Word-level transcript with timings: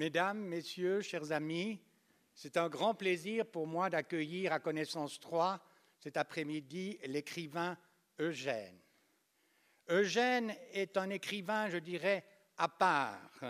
Mesdames, 0.00 0.38
Messieurs, 0.38 1.02
chers 1.02 1.30
amis, 1.30 1.78
c'est 2.32 2.56
un 2.56 2.70
grand 2.70 2.94
plaisir 2.94 3.44
pour 3.44 3.66
moi 3.66 3.90
d'accueillir 3.90 4.50
à 4.50 4.58
Connaissance 4.58 5.20
3 5.20 5.62
cet 5.98 6.16
après-midi 6.16 6.98
l'écrivain 7.04 7.76
Eugène. 8.18 8.80
Eugène 9.90 10.56
est 10.72 10.96
un 10.96 11.10
écrivain, 11.10 11.68
je 11.68 11.76
dirais, 11.76 12.24
à 12.56 12.66
part. 12.66 13.42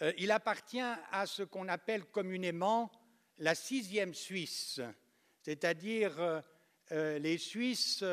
Euh, 0.00 0.12
il 0.16 0.30
appartient 0.30 0.78
à 0.78 1.26
ce 1.26 1.42
qu'on 1.42 1.66
appelle 1.66 2.04
communément 2.04 2.92
la 3.38 3.56
sixième 3.56 4.14
Suisse, 4.14 4.80
c'est-à-dire 5.42 6.20
euh, 6.20 6.40
euh, 6.92 7.18
les 7.18 7.36
Suisses, 7.36 8.04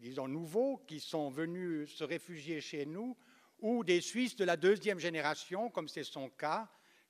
disons, 0.00 0.28
nouveaux 0.28 0.78
qui 0.88 0.98
sont 0.98 1.28
venus 1.28 1.94
se 1.94 2.04
réfugier 2.04 2.62
chez 2.62 2.86
nous 2.86 3.18
ou 3.60 3.84
des 3.84 4.00
Suisses 4.00 4.36
de 4.36 4.44
la 4.44 4.56
deuxième 4.56 4.98
génération, 4.98 5.70
comme 5.70 5.88
c'est 5.88 6.04
son 6.04 6.28
cas, 6.30 6.68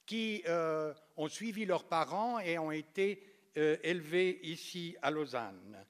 qui 0.09 0.43
euh, 0.49 0.95
ont 1.19 1.29
suivi 1.29 1.67
leurs 1.67 1.85
parents 1.85 2.39
et 2.39 2.59
ont 2.59 2.71
été 2.71 3.23
euh, 3.59 3.77
élevés 3.83 4.41
ici 4.43 4.97
à 5.03 5.11
Lausanne. 5.11 5.85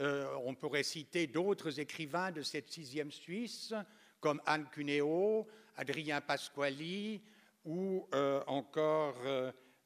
Euh, 0.00 0.32
on 0.44 0.54
pourrait 0.54 0.84
citer 0.84 1.26
d'autres 1.26 1.80
écrivains 1.80 2.30
de 2.30 2.42
cette 2.42 2.70
sixième 2.70 3.10
Suisse, 3.10 3.74
comme 4.20 4.40
Anne 4.46 4.66
Cuneo, 4.70 5.48
Adrien 5.76 6.20
Pasquali 6.20 7.20
ou 7.64 8.06
encore 8.46 9.16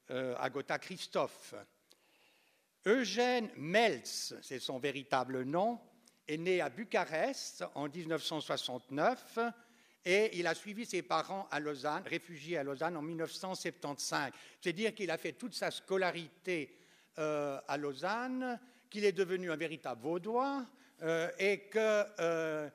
Agota 0.09 0.79
Christophe. 0.79 1.55
Eugène 2.85 3.51
Melz, 3.57 4.37
c'est 4.43 4.59
son 4.59 4.79
véritable 4.79 5.45
nom, 5.45 5.81
est 6.27 6.37
né 6.37 6.61
à 6.61 6.69
Bucarest 6.69 7.65
en 7.75 7.89
1969 7.89 9.39
et 10.11 10.39
il 10.39 10.47
a 10.47 10.55
suivi 10.55 10.87
ses 10.87 11.03
parents 11.03 11.47
à 11.51 11.61
Lausanne, 11.61 12.03
réfugié 12.07 12.57
à 12.57 12.63
Lausanne 12.63 12.97
en 12.97 13.03
1975. 13.03 14.33
C'est-à-dire 14.59 14.95
qu'il 14.95 15.11
a 15.11 15.19
fait 15.19 15.33
toute 15.33 15.53
sa 15.53 15.71
scolarité 15.71 16.79
euh, 17.19 17.61
à 17.69 17.77
Lausanne, 17.77 18.59
qu'il 18.89 19.05
est 19.05 19.13
devenu 19.13 19.53
un 19.53 19.57
véritable 19.57 20.01
vaudois 20.01 20.65
euh, 21.03 21.31
et 21.39 21.69
qu'il 21.69 21.83
euh, 22.21 22.71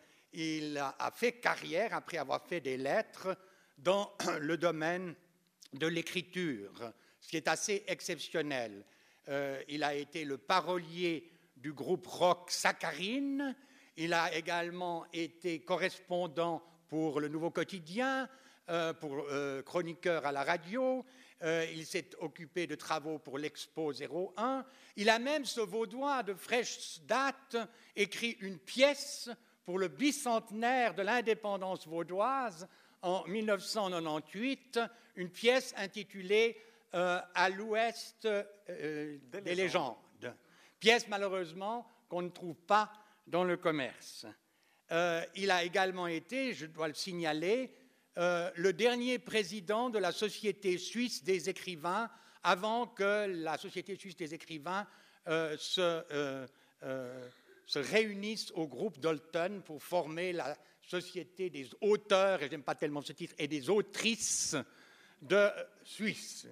a, 0.78 1.12
fait 1.12 1.32
carrière 1.32 1.96
après 1.96 2.20
avoir 2.20 2.46
fait 2.46 2.62
des 2.62 2.78
lettres 2.78 3.36
dans 3.80 4.14
le 4.40 4.56
domaine 4.58 5.16
de 5.74 5.88
l'écriture, 5.88 6.94
ce 7.20 7.30
qui 7.30 7.38
est 7.38 7.48
assez 7.48 7.84
exceptionnel. 7.88 8.86
il 9.70 9.84
a 9.84 9.96
été 9.96 10.24
le 10.24 10.38
parolier 10.38 11.32
du 11.58 11.74
groupe 11.74 12.06
rock 12.06 12.52
Saccharine. 12.52 13.56
Il 13.98 14.14
a 14.14 14.36
également 14.36 15.08
été 15.12 15.62
correspondant 15.62 16.62
pour 16.88 17.20
le 17.20 17.28
Nouveau 17.28 17.50
Quotidien, 17.50 18.28
euh, 18.70 18.94
pour 18.94 19.26
euh, 19.30 19.62
chroniqueur 19.62 20.26
à 20.26 20.32
la 20.32 20.46
radio. 20.46 21.06
Euh, 21.42 21.66
il 21.74 21.86
s'est 21.86 22.12
occupé 22.20 22.66
de 22.66 22.76
travaux 22.76 23.20
pour 23.20 23.38
l'Expo 23.38 23.92
01. 23.92 24.64
Il 24.96 25.10
a 25.10 25.20
même, 25.20 25.44
ce 25.44 25.60
vaudois 25.60 26.24
de 26.24 26.34
fraîche 26.34 27.02
date, 27.02 27.58
écrit 27.98 28.38
une 28.40 28.58
pièce 28.58 29.30
pour 29.66 29.80
le 29.80 29.90
bicentenaire 29.90 30.94
de 30.94 31.02
l'indépendance 31.02 31.86
vaudoise 31.86 32.70
en 33.02 33.26
1998, 33.28 34.80
une 35.18 35.30
pièce 35.30 35.74
intitulée 35.76 36.58
À 36.94 37.50
l'ouest 37.50 38.26
des 38.70 39.56
légendes. 39.56 39.98
Pièce 40.80 41.08
malheureusement 41.10 41.86
qu'on 42.08 42.22
ne 42.22 42.30
trouve 42.30 42.56
pas 42.56 42.94
dans 43.28 43.44
le 43.44 43.58
commerce. 43.58 44.26
Euh, 44.92 45.24
il 45.36 45.50
a 45.52 45.64
également 45.64 46.08
été, 46.08 46.54
je 46.54 46.66
dois 46.66 46.88
le 46.88 46.94
signaler, 46.94 47.74
euh, 48.18 48.52
le 48.56 48.74
dernier 48.74 49.18
président 49.18 49.90
de 49.90 49.98
la 49.98 50.12
Société 50.12 50.78
suisse 50.78 51.24
des 51.24 51.50
écrivains 51.50 52.10
avant 52.44 52.88
que 52.88 53.26
la 53.28 53.58
Société 53.58 53.96
suisse 53.96 54.16
des 54.16 54.34
écrivains 54.34 54.86
euh, 55.28 55.56
se, 55.58 56.46
se, 57.66 57.80
réunisse 57.80 58.52
au 58.56 58.68
groupe 58.68 59.00
Dalton 59.00 59.62
pour 59.64 59.82
former 59.82 60.34
la 60.34 60.58
Société 60.82 61.50
des 61.50 61.70
auteurs, 61.80 62.44
et 62.44 62.50
j'aime 62.50 62.64
pas 62.64 62.76
tellement 62.76 63.02
ce 63.02 63.14
titre, 63.14 63.34
et 63.38 63.48
des 63.48 63.70
autrices 63.70 64.58
de 65.22 65.50
Suisse. 65.86 66.46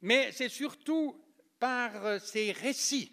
mais 0.00 0.32
c'est 0.32 0.48
surtout 0.48 1.22
par 1.58 2.18
ses 2.22 2.52
récits 2.52 3.12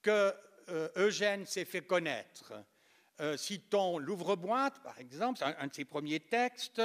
que 0.00 0.34
euh, 0.68 0.88
Eugène 0.96 1.46
s'est 1.46 1.64
fait 1.64 1.82
connaître. 1.82 2.52
Euh, 3.20 3.36
citons 3.36 3.98
L'ouvre-boîte, 3.98 4.82
par 4.82 4.98
exemple, 4.98 5.42
un, 5.44 5.54
un, 5.58 5.66
de 5.68 5.74
ses 5.74 5.84
premiers 5.84 6.20
textes, 6.20 6.82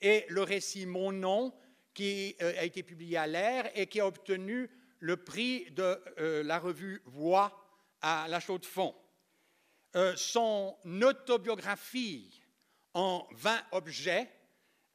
et 0.00 0.24
le 0.28 0.42
récit 0.42 0.86
Mon 0.86 1.12
nom, 1.12 1.52
qui 1.92 2.36
euh, 2.42 2.52
a 2.58 2.64
été 2.64 2.82
publié 2.82 3.16
à 3.16 3.26
l'Air 3.26 3.70
et 3.74 3.86
qui 3.86 4.00
a 4.00 4.06
obtenu 4.06 4.70
le 5.00 5.16
prix 5.16 5.70
de 5.72 6.00
la 6.42 6.58
revue 6.58 7.02
Voix 7.04 7.52
à 8.00 8.26
La 8.28 8.40
Chaux-de-Fonds. 8.40 8.94
son 10.16 10.74
autobiographie 11.02 12.40
en 12.94 13.26
20 13.32 13.62
objets, 13.72 14.30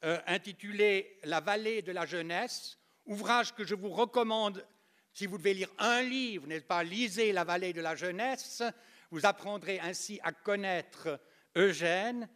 intitulée 0.02 1.20
La 1.24 1.40
vallée 1.40 1.84
de 1.84 1.92
la 1.92 2.08
jeunesse, 2.08 2.80
ouvrage 3.06 3.54
que 3.54 3.64
je 3.64 3.76
vous 3.76 3.92
recommande 3.92 4.66
si 5.14 5.26
vous 5.26 5.38
devez 5.38 5.54
lire 5.54 5.70
un 5.78 6.02
livre, 6.02 6.48
n'est-ce 6.48 6.66
pas, 6.66 6.84
lisez 6.84 7.32
La 7.32 7.44
vallée 7.44 7.74
de 7.74 7.82
la 7.82 7.96
jeunesse, 7.96 8.64
vous 9.10 9.26
apprendrez 9.26 9.80
ainsi 9.80 10.20
à 10.24 10.32
connaître 10.32 11.20
Eugène. 11.56 12.30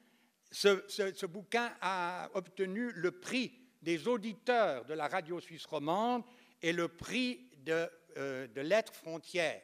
Ce, 0.52 1.26
bouquin 1.26 1.74
a 1.82 2.30
obtenu 2.34 2.92
le 2.92 3.12
prix 3.12 3.52
des 3.82 4.08
auditeurs 4.08 4.86
de 4.86 4.94
la 4.94 5.08
radio 5.08 5.40
suisse 5.40 5.66
romande 5.66 6.24
et 6.62 6.74
le 6.74 6.88
prix 6.88 7.50
de, 7.58 7.90
euh, 8.18 8.48
de 8.48 8.62
Lettres 8.62 8.94
frontières. 8.94 9.62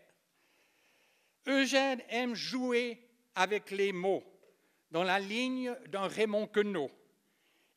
Eugène 1.48 2.02
aime 2.10 2.36
jouer 2.36 3.08
avec 3.36 3.72
les 3.72 3.92
mots, 3.92 4.24
dans 4.92 5.04
la 5.04 5.20
ligne 5.20 5.76
d'un 5.88 6.08
Raymond 6.08 6.48
Queneau. 6.48 6.92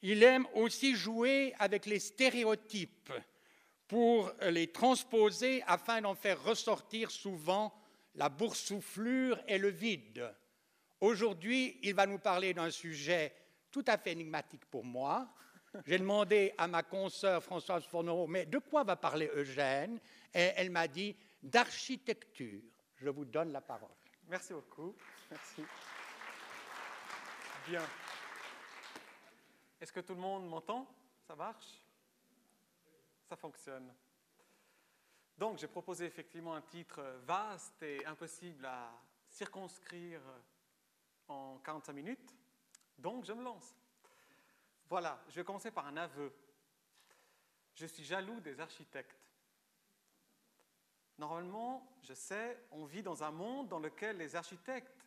Il 0.03 0.23
aime 0.23 0.47
aussi 0.55 0.95
jouer 0.95 1.55
avec 1.59 1.87
les 1.87 2.01
stéréotypes 2.01 3.13
pour 3.95 4.33
les 4.43 4.73
transposer 4.73 5.63
afin 5.69 6.01
d'en 6.01 6.17
faire 6.17 6.43
ressortir 6.43 7.13
souvent 7.13 7.73
la 8.17 8.29
boursouflure 8.29 9.41
et 9.47 9.57
le 9.57 9.69
vide. 9.69 10.35
Aujourd'hui, 11.01 11.79
il 11.81 11.95
va 11.95 12.05
nous 12.05 12.19
parler 12.19 12.53
d'un 12.53 12.73
sujet 12.73 13.33
tout 13.71 13.85
à 13.87 13.97
fait 13.97 14.11
énigmatique 14.11 14.65
pour 14.65 14.85
moi. 14.85 15.33
J'ai 15.87 16.01
demandé 16.01 16.53
à 16.59 16.67
ma 16.67 16.83
consoeur 16.83 17.41
Françoise 17.41 17.85
Fourneau, 17.85 18.27
mais 18.27 18.47
de 18.47 18.59
quoi 18.59 18.83
va 18.83 18.97
parler 18.97 19.31
Eugène? 19.33 20.01
Et 20.35 20.51
elle 20.57 20.71
m'a 20.71 20.89
dit 20.89 21.15
d'architecture. 21.41 22.63
Je 22.97 23.11
vous 23.11 23.25
donne 23.25 23.53
la 23.53 23.61
parole. 23.61 23.95
Merci 24.27 24.55
beaucoup. 24.55 24.93
Merci. 25.31 25.63
Bien. 27.69 27.83
Est-ce 29.81 29.93
que 29.93 30.01
tout 30.01 30.15
le 30.15 30.21
monde 30.21 30.49
m'entend? 30.49 30.85
Ça 31.29 31.37
marche? 31.37 31.84
Ça 33.25 33.37
fonctionne. 33.37 33.93
Donc, 35.37 35.59
j'ai 35.59 35.67
proposé 35.67 36.05
effectivement 36.05 36.55
un 36.55 36.63
titre 36.63 37.03
vaste 37.25 37.83
et 37.83 38.05
impossible 38.07 38.65
à 38.67 38.93
circonscrire 39.29 40.21
en 41.29 41.59
45 41.59 41.93
minutes. 41.93 42.35
Donc, 42.99 43.25
je 43.25 43.33
me 43.33 43.43
lance. 43.43 43.75
Voilà, 44.89 45.23
je 45.29 45.37
vais 45.37 45.45
commencer 45.45 45.71
par 45.71 45.87
un 45.87 45.97
aveu. 45.97 46.33
Je 47.75 47.87
suis 47.87 48.05
jaloux 48.05 48.41
des 48.41 48.61
architectes. 48.61 49.19
Normalement, 51.19 51.99
je 52.03 52.15
sais, 52.15 52.67
on 52.71 52.85
vit 52.85 53.03
dans 53.03 53.23
un 53.23 53.31
monde 53.31 53.69
dans 53.69 53.79
lequel 53.79 54.19
les 54.19 54.37
architectes 54.37 55.07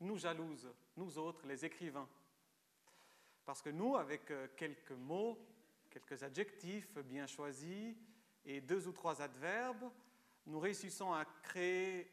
nous 0.00 0.18
jalousent, 0.18 0.72
nous 0.96 1.16
autres, 1.18 1.46
les 1.46 1.64
écrivains. 1.64 2.08
Parce 3.44 3.62
que 3.62 3.70
nous, 3.70 3.96
avec 3.96 4.30
euh, 4.30 4.48
quelques 4.56 4.92
mots, 4.92 5.38
quelques 5.94 6.24
adjectifs 6.24 6.98
bien 6.98 7.26
choisis 7.26 7.94
et 8.44 8.60
deux 8.60 8.88
ou 8.88 8.92
trois 8.92 9.22
adverbes, 9.22 9.90
nous 10.46 10.58
réussissons 10.58 11.12
à 11.12 11.24
créer 11.24 12.10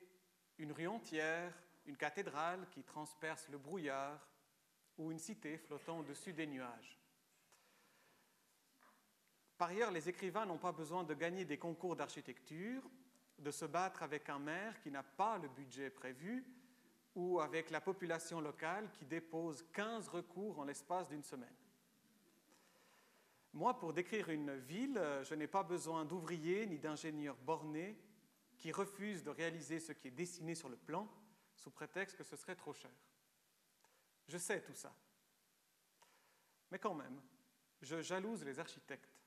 une 0.60 0.72
rue 0.72 0.88
entière, 0.88 1.52
une 1.88 1.98
cathédrale 1.98 2.68
qui 2.70 2.84
transperce 2.84 3.50
le 3.50 3.58
brouillard 3.58 4.30
ou 5.00 5.12
une 5.12 5.18
cité 5.18 5.58
flottant 5.58 6.00
au-dessus 6.00 6.32
des 6.32 6.46
nuages. 6.46 7.00
Par 9.58 9.70
ailleurs, 9.70 9.92
les 9.92 10.08
écrivains 10.08 10.46
n'ont 10.46 10.58
pas 10.58 10.72
besoin 10.72 11.04
de 11.04 11.16
gagner 11.16 11.44
des 11.44 11.58
concours 11.58 11.96
d'architecture, 11.96 12.84
de 13.40 13.52
se 13.52 13.66
battre 13.66 14.04
avec 14.04 14.30
un 14.30 14.40
maire 14.40 14.80
qui 14.82 14.92
n'a 14.92 15.04
pas 15.04 15.40
le 15.40 15.50
budget 15.50 15.90
prévu 15.90 16.46
ou 17.16 17.40
avec 17.40 17.72
la 17.72 17.82
population 17.82 18.42
locale 18.42 18.92
qui 18.92 19.06
dépose 19.06 19.66
15 19.74 20.08
recours 20.08 20.60
en 20.60 20.66
l'espace 20.66 21.10
d'une 21.10 21.24
semaine. 21.24 21.61
Moi, 23.54 23.78
pour 23.78 23.94
décrire 23.94 24.30
une 24.30 24.56
ville, 24.56 24.98
euh, 24.98 25.24
je 25.24 25.36
n'ai 25.36 25.48
pas 25.48 25.64
besoin 25.64 26.06
d'ouvriers 26.06 26.66
ni 26.68 26.80
d'ingénieurs 26.80 27.38
bornés 27.38 27.98
qui 28.58 28.72
refusent 28.72 29.24
de 29.24 29.30
réaliser 29.30 29.80
ce 29.80 29.92
qui 29.92 30.08
est 30.08 30.12
dessiné 30.12 30.56
sur 30.56 30.70
le 30.70 30.78
plan 30.78 31.10
sous 31.56 31.72
prétexte 31.72 32.16
que 32.16 32.24
ce 32.24 32.36
serait 32.36 32.56
trop 32.56 32.74
cher. 32.74 32.92
Je 34.28 34.38
sais 34.38 34.62
tout 34.62 34.74
ça. 34.74 34.96
Mais 36.72 36.80
quand 36.80 36.94
même, 36.94 37.22
je 37.82 38.02
jalouse 38.02 38.46
les 38.46 38.60
architectes. 38.60 39.20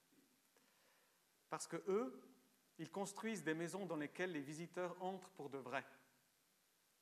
Parce 1.51 1.67
que 1.67 1.83
eux, 1.89 2.21
ils 2.79 2.91
construisent 2.91 3.45
des 3.45 3.55
maisons 3.55 3.87
dans 3.87 3.97
lesquelles 3.97 4.33
les 4.33 4.41
visiteurs 4.41 5.01
entrent 5.03 5.31
pour 5.31 5.51
de 5.51 5.59
vrai. 5.59 5.85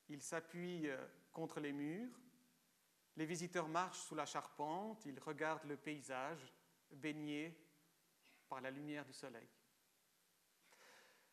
Ils 0.08 0.22
s'appuient 0.22 0.88
euh, 0.88 1.06
contre 1.32 1.60
les 1.60 1.72
murs, 1.72 2.18
les 3.16 3.26
visiteurs 3.26 3.68
marchent 3.68 4.00
sous 4.00 4.14
la 4.14 4.26
charpente, 4.26 5.04
ils 5.06 5.20
regardent 5.20 5.64
le 5.64 5.76
paysage 5.76 6.52
baigné 6.92 7.56
par 8.48 8.60
la 8.60 8.70
lumière 8.70 9.04
du 9.04 9.12
soleil. 9.12 9.48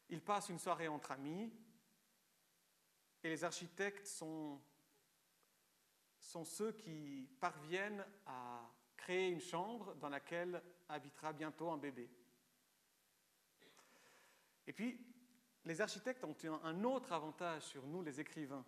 Ils 0.10 0.22
passent 0.22 0.50
une 0.50 0.60
soirée 0.60 0.88
entre 0.88 1.12
amis 1.12 1.52
et 3.24 3.30
les 3.30 3.44
architectes 3.44 4.08
sont, 4.08 4.60
sont 6.20 6.46
ceux 6.46 6.72
qui 6.72 7.30
parviennent 7.40 8.06
à 8.26 8.62
créer 8.96 9.30
une 9.30 9.42
chambre 9.42 9.96
dans 9.96 10.10
laquelle 10.10 10.62
habitera 10.88 11.34
bientôt 11.34 11.70
un 11.70 11.78
bébé. 11.78 12.10
Et 14.68 14.74
puis, 14.74 15.06
les 15.66 15.82
architectes 15.82 16.24
ont 16.24 16.36
un 16.64 16.84
autre 16.84 17.12
avantage 17.12 17.64
sur 17.64 17.86
nous, 17.86 18.02
les 18.02 18.20
écrivains. 18.20 18.66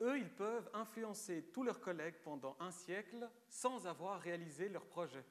Eux, 0.00 0.18
ils 0.18 0.34
peuvent 0.34 0.70
influencer 0.72 1.50
tous 1.52 1.62
leurs 1.62 1.80
collègues 1.80 2.16
pendant 2.22 2.56
un 2.60 2.70
siècle 2.70 3.28
sans 3.48 3.86
avoir 3.86 4.20
réalisé 4.20 4.68
leur 4.68 4.86
projet. 4.86 5.24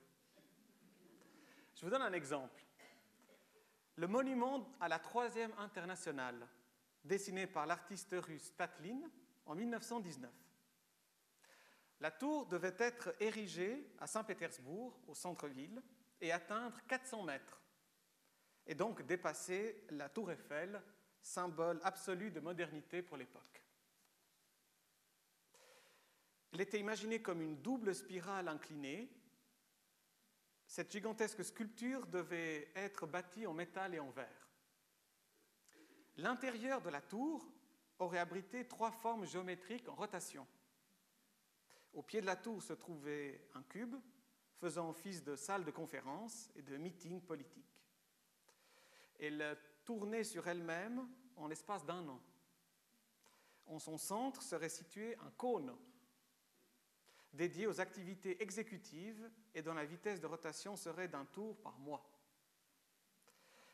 Je 1.80 1.86
vous 1.86 1.92
donne 1.92 2.02
un 2.02 2.12
exemple. 2.12 2.62
Le 3.96 4.06
monument 4.06 4.70
à 4.81 4.90
la 4.90 5.00
Troisième 5.00 5.54
Internationale, 5.58 6.46
dessiné 7.06 7.48
par 7.48 7.66
l'artiste 7.66 8.14
russe 8.20 8.54
Tatlin 8.58 9.00
en 9.46 9.56
1919. 9.56 10.30
La 12.02 12.12
tour 12.12 12.48
devait 12.48 12.76
être 12.80 13.16
érigée 13.22 13.94
à 13.98 14.08
Saint-Pétersbourg, 14.08 15.00
au 15.08 15.16
centre-ville, 15.16 15.81
et 16.20 16.34
atteindre 16.34 16.78
400 16.86 17.24
mètres 17.24 17.62
et 18.70 18.76
donc 18.76 19.06
dépasser 19.06 19.84
la 19.90 20.10
tour 20.10 20.31
Eiffel, 20.31 20.81
symbole 21.22 21.80
absolu 21.84 22.30
de 22.30 22.42
modernité 22.42 23.02
pour 23.02 23.16
l'époque. 23.16 23.64
Il 26.52 26.62
était 26.62 26.80
imaginé 26.80 27.22
comme 27.22 27.42
une 27.42 27.62
double 27.62 27.96
spirale 27.96 28.48
inclinée. 28.50 29.10
Cette 30.69 30.92
gigantesque 30.92 31.44
sculpture 31.44 32.06
devait 32.06 32.71
être 32.75 33.07
bâtie 33.07 33.48
en 33.48 33.56
métal 33.56 33.95
et 33.95 34.00
en 34.00 34.12
verre. 34.12 34.48
L'intérieur 36.18 36.80
de 36.83 36.92
la 36.92 37.01
tour 37.01 37.51
aurait 37.98 38.19
abrité 38.19 38.68
trois 38.68 38.92
formes 38.92 39.25
géométriques 39.25 39.89
en 39.89 39.95
rotation. 39.95 40.45
Au 41.92 42.04
pied 42.04 42.21
de 42.21 42.27
la 42.27 42.36
tour 42.36 42.62
se 42.62 42.74
trouvait 42.74 43.50
un 43.56 43.63
cube 43.63 43.95
faisant 44.60 44.92
office 44.92 45.24
de 45.24 45.36
salle 45.36 45.66
de 45.66 45.71
conférence 45.71 46.51
et 46.56 46.62
de 46.62 46.77
meeting 46.77 47.19
politique. 47.19 47.81
Elle 49.18 49.57
tournait 49.83 50.24
sur 50.24 50.48
elle-même 50.48 51.10
en 51.36 51.48
l'espace 51.48 51.83
d'un 51.83 52.07
an. 52.07 52.21
En 53.66 53.80
son 53.80 53.98
centre 53.98 54.44
serait 54.44 54.69
situé 54.69 55.18
un 55.18 55.31
cône 55.31 55.75
dédié 57.34 57.68
aux 57.68 57.80
activités 57.80 58.42
exécutives 58.42 59.30
et 59.54 59.62
dont 59.62 59.74
la 59.74 59.86
vitesse 59.86 60.20
de 60.20 60.28
rotation 60.28 60.76
serait 60.76 61.08
d'un 61.08 61.26
tour 61.26 61.58
par 61.62 61.78
mois. 61.80 62.10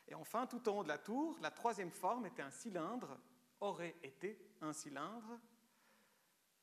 Et 0.08 0.14
enfin, 0.14 0.46
tout 0.46 0.68
en 0.68 0.78
haut 0.78 0.82
de 0.82 0.88
la 0.88 0.98
tour, 0.98 1.36
la 1.40 1.50
troisième 1.50 1.90
forme 1.90 2.26
était 2.26 2.42
un 2.42 2.50
cylindre, 2.50 3.18
aurait 3.60 3.96
été 4.02 4.38
un 4.60 4.72
cylindre, 4.72 5.40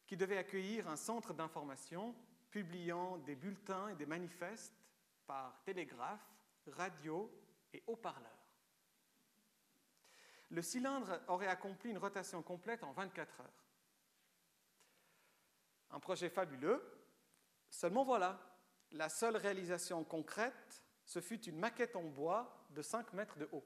qui 0.05 0.15
devait 0.15 0.37
accueillir 0.37 0.87
un 0.87 0.95
centre 0.95 1.33
d'information 1.33 2.15
publiant 2.51 3.17
des 3.19 3.35
bulletins 3.35 3.89
et 3.89 3.95
des 3.95 4.05
manifestes 4.05 4.73
par 5.25 5.61
télégraphe, 5.63 6.29
radio 6.67 7.29
et 7.73 7.83
haut-parleur 7.87 8.43
le 10.53 10.61
cylindre 10.61 11.19
aurait 11.27 11.47
accompli 11.47 11.89
une 11.89 11.97
rotation 11.97 12.41
complète 12.43 12.83
en 12.83 12.93
24 12.93 13.41
heures. 13.41 13.62
Un 15.93 15.99
projet 15.99 16.29
fabuleux, 16.29 16.83
seulement 17.69 18.03
voilà, 18.03 18.39
la 18.91 19.09
seule 19.09 19.37
réalisation 19.37 20.03
concrète, 20.03 20.83
ce 21.05 21.21
fut 21.21 21.45
une 21.45 21.59
maquette 21.59 21.95
en 21.95 22.03
bois 22.03 22.65
de 22.71 22.81
5 22.81 23.13
mètres 23.13 23.37
de 23.37 23.47
haut. 23.51 23.63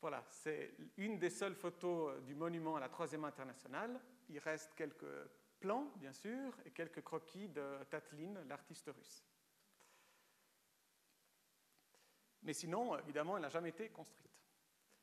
Voilà, 0.00 0.24
c'est 0.28 0.72
une 0.96 1.18
des 1.18 1.30
seules 1.30 1.54
photos 1.56 2.22
du 2.22 2.36
monument 2.36 2.76
à 2.76 2.80
la 2.80 2.88
Troisième 2.88 3.24
Internationale. 3.24 4.00
Il 4.28 4.38
reste 4.38 4.74
quelques 4.74 5.28
plans, 5.58 5.92
bien 5.96 6.12
sûr, 6.12 6.56
et 6.64 6.70
quelques 6.70 7.02
croquis 7.02 7.48
de 7.48 7.82
Tatlin, 7.90 8.34
l'artiste 8.46 8.88
russe. 8.94 9.24
Mais 12.42 12.52
sinon, 12.52 12.96
évidemment, 12.98 13.36
elle 13.36 13.42
n'a 13.42 13.48
jamais 13.48 13.70
été 13.70 13.88
construite. 13.90 14.30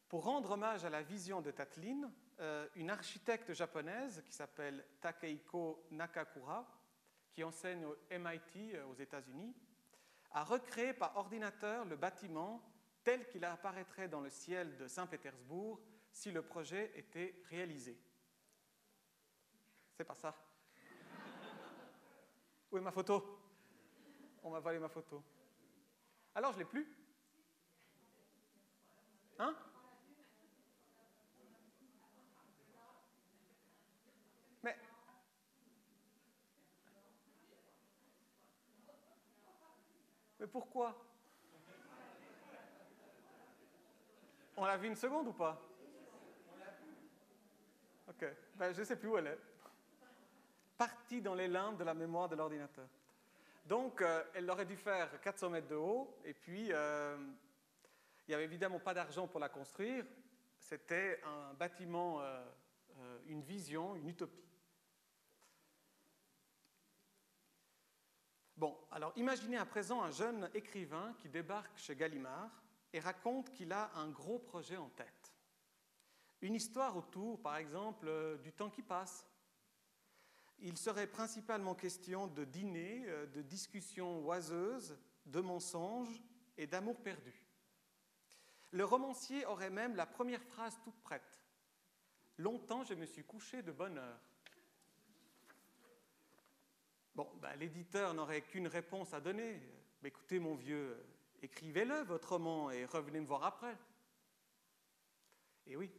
Pour 0.07 0.23
rendre 0.23 0.51
hommage 0.51 0.83
à 0.85 0.89
la 0.89 1.01
vision 1.01 1.41
de 1.41 1.51
Tatlin, 1.51 2.11
euh, 2.39 2.67
une 2.75 2.89
architecte 2.89 3.53
japonaise 3.53 4.23
qui 4.25 4.33
s'appelle 4.33 4.85
Takeiko 5.01 5.85
Nakakura, 5.91 6.65
qui 7.31 7.43
enseigne 7.43 7.85
au 7.85 7.97
MIT 8.11 8.75
euh, 8.75 8.85
aux 8.85 8.95
États-Unis, 8.95 9.55
a 10.31 10.43
recréé 10.43 10.93
par 10.93 11.17
ordinateur 11.17 11.85
le 11.85 11.95
bâtiment 11.95 12.61
tel 13.03 13.27
qu'il 13.27 13.43
apparaîtrait 13.45 14.07
dans 14.07 14.21
le 14.21 14.29
ciel 14.29 14.77
de 14.77 14.87
Saint-Pétersbourg 14.87 15.79
si 16.11 16.31
le 16.31 16.41
projet 16.41 16.91
était 16.95 17.41
réalisé. 17.49 17.97
C'est 19.95 20.03
pas 20.03 20.15
ça. 20.15 20.35
Où 22.71 22.77
est 22.77 22.81
ma 22.81 22.91
photo? 22.91 23.39
On 24.43 24.51
m'a 24.51 24.59
volé 24.59 24.79
ma 24.79 24.89
photo. 24.89 25.23
Alors 26.35 26.53
je 26.53 26.59
l'ai 26.59 26.65
plus. 26.65 26.87
Hein 29.39 29.55
Mais. 34.63 34.77
Mais 40.39 40.47
pourquoi? 40.47 40.95
On 44.55 44.65
l'a 44.65 44.77
vu 44.77 44.87
une 44.87 44.95
seconde 44.95 45.27
ou 45.27 45.33
pas? 45.33 45.61
Ok, 48.09 48.25
ben, 48.55 48.73
je 48.73 48.79
ne 48.79 48.85
sais 48.85 48.95
plus 48.95 49.09
où 49.09 49.17
elle 49.17 49.27
est. 49.27 49.39
Partie 50.77 51.21
dans 51.21 51.35
les 51.35 51.47
limbes 51.47 51.77
de 51.77 51.83
la 51.83 51.93
mémoire 51.93 52.27
de 52.29 52.35
l'ordinateur. 52.35 52.87
Donc, 53.65 54.01
euh, 54.01 54.23
elle 54.33 54.49
aurait 54.49 54.65
dû 54.65 54.75
faire 54.75 55.21
400 55.21 55.49
mètres 55.49 55.67
de 55.67 55.75
haut, 55.75 56.17
et 56.25 56.33
puis 56.33 56.73
euh, 56.73 57.17
il 58.27 58.31
n'y 58.31 58.35
avait 58.35 58.45
évidemment 58.45 58.79
pas 58.79 58.93
d'argent 58.93 59.27
pour 59.27 59.39
la 59.39 59.49
construire. 59.49 60.05
C'était 60.57 61.21
un 61.23 61.53
bâtiment, 61.53 62.21
euh, 62.21 62.43
une 63.27 63.41
vision, 63.41 63.95
une 63.95 64.09
utopie. 64.09 64.48
Bon, 68.59 68.77
alors 68.91 69.13
imaginez 69.15 69.55
à 69.55 69.65
présent 69.65 70.03
un 70.03 70.11
jeune 70.11 70.49
écrivain 70.53 71.15
qui 71.19 71.29
débarque 71.29 71.77
chez 71.77 71.95
Gallimard 71.95 72.51
et 72.91 72.99
raconte 72.99 73.53
qu'il 73.53 73.71
a 73.71 73.89
un 73.95 74.09
gros 74.09 74.37
projet 74.37 74.75
en 74.75 74.89
tête. 74.89 75.33
Une 76.41 76.55
histoire 76.55 76.97
autour, 76.97 77.41
par 77.41 77.55
exemple, 77.55 78.09
euh, 78.09 78.37
du 78.39 78.51
temps 78.51 78.69
qui 78.69 78.81
passe. 78.81 79.25
Il 80.59 80.77
serait 80.77 81.07
principalement 81.07 81.73
question 81.73 82.27
de 82.27 82.43
dîner, 82.43 83.05
de 83.33 83.41
discussions 83.41 84.25
oiseuses, 84.25 84.99
de 85.25 85.39
mensonges 85.39 86.21
et 86.57 86.67
d'amour 86.67 87.01
perdu. 87.01 87.41
Le 88.71 88.83
romancier 88.83 89.45
aurait 89.45 89.69
même 89.69 89.95
la 89.95 90.05
première 90.05 90.43
phrase 90.43 90.77
toute 90.83 91.01
prête. 91.01 91.39
Longtemps, 92.37 92.83
je 92.83 92.93
me 92.93 93.05
suis 93.05 93.23
couché 93.23 93.61
de 93.63 93.71
bonne 93.71 93.99
heure. 93.99 94.28
Bon, 97.15 97.29
ben, 97.41 97.55
l'éditeur 97.57 98.13
n'aurait 98.13 98.41
qu'une 98.41 98.67
réponse 98.67 99.13
à 99.13 99.19
donner. 99.19 99.61
écoutez, 100.03 100.39
mon 100.39 100.55
vieux, 100.55 100.97
écrivez-le, 101.41 102.01
votre 102.03 102.33
roman, 102.33 102.71
et 102.71 102.85
revenez 102.85 103.19
me 103.19 103.25
voir 103.25 103.43
après. 103.43 103.77
Et 105.65 105.75
oui. 105.75 105.91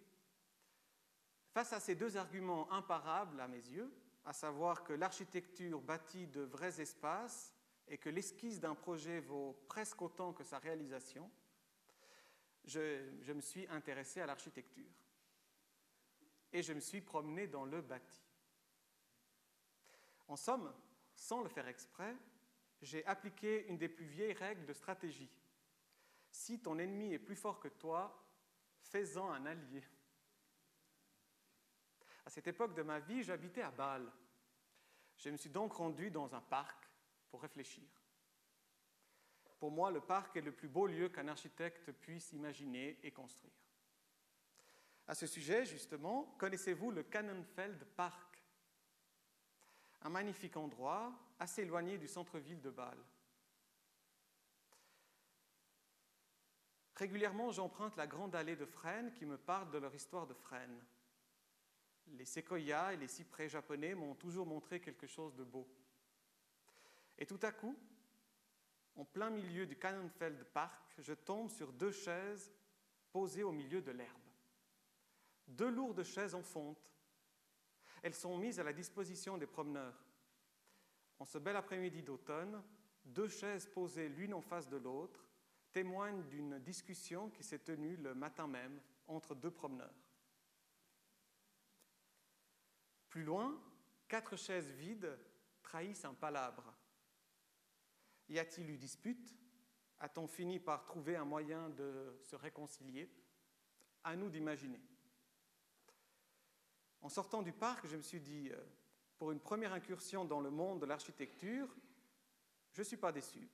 Face 1.52 1.72
à 1.72 1.80
ces 1.80 1.94
deux 1.94 2.16
arguments 2.16 2.70
imparables 2.72 3.40
à 3.40 3.48
mes 3.48 3.56
yeux, 3.56 3.92
à 4.24 4.32
savoir 4.32 4.84
que 4.84 4.92
l'architecture 4.92 5.80
bâtit 5.80 6.26
de 6.26 6.42
vrais 6.42 6.80
espaces 6.80 7.54
et 7.88 7.98
que 7.98 8.08
l'esquisse 8.08 8.60
d'un 8.60 8.74
projet 8.74 9.20
vaut 9.20 9.60
presque 9.68 10.00
autant 10.02 10.32
que 10.32 10.44
sa 10.44 10.58
réalisation, 10.58 11.30
je, 12.64 13.32
me 13.32 13.40
suis 13.40 13.66
intéressé 13.68 14.20
à 14.20 14.26
l'architecture 14.26 14.90
et 16.52 16.62
je 16.62 16.72
me 16.72 16.80
suis 16.80 17.00
promené 17.00 17.46
dans 17.46 17.64
le 17.64 17.80
bâti. 17.80 18.22
En 20.28 20.36
somme, 20.36 20.72
sans 21.20 21.42
le 21.42 21.50
faire 21.50 21.68
exprès, 21.68 22.16
j'ai 22.80 23.04
appliqué 23.04 23.66
une 23.66 23.76
des 23.76 23.90
plus 23.90 24.06
vieilles 24.06 24.32
règles 24.32 24.64
de 24.64 24.72
stratégie. 24.72 25.30
Si 26.30 26.62
ton 26.62 26.78
ennemi 26.78 27.12
est 27.12 27.18
plus 27.18 27.36
fort 27.36 27.60
que 27.60 27.68
toi, 27.68 28.26
fais-en 28.80 29.30
un 29.30 29.44
allié. 29.44 29.84
À 32.24 32.30
cette 32.30 32.46
époque 32.46 32.74
de 32.74 32.82
ma 32.82 33.00
vie, 33.00 33.22
j'habitais 33.22 33.60
à 33.60 33.70
Bâle. 33.70 34.10
Je 35.18 35.28
me 35.28 35.36
suis 35.36 35.50
donc 35.50 35.74
rendu 35.74 36.10
dans 36.10 36.34
un 36.34 36.40
parc 36.40 36.88
pour 37.30 37.42
réfléchir. 37.42 37.84
Pour 39.58 39.70
moi, 39.70 39.90
le 39.90 40.00
parc 40.00 40.38
est 40.38 40.40
le 40.40 40.52
plus 40.52 40.68
beau 40.68 40.86
lieu 40.86 41.10
qu'un 41.10 41.28
architecte 41.28 41.92
puisse 41.92 42.32
imaginer 42.32 42.98
et 43.02 43.12
construire. 43.12 43.52
À 45.06 45.14
ce 45.14 45.26
sujet, 45.26 45.66
justement, 45.66 46.34
connaissez-vous 46.38 46.90
le 46.90 47.02
Cannonfeld 47.02 47.84
Park? 47.94 48.29
Un 50.02 50.08
magnifique 50.08 50.56
endroit 50.56 51.12
assez 51.38 51.62
éloigné 51.62 51.98
du 51.98 52.08
centre-ville 52.08 52.60
de 52.60 52.70
Bâle. 52.70 53.04
Régulièrement, 56.96 57.50
j'emprunte 57.50 57.96
la 57.96 58.06
grande 58.06 58.34
allée 58.34 58.56
de 58.56 58.66
Fresnes 58.66 59.12
qui 59.14 59.24
me 59.24 59.38
parle 59.38 59.70
de 59.70 59.78
leur 59.78 59.94
histoire 59.94 60.26
de 60.26 60.34
Fresnes. 60.34 60.84
Les 62.08 62.26
séquoias 62.26 62.92
et 62.92 62.96
les 62.96 63.08
cyprès 63.08 63.48
japonais 63.48 63.94
m'ont 63.94 64.14
toujours 64.14 64.46
montré 64.46 64.80
quelque 64.80 65.06
chose 65.06 65.34
de 65.34 65.44
beau. 65.44 65.66
Et 67.18 67.24
tout 67.24 67.40
à 67.42 67.52
coup, 67.52 67.76
en 68.96 69.04
plein 69.04 69.30
milieu 69.30 69.66
du 69.66 69.76
Cannonfeld 69.76 70.44
Park, 70.52 70.92
je 70.98 71.14
tombe 71.14 71.50
sur 71.50 71.72
deux 71.72 71.92
chaises 71.92 72.52
posées 73.12 73.44
au 73.44 73.52
milieu 73.52 73.80
de 73.80 73.92
l'herbe. 73.92 74.20
Deux 75.46 75.70
lourdes 75.70 76.02
chaises 76.02 76.34
en 76.34 76.42
fonte. 76.42 76.90
Elles 78.02 78.14
sont 78.14 78.36
mises 78.38 78.58
à 78.58 78.64
la 78.64 78.72
disposition 78.72 79.36
des 79.36 79.46
promeneurs. 79.46 80.04
En 81.18 81.24
ce 81.24 81.38
bel 81.38 81.56
après-midi 81.56 82.02
d'automne, 82.02 82.62
deux 83.04 83.28
chaises 83.28 83.66
posées 83.66 84.08
l'une 84.08 84.34
en 84.34 84.40
face 84.40 84.68
de 84.68 84.76
l'autre 84.76 85.28
témoignent 85.72 86.26
d'une 86.28 86.58
discussion 86.58 87.30
qui 87.30 87.42
s'est 87.42 87.58
tenue 87.58 87.96
le 87.96 88.14
matin 88.14 88.46
même 88.46 88.80
entre 89.06 89.34
deux 89.34 89.50
promeneurs. 89.50 89.94
Plus 93.08 93.24
loin, 93.24 93.60
quatre 94.08 94.36
chaises 94.36 94.70
vides 94.70 95.18
trahissent 95.62 96.04
un 96.04 96.14
palabre. 96.14 96.74
Y 98.28 98.38
a-t-il 98.38 98.70
eu 98.70 98.78
dispute? 98.78 99.36
A-t-on 99.98 100.26
fini 100.26 100.58
par 100.58 100.84
trouver 100.84 101.16
un 101.16 101.24
moyen 101.24 101.68
de 101.70 102.16
se 102.22 102.36
réconcilier? 102.36 103.10
À 104.04 104.16
nous 104.16 104.30
d'imaginer. 104.30 104.80
En 107.02 107.08
sortant 107.08 107.42
du 107.42 107.52
parc, 107.52 107.86
je 107.86 107.96
me 107.96 108.02
suis 108.02 108.20
dit, 108.20 108.50
euh, 108.50 108.56
pour 109.18 109.32
une 109.32 109.40
première 109.40 109.72
incursion 109.72 110.24
dans 110.24 110.40
le 110.40 110.50
monde 110.50 110.80
de 110.80 110.86
l'architecture, 110.86 111.68
je 112.72 112.80
ne 112.80 112.84
suis 112.84 112.96
pas 112.96 113.12
déçu. 113.12 113.48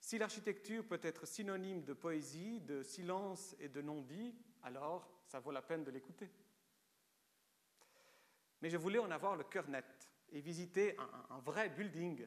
Si 0.00 0.18
l'architecture 0.18 0.86
peut 0.86 1.00
être 1.02 1.26
synonyme 1.26 1.84
de 1.84 1.92
poésie, 1.92 2.60
de 2.60 2.82
silence 2.82 3.54
et 3.60 3.68
de 3.68 3.82
non-dit, 3.82 4.34
alors 4.62 5.10
ça 5.26 5.40
vaut 5.40 5.50
la 5.50 5.62
peine 5.62 5.84
de 5.84 5.90
l'écouter. 5.90 6.30
Mais 8.62 8.70
je 8.70 8.76
voulais 8.76 8.98
en 8.98 9.10
avoir 9.10 9.36
le 9.36 9.44
cœur 9.44 9.68
net 9.68 10.08
et 10.32 10.40
visiter 10.40 10.96
un, 11.30 11.38
vrai 11.40 11.68
building. 11.68 12.26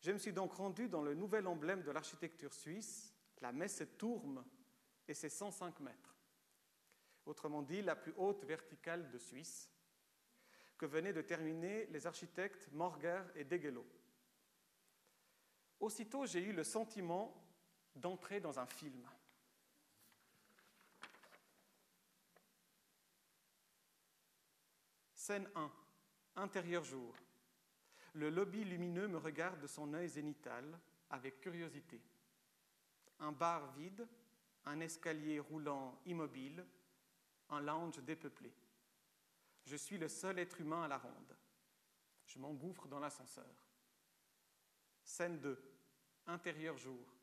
Je 0.00 0.12
me 0.12 0.18
suis 0.18 0.32
donc 0.32 0.52
rendu 0.52 0.88
dans 0.88 1.02
le 1.02 1.14
nouvel 1.14 1.46
emblème 1.46 1.82
de 1.82 1.90
l'architecture 1.90 2.52
suisse, 2.52 3.14
la 3.40 3.52
Messe 3.52 3.82
Tourme, 3.98 4.44
et 5.08 5.14
ses 5.14 5.28
105 5.28 5.80
mètres. 5.80 6.11
Autrement 7.26 7.62
dit, 7.62 7.82
la 7.82 7.96
plus 7.96 8.14
haute 8.16 8.44
verticale 8.44 9.10
de 9.10 9.18
Suisse, 9.18 9.70
que 10.76 10.86
venaient 10.86 11.12
de 11.12 11.22
terminer 11.22 11.86
les 11.86 12.06
architectes 12.06 12.68
Morger 12.72 13.22
et 13.36 13.44
Degelot. 13.44 13.86
Aussitôt, 15.78 16.26
j'ai 16.26 16.42
eu 16.42 16.52
le 16.52 16.64
sentiment 16.64 17.32
d'entrer 17.94 18.40
dans 18.40 18.58
un 18.58 18.66
film. 18.66 19.06
Scène 25.14 25.48
1. 25.54 25.70
Intérieur 26.34 26.82
jour. 26.82 27.14
Le 28.14 28.28
lobby 28.28 28.64
lumineux 28.64 29.06
me 29.06 29.18
regarde 29.18 29.60
de 29.60 29.66
son 29.68 29.94
œil 29.94 30.08
zénital 30.08 30.78
avec 31.10 31.40
curiosité. 31.40 32.02
Un 33.20 33.30
bar 33.30 33.72
vide, 33.74 34.08
un 34.64 34.80
escalier 34.80 35.38
roulant 35.38 36.00
immobile, 36.06 36.66
un 37.52 37.60
lounge 37.60 37.98
dépeuplé. 38.00 38.52
Je 39.64 39.76
suis 39.76 39.98
le 39.98 40.08
seul 40.08 40.38
être 40.38 40.60
humain 40.60 40.82
à 40.82 40.88
la 40.88 40.98
ronde. 40.98 41.36
Je 42.26 42.38
m'engouffre 42.38 42.88
dans 42.88 42.98
l'ascenseur. 42.98 43.54
Scène 45.04 45.38
2 45.40 45.72
intérieur 46.26 46.76
jour. 46.76 47.14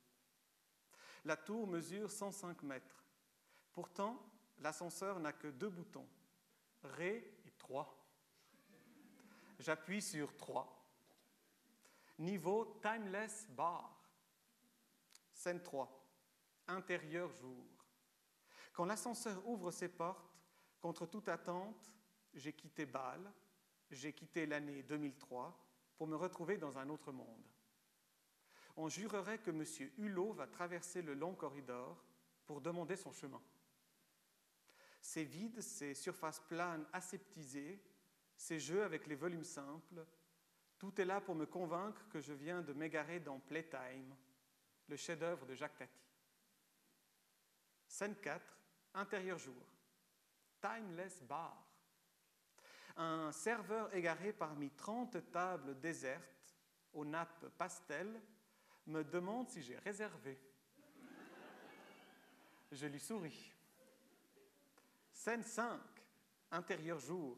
La 1.26 1.38
tour 1.38 1.68
mesure 1.68 2.12
105 2.12 2.64
mètres. 2.64 3.04
Pourtant, 3.74 4.20
l'ascenseur 4.60 5.20
n'a 5.20 5.34
que 5.34 5.48
deux 5.48 5.70
boutons, 5.70 6.08
Ré 6.84 7.40
et 7.46 7.52
3. 7.58 7.96
J'appuie 9.60 10.02
sur 10.02 10.36
3. 10.38 10.76
Niveau 12.20 12.80
Timeless 12.82 13.48
Bar. 13.50 14.02
Scène 15.34 15.62
3. 15.62 15.90
Intérieur 16.68 17.32
jour. 17.34 17.79
Quand 18.74 18.86
l'ascenseur 18.86 19.46
ouvre 19.48 19.72
ses 19.72 19.90
portes, 19.90 20.38
contre 20.80 21.06
toute 21.06 21.28
attente, 21.28 21.94
j'ai 22.34 22.54
quitté 22.54 22.86
Bâle, 22.86 23.32
j'ai 23.92 24.14
quitté 24.14 24.46
l'année 24.46 24.84
2003 24.84 25.58
pour 25.98 26.08
me 26.08 26.16
retrouver 26.16 26.58
dans 26.58 26.78
un 26.78 26.90
autre 26.90 27.12
monde 27.12 27.44
on 28.80 28.88
jurerait 28.88 29.40
que 29.40 29.52
M. 29.52 29.66
Hulot 29.98 30.32
va 30.32 30.48
traverser 30.48 31.02
le 31.02 31.14
long 31.14 31.36
corridor 31.36 32.02
pour 32.46 32.62
demander 32.62 32.96
son 32.96 33.12
chemin. 33.12 33.42
Ces 35.02 35.26
vides, 35.26 35.62
ces 35.62 35.94
surfaces 35.94 36.40
planes 36.40 36.88
aseptisées, 36.94 37.84
ces 38.38 38.58
jeux 38.58 38.84
avec 38.84 39.06
les 39.06 39.16
volumes 39.16 39.44
simples, 39.44 40.06
tout 40.78 41.00
est 41.02 41.06
là 41.06 41.20
pour 41.20 41.36
me 41.36 41.46
convaincre 41.46 42.08
que 42.08 42.22
je 42.22 42.32
viens 42.32 42.62
de 42.62 42.72
m'égarer 42.72 43.20
dans 43.20 43.40
Playtime, 43.40 44.16
le 44.88 44.96
chef-d'œuvre 44.96 45.46
de 45.46 45.56
Jacques 45.56 45.78
Tati. 45.78 46.00
Scène 47.86 48.16
4, 48.16 48.59
intérieur 48.94 49.38
jour. 49.38 49.66
Timeless 50.62 51.22
bar. 51.24 51.66
Un 52.98 53.32
serveur 53.32 53.94
égaré 53.96 54.34
parmi 54.34 54.70
30 54.72 55.32
tables 55.32 55.80
désertes 55.80 56.58
aux 56.94 57.06
nappes 57.06 57.48
pastel 57.58 58.22
me 58.88 59.04
demande 59.04 59.50
si 59.50 59.62
j'ai 59.62 59.78
réservé. 59.78 60.38
Je 62.72 62.86
lui 62.88 63.00
souris. 63.00 63.54
Scène 65.12 65.44
5, 65.44 65.80
intérieur 66.52 67.00
jour. 67.00 67.38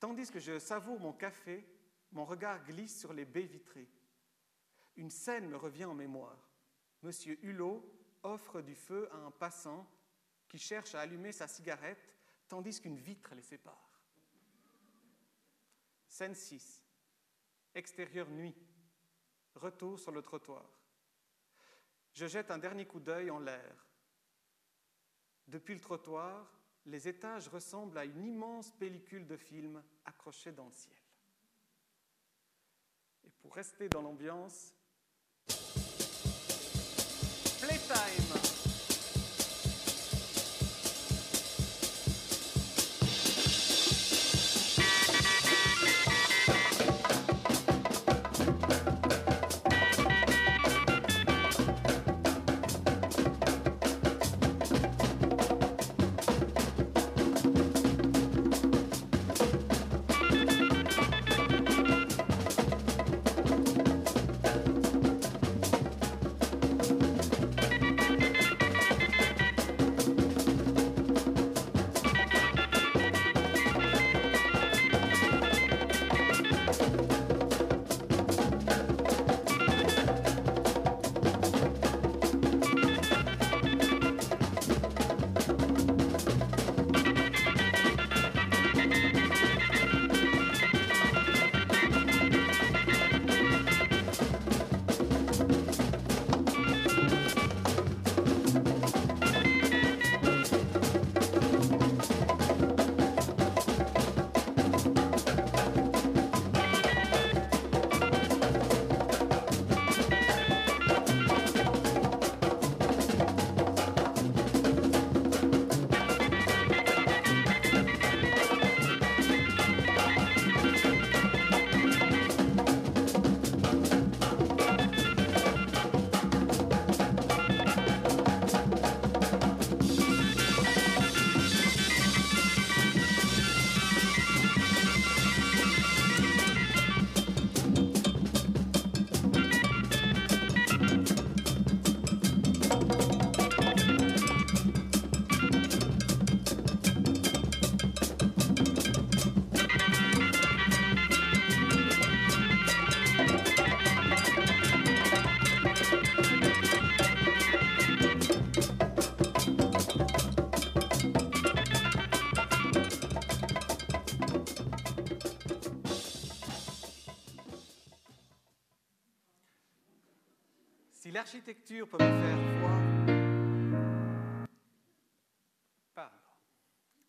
Tandis 0.00 0.30
que 0.30 0.38
je 0.38 0.58
savoure 0.58 1.00
mon 1.00 1.12
café, 1.12 1.66
mon 2.12 2.24
regard 2.24 2.64
glisse 2.64 2.98
sur 2.98 3.12
les 3.12 3.24
baies 3.24 3.42
vitrées. 3.42 3.88
Une 4.96 5.10
scène 5.10 5.48
me 5.48 5.56
revient 5.56 5.84
en 5.84 5.94
mémoire. 5.94 6.38
Monsieur 7.02 7.38
Hulot 7.44 7.84
offre 8.22 8.60
du 8.60 8.74
feu 8.74 9.08
à 9.12 9.16
un 9.16 9.30
passant 9.30 9.88
qui 10.48 10.58
cherche 10.58 10.94
à 10.94 11.00
allumer 11.00 11.32
sa 11.32 11.46
cigarette 11.46 12.14
tandis 12.48 12.80
qu'une 12.80 12.98
vitre 12.98 13.34
les 13.34 13.42
sépare. 13.42 13.88
Scène 16.08 16.34
6. 16.34 16.82
Extérieur 17.74 18.28
nuit. 18.30 18.56
Retour 19.54 19.98
sur 19.98 20.12
le 20.12 20.22
trottoir. 20.22 20.64
Je 22.12 22.26
jette 22.26 22.50
un 22.50 22.58
dernier 22.58 22.86
coup 22.86 23.00
d'œil 23.00 23.30
en 23.30 23.38
l'air. 23.38 23.86
Depuis 25.46 25.74
le 25.74 25.80
trottoir, 25.80 26.50
les 26.86 27.08
étages 27.08 27.48
ressemblent 27.48 27.98
à 27.98 28.04
une 28.04 28.24
immense 28.24 28.70
pellicule 28.72 29.26
de 29.26 29.36
film 29.36 29.82
accrochée 30.04 30.52
dans 30.52 30.66
le 30.66 30.72
ciel. 30.72 30.96
Et 33.24 33.30
pour 33.30 33.54
rester 33.54 33.88
dans 33.88 34.02
l'ambiance, 34.02 34.74
Playtime 37.60 38.67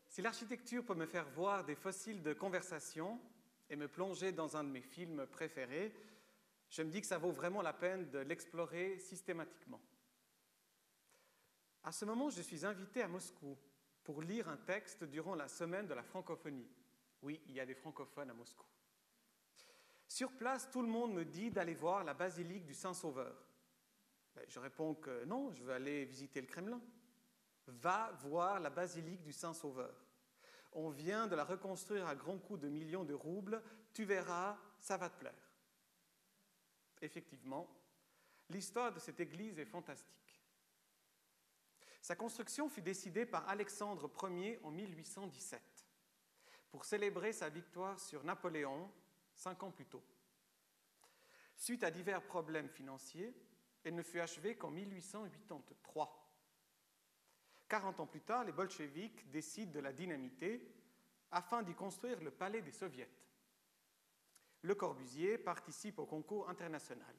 Si 0.09 0.21
l'architecture 0.21 0.86
peut 0.86 0.95
me 0.95 1.05
faire 1.05 1.29
voir 1.29 1.63
des 1.63 1.75
fossiles 1.75 2.21
de 2.21 2.33
conversation 2.33 3.19
et 3.69 3.75
me 3.75 3.88
plonger 3.88 4.31
dans 4.31 4.57
un 4.57 4.63
de 4.63 4.69
mes 4.69 4.81
films 4.81 5.25
préférés, 5.27 5.93
je 6.69 6.83
me 6.83 6.89
dis 6.89 7.01
que 7.01 7.07
ça 7.07 7.17
vaut 7.17 7.31
vraiment 7.31 7.62
la 7.62 7.74
peine 7.74 8.09
de 8.09 8.19
l'explorer 8.19 9.00
systématiquement. 9.00 9.81
À 11.83 11.91
ce 11.91 12.05
moment, 12.05 12.29
je 12.29 12.41
suis 12.41 12.65
invité 12.65 13.01
à 13.01 13.07
Moscou 13.07 13.57
pour 14.03 14.21
lire 14.21 14.50
un 14.50 14.57
texte 14.57 15.03
durant 15.05 15.36
la 15.36 15.48
semaine 15.48 15.88
de 15.88 15.93
la 15.93 16.03
francophonie. 16.03 16.69
Oui, 17.21 17.41
il 17.48 17.53
y 17.53 17.59
a 17.59 17.65
des 17.65 17.75
francophones 17.75 18.29
à 18.29 18.33
Moscou. 18.33 18.65
Sur 20.07 20.31
place, 20.33 20.69
tout 20.69 20.81
le 20.81 20.88
monde 20.88 21.13
me 21.13 21.25
dit 21.25 21.51
d'aller 21.51 21.75
voir 21.75 22.03
la 22.03 22.13
basilique 22.13 22.65
du 22.65 22.74
Saint-Sauveur. 22.74 23.36
Ben, 24.39 24.46
je 24.48 24.60
réponds 24.60 24.96
que 24.96 25.25
non, 25.25 25.51
je 25.51 25.62
veux 25.63 25.74
aller 25.74 26.05
visiter 26.05 26.39
le 26.39 26.48
Kremlin. 26.48 26.81
Va 27.67 28.12
voir 28.22 28.62
la 28.62 28.69
basilique 28.69 29.22
du 29.22 29.34
Saint-Sauveur. 29.34 29.93
On 30.72 30.89
vient 30.89 31.27
de 31.27 31.36
la 31.36 31.43
reconstruire 31.43 32.08
à 32.08 32.15
grands 32.15 32.38
coups 32.38 32.62
de 32.62 32.69
millions 32.69 33.03
de 33.03 33.13
roubles. 33.13 33.61
Tu 33.94 34.05
verras, 34.05 34.57
ça 34.79 34.96
va 34.96 35.09
te 35.09 35.20
plaire. 35.20 35.51
Effectivement, 37.01 37.70
l'histoire 38.50 38.94
de 38.94 39.00
cette 39.00 39.20
église 39.20 39.59
est 39.59 39.66
fantastique. 39.66 40.42
Sa 42.01 42.16
construction 42.16 42.70
fut 42.70 42.81
décidée 42.81 43.25
par 43.25 43.48
Alexandre 43.50 44.09
Ier 44.24 44.57
en 44.64 44.72
1817 44.72 45.61
pour 46.72 46.85
célébrer 46.85 47.33
sa 47.33 47.50
victoire 47.50 48.00
sur 48.00 48.24
Napoléon 48.24 48.90
cinq 49.35 49.64
ans 49.64 49.72
plus 49.72 49.85
tôt. 49.85 50.03
Suite 51.57 51.83
à 51.83 51.92
divers 51.92 52.24
problèmes 52.24 52.70
financiers, 52.70 53.35
elle 53.90 53.96
ne 53.96 54.04
fut 54.04 54.20
achevée 54.20 54.56
qu'en 54.56 54.70
1883. 54.70 56.32
40 57.68 58.00
ans 58.00 58.06
plus 58.06 58.22
tard, 58.22 58.44
les 58.44 58.52
bolcheviks 58.52 59.32
décident 59.32 59.72
de 59.72 59.80
la 59.80 59.92
dynamiter 59.92 60.72
afin 61.32 61.64
d'y 61.64 61.74
construire 61.74 62.22
le 62.22 62.30
palais 62.30 62.62
des 62.62 62.72
soviets. 62.72 63.10
Le 64.62 64.75
Corbusier 64.75 65.40
participe 65.40 65.98
au 65.98 66.06
concours 66.06 66.48
international. 66.50 67.16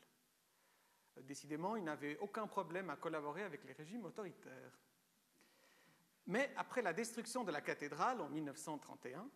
Décidément, 1.23 1.75
il 1.75 1.83
n'avait 1.83 2.17
aucun 2.19 2.47
problème 2.47 2.89
à 2.89 2.97
collaborer 2.97 3.43
avec 3.43 3.65
les 3.65 3.73
régimes 3.73 4.05
autoritaires. 4.05 4.79
Mais 6.29 6.53
après 6.57 6.83
la 6.83 6.93
destruction 6.93 7.43
de 7.43 7.51
la 7.51 7.63
cathédrale 7.63 8.21
en 8.21 8.29
1931, 8.29 9.29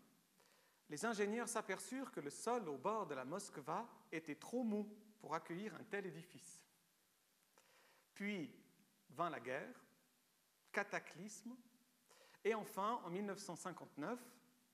les 0.88 1.05
ingénieurs 1.05 1.49
s'aperçurent 1.49 2.12
que 2.12 2.20
le 2.20 2.31
sol 2.31 2.68
au 2.68 2.79
bord 2.79 3.09
de 3.09 3.14
la 3.14 3.25
Moskva 3.25 3.88
était 4.12 4.37
trop 4.37 4.62
mou 4.62 4.88
pour 5.18 5.35
accueillir 5.35 5.75
un 5.75 5.83
tel 5.83 6.07
édifice. 6.07 6.63
Puis 8.14 8.50
vint 9.11 9.31
la 9.31 9.40
guerre, 9.40 9.74
cataclysme, 10.72 11.57
et 12.44 12.55
enfin, 12.55 13.00
en 13.05 13.11
1959, 13.11 14.18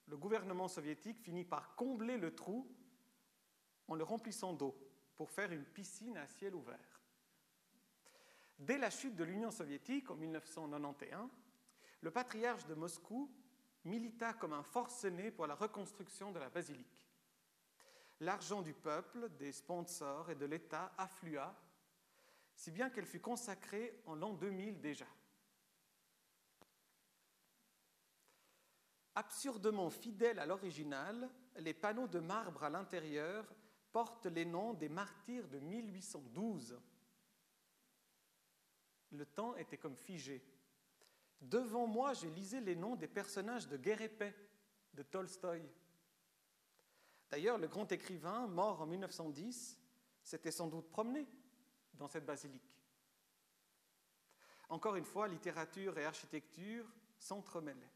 le 0.08 0.16
gouvernement 0.16 0.68
soviétique 0.68 1.20
finit 1.20 1.44
par 1.44 1.74
combler 1.76 2.16
le 2.16 2.34
trou 2.34 2.66
en 3.86 3.94
le 3.94 4.04
remplissant 4.04 4.52
d'eau 4.52 4.76
pour 5.16 5.30
faire 5.30 5.52
une 5.52 5.64
piscine 5.64 6.16
à 6.16 6.26
ciel 6.26 6.54
ouvert. 6.54 7.00
Dès 8.58 8.78
la 8.78 8.90
chute 8.90 9.14
de 9.14 9.24
l'Union 9.24 9.50
soviétique 9.50 10.10
en 10.10 10.16
1991, 10.16 11.30
le 12.02 12.10
patriarche 12.10 12.66
de 12.66 12.74
Moscou 12.74 13.30
milita 13.84 14.34
comme 14.34 14.52
un 14.52 14.62
forcené 14.62 15.30
pour 15.30 15.46
la 15.46 15.54
reconstruction 15.54 16.32
de 16.32 16.38
la 16.38 16.50
basilique. 16.50 17.08
L'argent 18.20 18.60
du 18.62 18.74
peuple, 18.74 19.30
des 19.38 19.52
sponsors 19.52 20.30
et 20.30 20.34
de 20.34 20.44
l'État 20.44 20.92
afflua, 20.98 21.54
si 22.60 22.70
bien 22.70 22.90
qu'elle 22.90 23.06
fut 23.06 23.20
consacrée 23.20 24.02
en 24.04 24.14
l'an 24.14 24.34
2000 24.34 24.82
déjà. 24.82 25.06
Absurdement 29.14 29.88
fidèles 29.88 30.38
à 30.38 30.44
l'original, 30.44 31.30
les 31.56 31.72
panneaux 31.72 32.06
de 32.06 32.18
marbre 32.18 32.62
à 32.62 32.68
l'intérieur 32.68 33.50
portent 33.92 34.26
les 34.26 34.44
noms 34.44 34.74
des 34.74 34.90
martyrs 34.90 35.48
de 35.48 35.58
1812. 35.58 36.78
Le 39.12 39.24
temps 39.24 39.56
était 39.56 39.78
comme 39.78 39.96
figé. 39.96 40.44
Devant 41.40 41.86
moi, 41.86 42.12
je 42.12 42.26
lisais 42.26 42.60
les 42.60 42.76
noms 42.76 42.94
des 42.94 43.08
personnages 43.08 43.68
de 43.68 43.78
Guerre 43.78 44.34
de 44.92 45.02
Tolstoï. 45.02 45.66
D'ailleurs, 47.30 47.56
le 47.56 47.68
grand 47.68 47.90
écrivain, 47.90 48.46
mort 48.48 48.82
en 48.82 48.86
1910, 48.86 49.78
s'était 50.22 50.50
sans 50.50 50.66
doute 50.66 50.90
promené 50.90 51.26
dans 52.00 52.08
cette 52.08 52.26
basilique. 52.26 52.76
Encore 54.68 54.96
une 54.96 55.04
fois, 55.04 55.28
littérature 55.28 55.96
et 55.98 56.04
architecture 56.04 56.84
s'entremêlaient. 57.18 57.94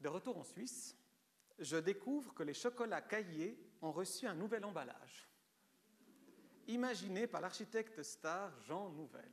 De 0.00 0.08
retour 0.08 0.38
en 0.38 0.44
Suisse, 0.44 0.96
je 1.58 1.76
découvre 1.76 2.32
que 2.32 2.42
les 2.42 2.54
chocolats 2.54 3.02
caillés 3.02 3.58
ont 3.82 3.92
reçu 3.92 4.26
un 4.26 4.34
nouvel 4.34 4.64
emballage, 4.64 5.28
imaginé 6.66 7.26
par 7.26 7.42
l'architecte 7.42 8.02
star 8.02 8.58
Jean 8.62 8.90
Nouvel 8.90 9.30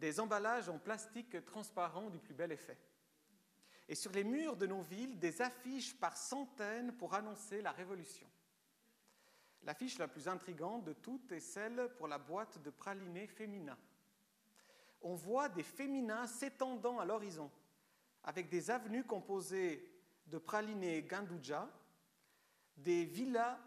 des 0.00 0.18
emballages 0.18 0.68
en 0.68 0.78
plastique 0.78 1.44
transparent 1.44 2.08
du 2.08 2.18
plus 2.18 2.34
bel 2.34 2.52
effet. 2.52 2.78
Et 3.88 3.94
sur 3.94 4.12
les 4.12 4.24
murs 4.24 4.56
de 4.56 4.66
nos 4.66 4.82
villes, 4.82 5.18
des 5.18 5.42
affiches 5.42 5.94
par 5.98 6.16
centaines 6.16 6.96
pour 6.96 7.14
annoncer 7.14 7.60
la 7.60 7.72
révolution. 7.72 8.29
L'affiche 9.64 9.98
la 9.98 10.08
plus 10.08 10.26
intrigante 10.26 10.84
de 10.84 10.92
toutes 10.92 11.32
est 11.32 11.40
celle 11.40 11.90
pour 11.96 12.08
la 12.08 12.18
boîte 12.18 12.62
de 12.62 12.70
pralinés 12.70 13.26
féminins. 13.26 13.78
On 15.02 15.14
voit 15.14 15.48
des 15.48 15.62
féminins 15.62 16.26
s'étendant 16.26 16.98
à 16.98 17.04
l'horizon, 17.04 17.50
avec 18.24 18.48
des 18.48 18.70
avenues 18.70 19.04
composées 19.04 19.90
de 20.26 20.38
pralinés 20.38 21.02
Gandouja, 21.02 21.68
des 22.76 23.04
villas 23.04 23.58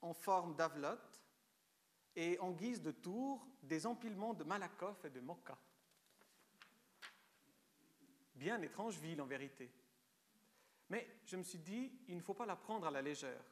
en 0.00 0.12
forme 0.12 0.54
d'avlotte, 0.56 1.22
et 2.14 2.38
en 2.40 2.50
guise 2.50 2.82
de 2.82 2.90
tour, 2.90 3.46
des 3.62 3.86
empilements 3.86 4.34
de 4.34 4.44
Malakoff 4.44 5.04
et 5.04 5.10
de 5.10 5.20
Moka. 5.20 5.56
Bien 8.34 8.60
étrange 8.60 8.98
ville 8.98 9.22
en 9.22 9.26
vérité. 9.26 9.70
Mais 10.90 11.08
je 11.24 11.36
me 11.36 11.42
suis 11.42 11.58
dit, 11.58 11.92
il 12.08 12.16
ne 12.16 12.22
faut 12.22 12.34
pas 12.34 12.44
la 12.44 12.56
prendre 12.56 12.86
à 12.86 12.90
la 12.90 13.00
légère. 13.00 13.42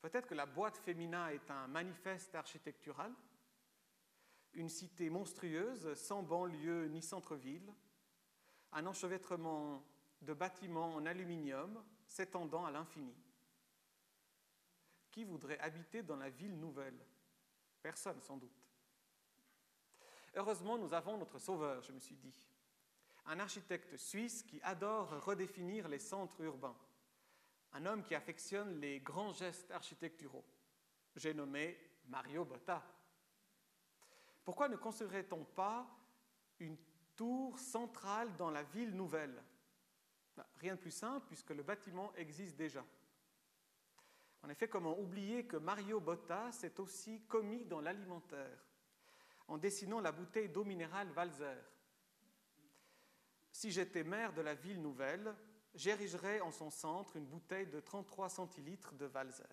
Peut-être 0.00 0.26
que 0.26 0.34
la 0.34 0.46
boîte 0.46 0.78
féminin 0.78 1.28
est 1.28 1.50
un 1.50 1.66
manifeste 1.66 2.34
architectural, 2.34 3.12
une 4.54 4.68
cité 4.68 5.10
monstrueuse, 5.10 5.94
sans 5.94 6.22
banlieue 6.22 6.86
ni 6.88 7.02
centre-ville, 7.02 7.72
un 8.72 8.86
enchevêtrement 8.86 9.84
de 10.22 10.32
bâtiments 10.32 10.94
en 10.94 11.06
aluminium 11.06 11.82
s'étendant 12.06 12.64
à 12.64 12.70
l'infini. 12.70 13.14
Qui 15.10 15.24
voudrait 15.24 15.58
habiter 15.58 16.02
dans 16.02 16.16
la 16.16 16.30
ville 16.30 16.58
nouvelle? 16.58 16.98
Personne, 17.82 18.20
sans 18.22 18.36
doute. 18.36 18.66
Heureusement, 20.34 20.78
nous 20.78 20.94
avons 20.94 21.18
notre 21.18 21.38
sauveur, 21.38 21.82
je 21.82 21.92
me 21.92 21.98
suis 21.98 22.16
dit. 22.16 22.48
Un 23.26 23.40
architecte 23.40 23.96
suisse 23.96 24.42
qui 24.42 24.60
adore 24.62 25.24
redéfinir 25.24 25.88
les 25.88 25.98
centres 25.98 26.40
urbains. 26.42 26.76
Un 27.72 27.86
homme 27.86 28.04
qui 28.04 28.14
affectionne 28.14 28.80
les 28.80 29.00
grands 29.00 29.32
gestes 29.32 29.70
architecturaux. 29.70 30.44
J'ai 31.16 31.34
nommé 31.34 31.78
Mario 32.06 32.44
Botta. 32.44 32.82
Pourquoi 34.44 34.68
ne 34.68 34.76
construirait-on 34.76 35.44
pas 35.44 35.86
une 36.58 36.76
tour 37.14 37.58
centrale 37.58 38.34
dans 38.36 38.50
la 38.50 38.62
ville 38.62 38.94
nouvelle? 38.94 39.42
Bah, 40.36 40.46
Rien 40.56 40.74
de 40.74 40.80
plus 40.80 40.90
simple 40.90 41.26
puisque 41.28 41.50
le 41.50 41.62
bâtiment 41.62 42.12
existe 42.16 42.56
déjà. 42.56 42.84
En 44.42 44.48
effet, 44.48 44.68
comment 44.68 44.98
oublier 44.98 45.46
que 45.46 45.56
Mario 45.56 46.00
Botta 46.00 46.50
s'est 46.52 46.80
aussi 46.80 47.22
commis 47.26 47.64
dans 47.66 47.80
l'alimentaire 47.80 48.58
en 49.50 49.58
dessinant 49.58 50.00
la 50.00 50.12
bouteille 50.12 50.48
d'eau 50.48 50.64
minérale 50.64 51.10
Valzer. 51.10 51.58
Si 53.50 53.70
j'étais 53.70 54.04
maire 54.04 54.32
de 54.32 54.40
la 54.40 54.54
ville 54.54 54.80
nouvelle, 54.80 55.34
j'érigerais 55.74 56.40
en 56.40 56.50
son 56.50 56.70
centre 56.70 57.16
une 57.16 57.26
bouteille 57.26 57.66
de 57.66 57.80
33 57.80 58.28
centilitres 58.28 58.94
de 58.94 59.06
Valzer. 59.06 59.46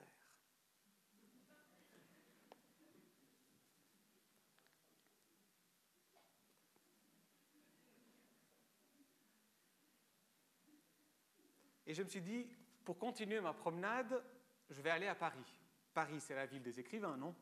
Et 11.86 11.94
je 11.94 12.04
me 12.04 12.10
suis 12.10 12.22
dit, 12.22 12.46
pour 12.84 12.98
continuer 12.98 13.40
ma 13.40 13.54
promenade, 13.54 14.22
je 14.70 14.82
vais 14.82 14.90
aller 14.90 15.08
à 15.08 15.16
Paris. 15.16 15.58
Paris, 15.94 16.20
c'est 16.20 16.36
la 16.36 16.46
ville 16.46 16.62
des 16.62 16.80
écrivains, 16.80 17.16
non? 17.16 17.34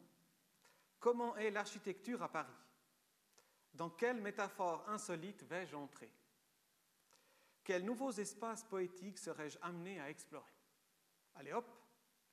Comment 1.00 1.36
est 1.36 1.50
l'architecture 1.50 2.22
à 2.22 2.32
Paris? 2.32 2.54
Dans 3.74 3.90
quelle 3.90 4.22
métaphore 4.22 4.88
insolite 4.88 5.44
vais-je 5.44 5.76
entrer? 5.76 6.12
Quels 7.66 7.84
nouveaux 7.84 8.12
espaces 8.12 8.64
poétiques 8.64 9.18
serais-je 9.18 9.58
amené 9.60 10.00
à 10.00 10.12
explorer? 10.12 10.54
Allez 11.34 11.52
hop, 11.52 11.68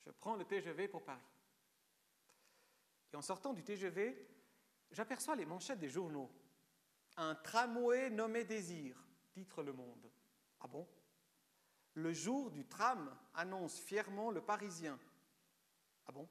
je 0.04 0.10
prends 0.10 0.36
le 0.36 0.44
TGV 0.44 0.88
pour 0.88 1.02
Paris. 1.02 1.22
Et 3.12 3.16
en 3.16 3.22
sortant 3.22 3.54
du 3.54 3.64
TGV, 3.64 4.28
j'aperçois 4.90 5.34
les 5.34 5.46
manchettes 5.46 5.80
des 5.80 5.88
journaux. 5.88 6.30
Un 7.16 7.34
tramway 7.34 8.10
nommé 8.10 8.44
Désir, 8.44 9.02
titre 9.30 9.62
Le 9.62 9.72
Monde. 9.72 10.10
Ah 10.60 10.68
bon? 10.68 10.86
Le 11.94 12.12
jour 12.12 12.50
du 12.50 12.66
tram, 12.66 13.14
annonce 13.34 13.80
fièrement 13.80 14.30
le 14.30 14.42
Parisien. 14.42 14.98
Ah 16.06 16.12
bon? 16.12 16.28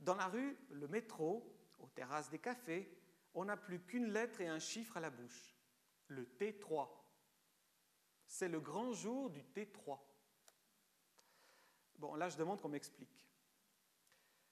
Dans 0.00 0.16
la 0.16 0.26
rue, 0.26 0.58
le 0.70 0.88
métro, 0.88 1.56
aux 1.78 1.88
terrasses 1.88 2.30
des 2.30 2.40
cafés, 2.40 2.92
on 3.34 3.44
n'a 3.44 3.56
plus 3.56 3.80
qu'une 3.80 4.12
lettre 4.12 4.40
et 4.40 4.48
un 4.48 4.58
chiffre 4.58 4.96
à 4.96 5.00
la 5.00 5.10
bouche. 5.10 5.54
Le 6.08 6.24
T3. 6.24 7.01
C'est 8.32 8.48
le 8.48 8.60
grand 8.60 8.94
jour 8.94 9.28
du 9.28 9.42
T3. 9.42 9.98
Bon, 11.98 12.14
là, 12.14 12.30
je 12.30 12.38
demande 12.38 12.62
qu'on 12.62 12.70
m'explique. 12.70 13.28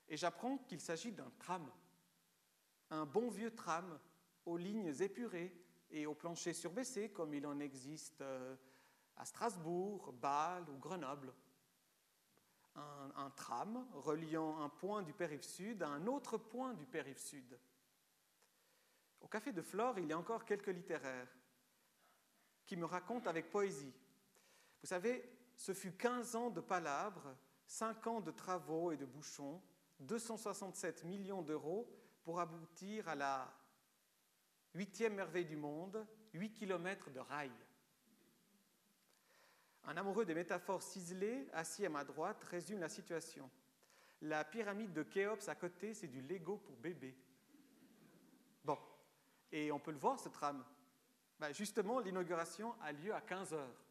Et 0.07 0.19
j'apprends 0.19 0.59
qu'il 0.59 0.83
s'agit 0.83 1.12
d'un 1.12 1.33
tram. 1.38 1.66
Un 2.90 3.07
bon 3.07 3.31
vieux 3.31 3.55
tram 3.55 3.99
aux 4.45 4.59
lignes 4.59 4.93
épurées 5.01 5.59
et 5.90 6.05
au 6.05 6.14
plancher 6.14 6.53
surbaissé, 6.53 7.11
comme 7.11 7.33
il 7.33 7.47
en 7.47 7.59
existe 7.59 8.21
euh, 8.21 8.55
à 9.16 9.25
Strasbourg, 9.25 10.12
Bâle 10.12 10.69
ou 10.69 10.77
Grenoble. 10.77 11.33
Un, 12.75 13.12
un, 13.16 13.31
tram 13.31 13.88
reliant 13.95 14.61
un 14.61 14.69
point 14.69 15.03
du 15.03 15.14
périph' 15.14 15.43
sud 15.43 15.83
à 15.83 15.88
un 15.88 16.07
autre 16.07 16.37
point 16.37 16.75
du 16.75 16.85
périph' 16.85 17.19
sud. 17.19 17.59
Au 19.23 19.27
café 19.27 19.53
de 19.53 19.62
Flore, 19.62 19.99
il 19.99 20.07
y 20.07 20.12
a 20.12 20.19
encore 20.19 20.45
quelques 20.45 20.66
littéraires 20.66 21.39
qui 22.70 22.76
me 22.76 22.85
racontent 22.85 23.28
avec 23.28 23.50
poésie. 23.50 23.92
Vous 24.80 24.87
savez, 24.87 25.28
ce 25.56 25.74
fut 25.74 25.90
15 25.90 26.37
ans 26.37 26.50
de 26.50 26.61
palabres, 26.61 27.35
5 27.66 28.06
ans 28.06 28.20
de 28.20 28.30
travaux 28.30 28.92
et 28.92 28.96
de 28.96 29.06
bouchons, 29.06 29.61
267 29.98 31.02
millions 31.02 31.42
d'euros 31.42 31.92
pour 32.22 32.38
aboutir 32.38 33.09
à 33.09 33.16
la 33.16 33.52
huitième 34.72 35.16
merveille 35.16 35.46
du 35.46 35.56
monde, 35.56 36.06
8 36.33 36.52
kilomètres 36.52 37.11
de 37.11 37.18
rails. 37.18 37.50
Un 39.83 39.96
amoureux 39.96 40.24
des 40.24 40.35
métaphores 40.35 40.85
ciselées, 40.85 41.48
assis 41.52 41.85
à 41.85 41.90
ma 41.90 42.04
droite, 42.04 42.44
résume 42.44 42.78
la 42.78 42.88
situation. 42.88 43.50
La 44.22 44.44
pyramide 44.44 44.92
de 44.92 45.02
Khéops 45.02 45.48
à 45.48 45.56
côté, 45.56 45.92
c'est 45.92 46.06
du 46.06 46.22
Lego 46.22 46.59
pour 46.59 46.76
bébé. 46.76 47.18
Bon, 48.64 48.78
et 49.50 49.72
on 49.72 49.80
peut 49.80 49.90
le 49.90 49.98
voir, 49.98 50.20
ce 50.20 50.28
tram. 50.28 50.64
Ben 51.40 51.55
justement, 51.55 52.00
l'inauguration 52.00 52.74
a 52.83 52.92
lieu 52.92 53.14
à 53.14 53.22
15 53.22 53.55
heures. 53.55 53.83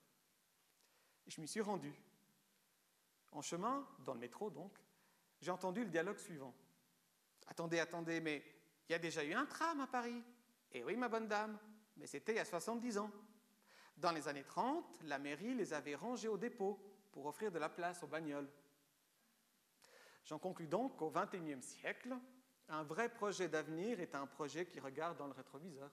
Je 1.25 1.41
m'y 1.41 1.47
suis 1.47 1.61
rendu. 1.61 1.91
En 3.31 3.41
chemin, 3.41 3.87
dans 4.05 4.13
le 4.13 4.19
métro 4.19 4.51
donc, 4.51 4.71
j'ai 5.41 5.49
entendu 5.49 5.83
le 5.83 5.89
dialogue 5.89 6.19
suivant. 6.19 6.53
Attendez, 7.47 7.79
attendez, 7.79 8.21
mais 8.21 8.43
il 8.87 8.91
y 8.91 8.95
a 8.95 8.99
déjà 8.99 9.23
eu 9.23 9.33
un 9.33 9.47
tram 9.47 9.79
à 9.81 9.87
Paris. 9.87 10.23
Eh 10.71 10.83
oui, 10.83 10.95
ma 10.95 11.09
bonne 11.09 11.27
dame, 11.27 11.57
mais 11.97 12.05
c'était 12.05 12.33
il 12.33 12.35
y 12.35 12.39
a 12.39 12.45
70 12.45 12.99
ans. 12.99 13.11
Dans 13.97 14.11
les 14.11 14.27
années 14.27 14.43
30, 14.43 14.85
la 15.05 15.17
mairie 15.17 15.55
les 15.55 15.73
avait 15.73 15.95
rangés 15.95 16.27
au 16.27 16.37
dépôt 16.37 16.79
pour 17.11 17.25
offrir 17.25 17.51
de 17.51 17.57
la 17.57 17.69
place 17.69 18.03
aux 18.03 18.07
bagnoles. 18.07 18.49
J'en 20.23 20.37
conclus 20.37 20.67
donc 20.67 20.97
qu'au 20.97 21.09
XXIe 21.09 21.63
siècle, 21.63 22.15
un 22.67 22.83
vrai 22.83 23.09
projet 23.09 23.49
d'avenir 23.49 23.99
est 23.99 24.13
un 24.13 24.27
projet 24.27 24.67
qui 24.67 24.79
regarde 24.79 25.17
dans 25.17 25.25
le 25.25 25.33
rétroviseur. 25.33 25.89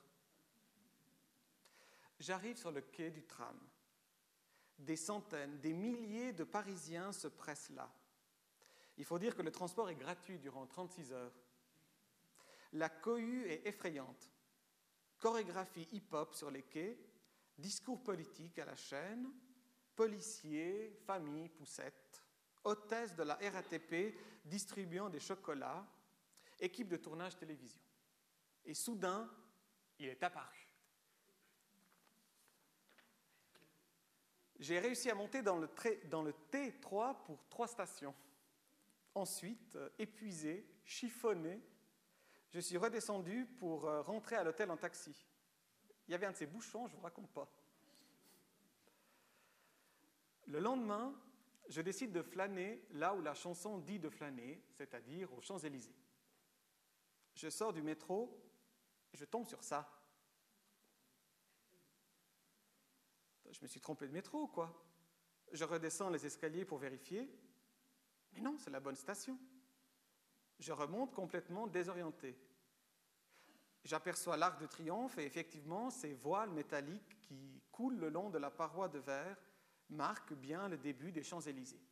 J'arrive 2.19 2.57
sur 2.57 2.71
le 2.71 2.81
quai 2.81 3.11
du 3.11 3.25
tram. 3.25 3.59
Des 4.79 4.97
centaines, 4.97 5.59
des 5.61 5.73
milliers 5.73 6.33
de 6.33 6.45
Parisiens 6.45 7.13
se 7.13 7.29
pressent 7.29 7.71
là. 7.71 7.91
Il 8.99 9.05
faut 9.05 9.19
dire 9.19 9.37
que 9.37 9.43
le 9.43 9.51
transport 9.51 9.91
est 9.91 9.95
gratuit 9.95 10.39
durant 10.39 10.67
36 10.67 11.13
heures. 11.13 11.35
La 12.73 12.89
cohue 12.89 13.47
est 13.49 13.67
effrayante. 13.67 14.31
Chorégraphie 15.19 15.89
hip-hop 15.93 16.35
sur 16.35 16.51
les 16.51 16.63
quais, 16.63 16.99
discours 17.59 18.03
politique 18.03 18.59
à 18.59 18.65
la 18.65 18.77
chaîne, 18.77 19.31
policiers, 19.95 20.99
familles, 21.07 21.49
poussettes, 21.49 22.23
hôtesse 22.65 23.15
de 23.15 23.23
la 23.23 23.35
RATP 23.35 24.15
distribuant 24.45 25.09
des 25.09 25.21
chocolats, 25.21 25.87
équipe 26.59 26.89
de 26.89 26.97
tournage 26.97 27.37
télévision. 27.37 27.81
Et 28.65 28.75
soudain, 28.75 29.31
il 29.99 30.09
est 30.09 30.23
apparu. 30.23 30.66
J'ai 34.59 34.79
réussi 34.79 35.11
à 35.11 35.15
monter 35.15 35.43
dans 35.43 35.57
le, 35.57 35.69
dans 36.09 36.23
le, 36.23 36.33
T3 36.51 37.23
pour 37.25 37.47
trois 37.49 37.69
stations. 37.69 38.15
Ensuite, 39.15 39.77
euh, 39.77 39.89
épuisé, 39.99 40.67
chiffonné, 40.85 41.63
je 42.51 42.61
suis 42.61 42.77
redescendu 42.77 43.47
pour 43.59 43.87
euh, 43.87 44.03
rentrer 44.03 44.37
à 44.37 44.45
l'hôtel 44.45 44.71
en 44.71 44.77
taxi. 44.77 45.27
Il 46.09 46.13
y 46.13 46.15
avait 46.15 46.27
un 46.27 46.33
de 46.33 46.37
ces 46.37 46.47
bouchons, 46.47 46.87
je 46.87 46.93
ne 46.93 46.99
vous 46.99 47.05
raconte 47.05 47.31
pas. 47.31 47.51
Le 50.47 50.61
lendemain, 50.61 51.15
je 51.69 51.81
décide 51.81 52.13
de 52.13 52.23
flâner 52.23 52.87
là 52.93 53.15
où 53.15 53.21
la 53.21 53.35
chanson 53.35 53.79
dit 53.79 53.99
de 53.99 54.09
flâner, 54.09 54.63
c'est-à-dire 54.71 55.33
aux 55.35 55.41
Champs-Élysées. 55.41 55.97
Je 57.35 57.51
sors 57.51 57.73
du 57.73 57.83
métro 57.83 58.47
je 59.17 59.25
tombe 59.25 59.47
sur 59.47 59.63
ça. 59.65 59.89
Je 63.51 63.61
me 63.63 63.67
suis 63.67 63.81
trompé 63.81 64.07
de 64.07 64.13
métro, 64.13 64.47
quoi. 64.49 64.83
Je 65.53 65.65
redescends 65.65 66.11
les 66.11 66.27
escaliers 66.27 66.65
pour 66.65 66.79
vérifier. 66.79 67.31
Mais 68.33 68.41
non, 68.41 68.57
c'est 68.59 68.71
la 68.71 68.81
bonne 68.81 68.97
station. 68.97 69.39
Je 70.59 70.73
remonte 70.73 71.15
complètement 71.15 71.67
désorienté. 71.67 72.37
J'aperçois 73.85 74.37
l'arc 74.37 74.61
de 74.61 74.67
triomphe 74.67 75.17
et 75.19 75.25
effectivement, 75.25 75.91
ces 75.91 76.13
voiles 76.13 76.51
métalliques 76.51 77.21
qui 77.21 77.63
coulent 77.71 77.99
le 77.99 78.09
long 78.09 78.31
de 78.31 78.39
la 78.39 78.51
paroi 78.51 78.89
de 78.89 78.99
verre 78.99 79.37
marquent 79.91 80.35
bien 80.35 80.69
le 80.69 80.77
début 80.77 81.13
des 81.13 81.23
Champs-Élysées. 81.23 81.83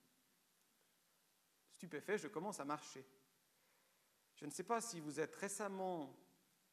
Stupéfait, 1.70 2.18
je 2.18 2.28
commence 2.28 2.58
à 2.58 2.64
marcher. 2.64 3.04
Je 4.34 4.46
ne 4.46 4.50
sais 4.50 4.64
pas 4.64 4.80
si 4.80 4.98
vous 4.98 5.20
êtes 5.20 5.36
récemment 5.36 6.16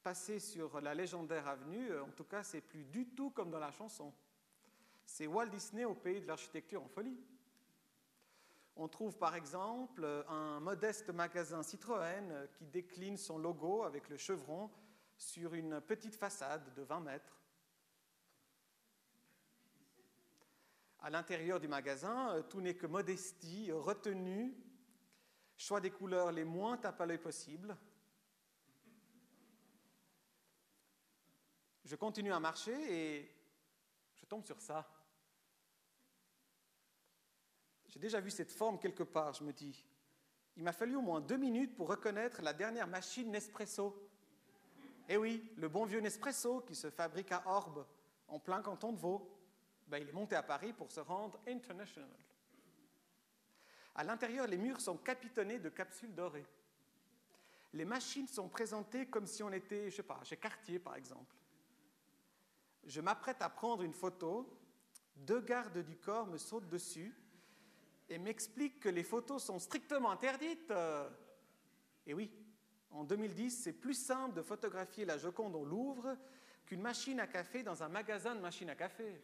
passé 0.02 0.40
sur 0.40 0.82
la 0.82 0.96
légendaire 0.96 1.48
avenue, 1.48 1.96
en 2.00 2.10
tout 2.12 2.24
cas, 2.24 2.44
c'est 2.44 2.62
plus 2.62 2.86
du 2.86 3.10
tout 3.10 3.30
comme 3.30 3.52
dans 3.52 3.60
la 3.60 3.72
chanson. 3.72 4.14
C'est 5.14 5.28
Walt 5.28 5.48
Disney 5.48 5.84
au 5.84 5.94
pays 5.94 6.22
de 6.22 6.26
l'architecture 6.26 6.82
en 6.82 6.88
folie. 6.88 7.20
On 8.78 8.88
trouve 8.88 9.18
par 9.18 9.36
exemple 9.36 10.06
un 10.30 10.62
modeste 10.62 11.10
magasin 11.10 11.64
Citroën 11.64 12.48
qui 12.54 12.66
décline 12.68 13.18
son 13.18 13.38
logo 13.38 13.84
avec 13.84 14.08
le 14.08 14.16
chevron 14.16 14.72
sur 15.18 15.54
une 15.54 15.82
petite 15.82 16.16
façade 16.16 16.74
de 16.76 16.84
20 16.84 17.02
mètres. 17.02 17.42
À 21.00 21.10
l'intérieur 21.10 21.60
du 21.60 21.68
magasin, 21.68 22.42
tout 22.50 22.62
n'est 22.62 22.78
que 22.78 22.88
modestie, 22.88 23.70
retenue, 23.70 24.56
choix 25.58 25.82
des 25.82 25.92
couleurs 25.92 26.32
les 26.32 26.46
moins 26.46 26.78
tape 26.78 27.02
à 27.02 27.06
l'œil 27.06 27.18
possible. 27.18 27.76
Je 31.84 31.98
continue 31.98 32.32
à 32.32 32.40
marcher 32.40 33.20
et 33.20 33.36
je 34.14 34.24
tombe 34.24 34.46
sur 34.46 34.62
ça. 34.62 34.90
J'ai 37.92 38.00
déjà 38.00 38.22
vu 38.22 38.32
cette 38.32 38.52
forme 38.52 38.80
quelque 38.80 39.04
part, 39.04 39.34
je 39.34 39.44
me 39.44 39.52
dis. 39.52 39.86
Il 40.56 40.64
m'a 40.64 40.72
fallu 40.72 40.96
au 40.96 41.02
moins 41.02 41.20
deux 41.20 41.38
minutes 41.38 41.76
pour 41.76 41.90
reconnaître 41.90 42.42
la 42.42 42.54
dernière 42.54 42.88
machine 42.88 43.30
Nespresso. 43.30 44.10
Eh 45.10 45.18
oui, 45.18 45.52
le 45.58 45.68
bon 45.68 45.84
vieux 45.86 46.00
Nespresso 46.00 46.62
qui 46.62 46.74
se 46.74 46.90
fabrique 46.90 47.34
à 47.34 47.44
Orbe, 47.46 47.86
en 48.30 48.40
plein 48.40 48.62
canton 48.62 48.94
de 48.94 48.98
Vaud. 48.98 49.30
Ben, 49.88 49.98
il 49.98 50.08
est 50.08 50.14
monté 50.14 50.38
à 50.38 50.44
Paris 50.44 50.72
pour 50.72 50.90
se 50.90 51.02
rendre 51.02 51.38
international. 51.46 52.10
À 53.94 54.06
l'intérieur, 54.06 54.48
les 54.48 54.58
murs 54.58 54.80
sont 54.80 54.96
capitonnés 54.96 55.60
de 55.60 55.68
capsules 55.68 56.16
dorées. 56.16 56.48
Les 57.74 57.84
machines 57.84 58.28
sont 58.28 58.48
présentées 58.48 59.06
comme 59.08 59.28
si 59.28 59.44
on 59.44 59.52
était, 59.52 59.90
je 59.90 59.98
sais 59.98 60.04
pas, 60.04 60.22
chez 60.24 60.38
Cartier 60.38 60.80
par 60.80 60.96
exemple. 60.96 61.36
Je 62.86 63.02
m'apprête 63.02 63.42
à 63.42 63.50
prendre 63.50 63.84
une 63.84 63.94
photo, 63.94 64.50
deux 65.18 65.42
gardes 65.42 65.80
du 65.80 65.98
corps 65.98 66.28
me 66.28 66.38
sautent 66.38 66.70
dessus 66.70 67.14
et 68.12 68.18
m'explique 68.18 68.82
que 68.82 68.90
les 68.90 69.04
photos 69.04 69.42
sont 69.42 69.58
strictement 69.58 70.12
interdites. 70.12 70.74
Et 72.06 72.14
oui, 72.14 72.30
en 72.92 73.06
2010, 73.06 73.64
c'est 73.64 73.74
plus 73.74 73.94
simple 73.94 74.36
de 74.36 74.42
photographier 74.42 75.06
la 75.06 75.18
Joconde 75.18 75.56
au 75.56 75.64
Louvre 75.64 76.18
qu'une 76.66 76.82
machine 76.82 77.22
à 77.22 77.28
café 77.28 77.64
dans 77.64 77.84
un 77.84 77.88
magasin 77.88 78.36
de 78.36 78.42
machines 78.42 78.70
à 78.70 78.76
café. 78.76 79.22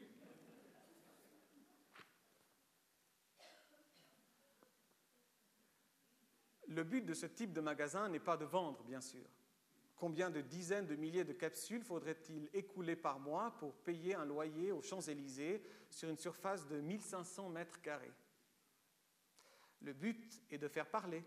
Le 6.69 6.84
but 6.84 7.06
de 7.06 7.13
ce 7.13 7.26
type 7.26 7.52
de 7.52 7.62
magasin 7.62 8.08
n'est 8.08 8.19
pas 8.19 8.38
de 8.38 8.45
vendre, 8.45 8.84
bien 8.84 9.02
sûr. 9.02 9.26
Combien 9.97 10.30
de 10.30 10.39
dizaines 10.39 10.88
de 10.88 10.95
milliers 10.95 11.26
de 11.26 11.34
capsules 11.34 11.84
faudrait-il 11.84 12.50
écouler 12.54 12.95
par 12.95 13.19
mois 13.19 13.52
pour 13.58 13.73
payer 13.73 14.15
un 14.15 14.26
loyer 14.26 14.71
aux 14.71 14.82
Champs-Élysées 14.82 15.62
sur 15.89 16.10
une 16.10 16.17
surface 16.17 16.67
de 16.67 16.80
1500 16.80 17.50
mètres 17.50 17.82
carrés? 17.82 18.13
Le 19.81 19.93
but 19.93 20.41
est 20.49 20.57
de 20.57 20.67
faire 20.67 20.89
parler, 20.89 21.23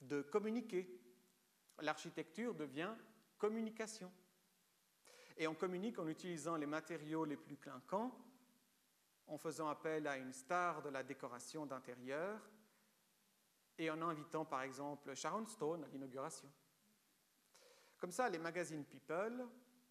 de 0.00 0.22
communiquer, 0.22 0.98
L'architecture 1.80 2.54
devient 2.54 2.92
communication. 3.38 4.12
Et 5.36 5.46
on 5.46 5.54
communique 5.54 5.98
en 5.98 6.08
utilisant 6.08 6.56
les 6.56 6.66
matériaux 6.66 7.24
les 7.24 7.36
plus 7.36 7.56
clinquants, 7.56 8.12
en 9.28 9.38
faisant 9.38 9.68
appel 9.68 10.06
à 10.08 10.16
une 10.16 10.32
star 10.32 10.82
de 10.82 10.88
la 10.88 11.02
décoration 11.02 11.66
d'intérieur 11.66 12.40
et 13.76 13.90
en 13.90 14.02
invitant 14.02 14.44
par 14.44 14.62
exemple 14.62 15.14
Sharon 15.14 15.46
Stone 15.46 15.84
à 15.84 15.88
l'inauguration. 15.88 16.50
Comme 17.98 18.10
ça, 18.10 18.28
les 18.28 18.38
magazines 18.38 18.84
People, 18.84 19.46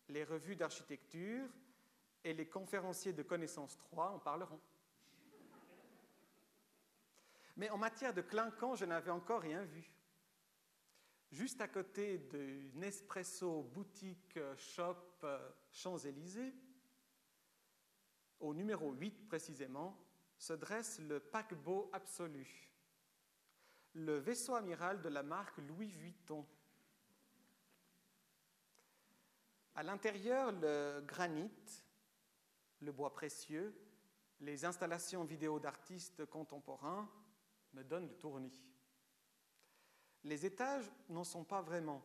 les 0.10 0.26
revues 0.26 0.58
d'architecture 0.58 1.48
et 2.24 2.34
les 2.34 2.50
conférenciers 2.50 3.14
de 3.14 3.24
connaissances 3.24 3.78
3 3.78 4.10
en 4.10 4.20
parleront. 4.20 4.60
Mais 7.58 7.72
en 7.72 7.78
matière 7.78 8.14
de 8.14 8.22
clinquant, 8.22 8.76
je 8.76 8.86
n'avais 8.86 9.10
encore 9.10 9.42
rien 9.42 9.64
vu. 9.64 9.92
Juste 11.32 11.60
à 11.60 11.68
côté 11.68 12.20
de 12.20 12.70
Nespresso 12.76 13.64
boutique 13.64 14.40
shop 14.56 14.96
euh, 15.24 15.52
Champs-Élysées, 15.72 16.54
au 18.40 18.54
numéro 18.54 18.94
8 18.94 19.28
précisément, 19.28 20.00
se 20.38 20.54
dresse 20.54 21.00
le 21.00 21.20
paquebot 21.20 21.90
absolu, 21.94 22.72
le 23.96 24.18
vaisseau 24.20 24.54
amiral 24.54 25.02
de 25.02 25.10
la 25.10 25.24
marque 25.24 25.58
Louis 25.58 25.90
Vuitton. 25.90 26.46
À 29.74 29.82
l'intérieur, 29.82 30.52
le 30.52 31.02
granit, 31.02 31.52
le 32.82 32.92
bois 32.92 33.14
précieux, 33.14 33.76
les 34.42 34.64
installations 34.64 35.24
vidéo 35.24 35.60
d'artistes 35.60 36.24
contemporains 36.28 37.10
me 37.78 37.84
donnent 37.84 38.08
le 38.08 38.18
tournis. 38.18 38.66
Les 40.24 40.48
étages 40.48 40.92
n'en 41.10 41.24
sont 41.24 41.44
pas 41.44 41.62
vraiment. 41.62 42.02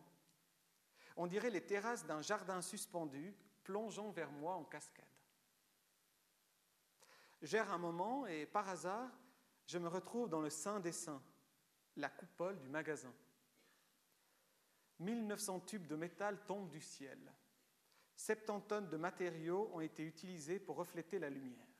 On 1.17 1.27
dirait 1.27 1.51
les 1.51 1.65
terrasses 1.65 2.05
d'un 2.05 2.21
jardin 2.21 2.61
suspendu 2.61 3.35
plongeant 3.65 4.11
vers 4.11 4.31
moi 4.31 4.55
en 4.55 4.65
cascade. 4.65 5.07
J'erre 7.41 7.73
un 7.73 7.79
moment 7.79 8.27
et 8.27 8.45
par 8.45 8.69
hasard, 8.69 9.11
je 9.67 9.79
me 9.79 9.89
retrouve 9.89 10.29
dans 10.29 10.43
le 10.43 10.51
Saint 10.51 10.79
des 10.79 10.93
Saints, 10.93 11.23
la 11.97 12.11
coupole 12.11 12.61
du 12.61 12.69
magasin. 12.69 13.13
1900 14.99 15.61
tubes 15.61 15.87
de 15.87 15.97
métal 15.97 16.45
tombent 16.45 16.69
du 16.69 16.81
ciel. 16.81 17.19
70 18.15 18.67
tonnes 18.69 18.89
de 18.91 18.97
matériaux 18.99 19.71
ont 19.73 19.81
été 19.81 20.05
utilisés 20.05 20.61
pour 20.61 20.77
refléter 20.77 21.19
la 21.19 21.31
lumière. 21.31 21.72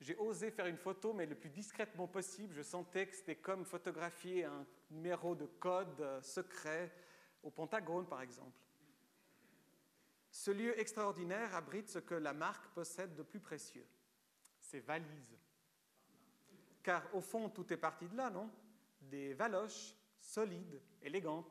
J'ai 0.00 0.16
osé 0.16 0.50
faire 0.50 0.66
une 0.66 0.76
photo, 0.76 1.12
mais 1.12 1.26
le 1.26 1.34
plus 1.34 1.50
discrètement 1.50 2.06
possible. 2.06 2.54
Je 2.54 2.62
sentais 2.62 3.08
que 3.08 3.16
c'était 3.16 3.36
comme 3.36 3.64
photographier 3.64 4.44
un 4.44 4.64
numéro 4.90 5.34
de 5.34 5.46
code 5.46 6.00
euh, 6.00 6.22
secret 6.22 6.92
au 7.42 7.50
Pentagone, 7.50 8.06
par 8.06 8.22
exemple. 8.22 8.56
Ce 10.30 10.50
lieu 10.50 10.78
extraordinaire 10.78 11.54
abrite 11.54 11.88
ce 11.88 11.98
que 11.98 12.14
la 12.14 12.32
marque 12.32 12.68
possède 12.74 13.16
de 13.16 13.22
plus 13.22 13.40
précieux, 13.40 13.86
ses 14.60 14.80
valises. 14.80 15.36
Car 16.82 17.02
au 17.14 17.20
fond, 17.20 17.48
tout 17.48 17.72
est 17.72 17.76
parti 17.76 18.08
de 18.08 18.16
là, 18.16 18.30
non? 18.30 18.50
Des 19.00 19.34
valoches 19.34 19.96
solides, 20.20 20.80
élégantes. 21.02 21.50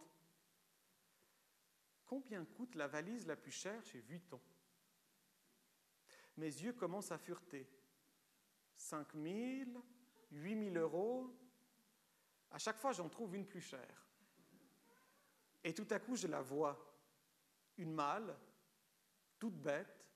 Combien 2.05 2.45
coûte 2.45 2.75
la 2.75 2.87
valise 2.87 3.27
la 3.27 3.35
plus 3.35 3.51
chère 3.51 3.83
chez 3.83 3.99
Vuitton? 3.99 4.39
Mes 6.37 6.45
yeux 6.45 6.73
commencent 6.73 7.11
à 7.11 7.17
fureter. 7.17 7.67
5 8.77 9.13
000, 9.13 9.69
8 10.31 10.73
000 10.73 10.75
euros. 10.75 11.33
À 12.51 12.57
chaque 12.57 12.77
fois, 12.77 12.93
j'en 12.93 13.09
trouve 13.09 13.35
une 13.35 13.45
plus 13.45 13.61
chère. 13.61 14.07
Et 15.63 15.73
tout 15.73 15.87
à 15.89 15.99
coup, 15.99 16.15
je 16.15 16.27
la 16.27 16.41
vois. 16.41 16.83
Une 17.77 17.93
malle, 17.93 18.35
toute 19.37 19.55
bête, 19.55 20.07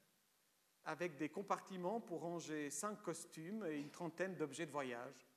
avec 0.85 1.17
des 1.17 1.29
compartiments 1.29 1.99
pour 1.99 2.21
ranger 2.21 2.69
cinq 2.69 3.01
costumes 3.03 3.65
et 3.65 3.79
une 3.79 3.91
trentaine 3.91 4.35
d'objets 4.35 4.65
de 4.65 4.71
voyage. 4.71 5.27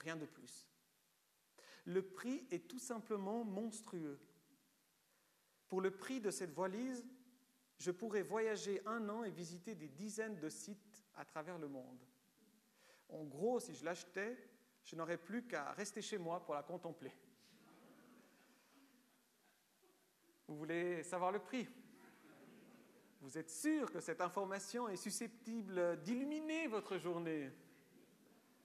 Rien 0.00 0.16
de 0.16 0.26
plus. 0.26 0.68
Le 1.84 2.02
prix 2.02 2.46
est 2.50 2.68
tout 2.68 2.78
simplement 2.78 3.44
monstrueux. 3.44 4.20
Pour 5.68 5.80
le 5.80 5.90
prix 5.90 6.20
de 6.20 6.30
cette 6.30 6.52
valise, 6.52 7.04
je 7.78 7.90
pourrais 7.90 8.22
voyager 8.22 8.82
un 8.86 9.08
an 9.08 9.24
et 9.24 9.30
visiter 9.30 9.74
des 9.74 9.88
dizaines 9.88 10.38
de 10.38 10.48
sites 10.48 11.04
à 11.14 11.24
travers 11.24 11.58
le 11.58 11.68
monde. 11.68 12.04
En 13.08 13.24
gros, 13.24 13.60
si 13.60 13.74
je 13.74 13.84
l'achetais, 13.84 14.36
je 14.84 14.96
n'aurais 14.96 15.18
plus 15.18 15.46
qu'à 15.46 15.72
rester 15.72 16.02
chez 16.02 16.18
moi 16.18 16.44
pour 16.44 16.54
la 16.54 16.62
contempler. 16.62 17.12
Vous 20.46 20.56
voulez 20.56 21.02
savoir 21.02 21.30
le 21.30 21.40
prix? 21.40 21.68
Vous 23.20 23.36
êtes 23.36 23.50
sûr 23.50 23.90
que 23.90 24.00
cette 24.00 24.20
information 24.20 24.88
est 24.88 24.96
susceptible 24.96 26.00
d'illuminer 26.02 26.66
votre 26.68 26.98
journée? 26.98 27.50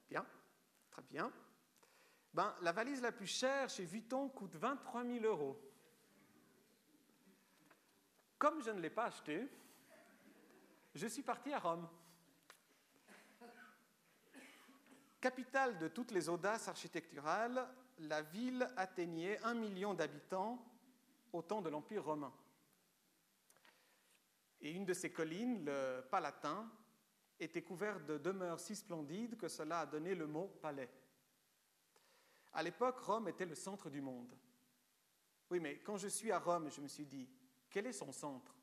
Bien, 0.09 0.25
très 0.89 1.01
bien. 1.03 1.31
Ben, 2.33 2.55
la 2.61 2.71
valise 2.71 3.01
la 3.01 3.11
plus 3.11 3.27
chère 3.27 3.69
chez 3.69 3.85
Vuitton 3.85 4.29
coûte 4.29 4.55
23 4.55 5.03
000 5.03 5.25
euros. 5.25 5.59
Comme 8.37 8.61
je 8.61 8.71
ne 8.71 8.79
l'ai 8.79 8.89
pas 8.89 9.05
achetée, 9.05 9.47
je 10.95 11.07
suis 11.07 11.23
parti 11.23 11.51
à 11.53 11.59
Rome. 11.59 11.87
Capitale 15.23 15.77
de 15.77 15.87
toutes 15.87 16.11
les 16.11 16.27
audaces 16.27 16.67
architecturales, 16.67 17.65
la 17.99 18.21
ville 18.21 18.67
atteignait 18.75 19.41
un 19.43 19.53
million 19.53 19.93
d'habitants 19.93 20.61
au 21.31 21.41
temps 21.41 21.61
de 21.61 21.69
l'Empire 21.69 22.03
romain. 22.03 22.33
Et 24.59 24.71
une 24.71 24.83
de 24.83 24.93
ces 24.93 25.13
collines, 25.13 25.63
le 25.63 26.01
Palatin, 26.11 26.69
était 27.39 27.61
couverte 27.61 28.05
de 28.05 28.17
demeures 28.17 28.59
si 28.59 28.75
splendides 28.75 29.37
que 29.37 29.47
cela 29.47 29.79
a 29.79 29.85
donné 29.85 30.13
le 30.13 30.27
mot 30.27 30.49
palais. 30.61 30.91
À 32.51 32.61
l'époque, 32.61 32.99
Rome 32.99 33.29
était 33.29 33.45
le 33.45 33.55
centre 33.55 33.89
du 33.89 34.01
monde. 34.01 34.37
Oui, 35.49 35.61
mais 35.61 35.79
quand 35.79 35.95
je 35.95 36.09
suis 36.09 36.33
à 36.33 36.39
Rome, 36.39 36.69
je 36.69 36.81
me 36.81 36.89
suis 36.89 37.05
dit, 37.05 37.29
quel 37.69 37.87
est 37.87 37.93
son 37.93 38.11
centre? 38.11 38.53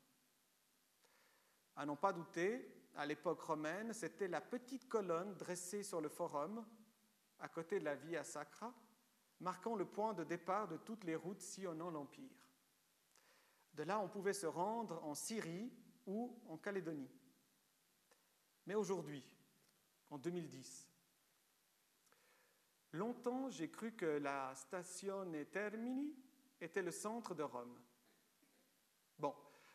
À 1.75 1.87
n'en 1.87 1.95
pas 1.95 2.13
douter, 2.13 2.80
à 2.95 3.05
l'époque 3.05 3.41
romaine, 3.41 3.93
c'était 3.93 4.27
la 4.27 4.41
petite 4.41 4.87
colonne 4.87 5.35
dressée 5.35 5.83
sur 5.83 6.01
le 6.01 6.09
forum, 6.09 6.65
à 7.39 7.47
côté 7.49 7.79
de 7.79 7.85
la 7.85 7.95
Via 7.95 8.23
Sacra, 8.23 8.73
marquant 9.39 9.75
le 9.75 9.85
point 9.85 10.13
de 10.13 10.23
départ 10.23 10.67
de 10.67 10.77
toutes 10.77 11.03
les 11.03 11.15
routes 11.15 11.41
sillonnant 11.41 11.89
l'Empire. 11.89 12.29
De 13.73 13.83
là, 13.83 13.99
on 13.99 14.09
pouvait 14.09 14.33
se 14.33 14.45
rendre 14.45 15.03
en 15.03 15.15
Syrie 15.15 15.71
ou 16.05 16.37
en 16.47 16.57
Calédonie. 16.57 17.09
Mais 18.65 18.75
aujourd'hui, 18.75 19.23
en 20.09 20.17
2010, 20.17 20.87
longtemps 22.93 23.49
j'ai 23.49 23.69
cru 23.69 23.93
que 23.93 24.05
la 24.05 24.53
Stazione 24.55 25.45
Termini 25.45 26.13
était 26.59 26.83
le 26.83 26.91
centre 26.91 27.33
de 27.33 27.43
Rome. 27.43 27.79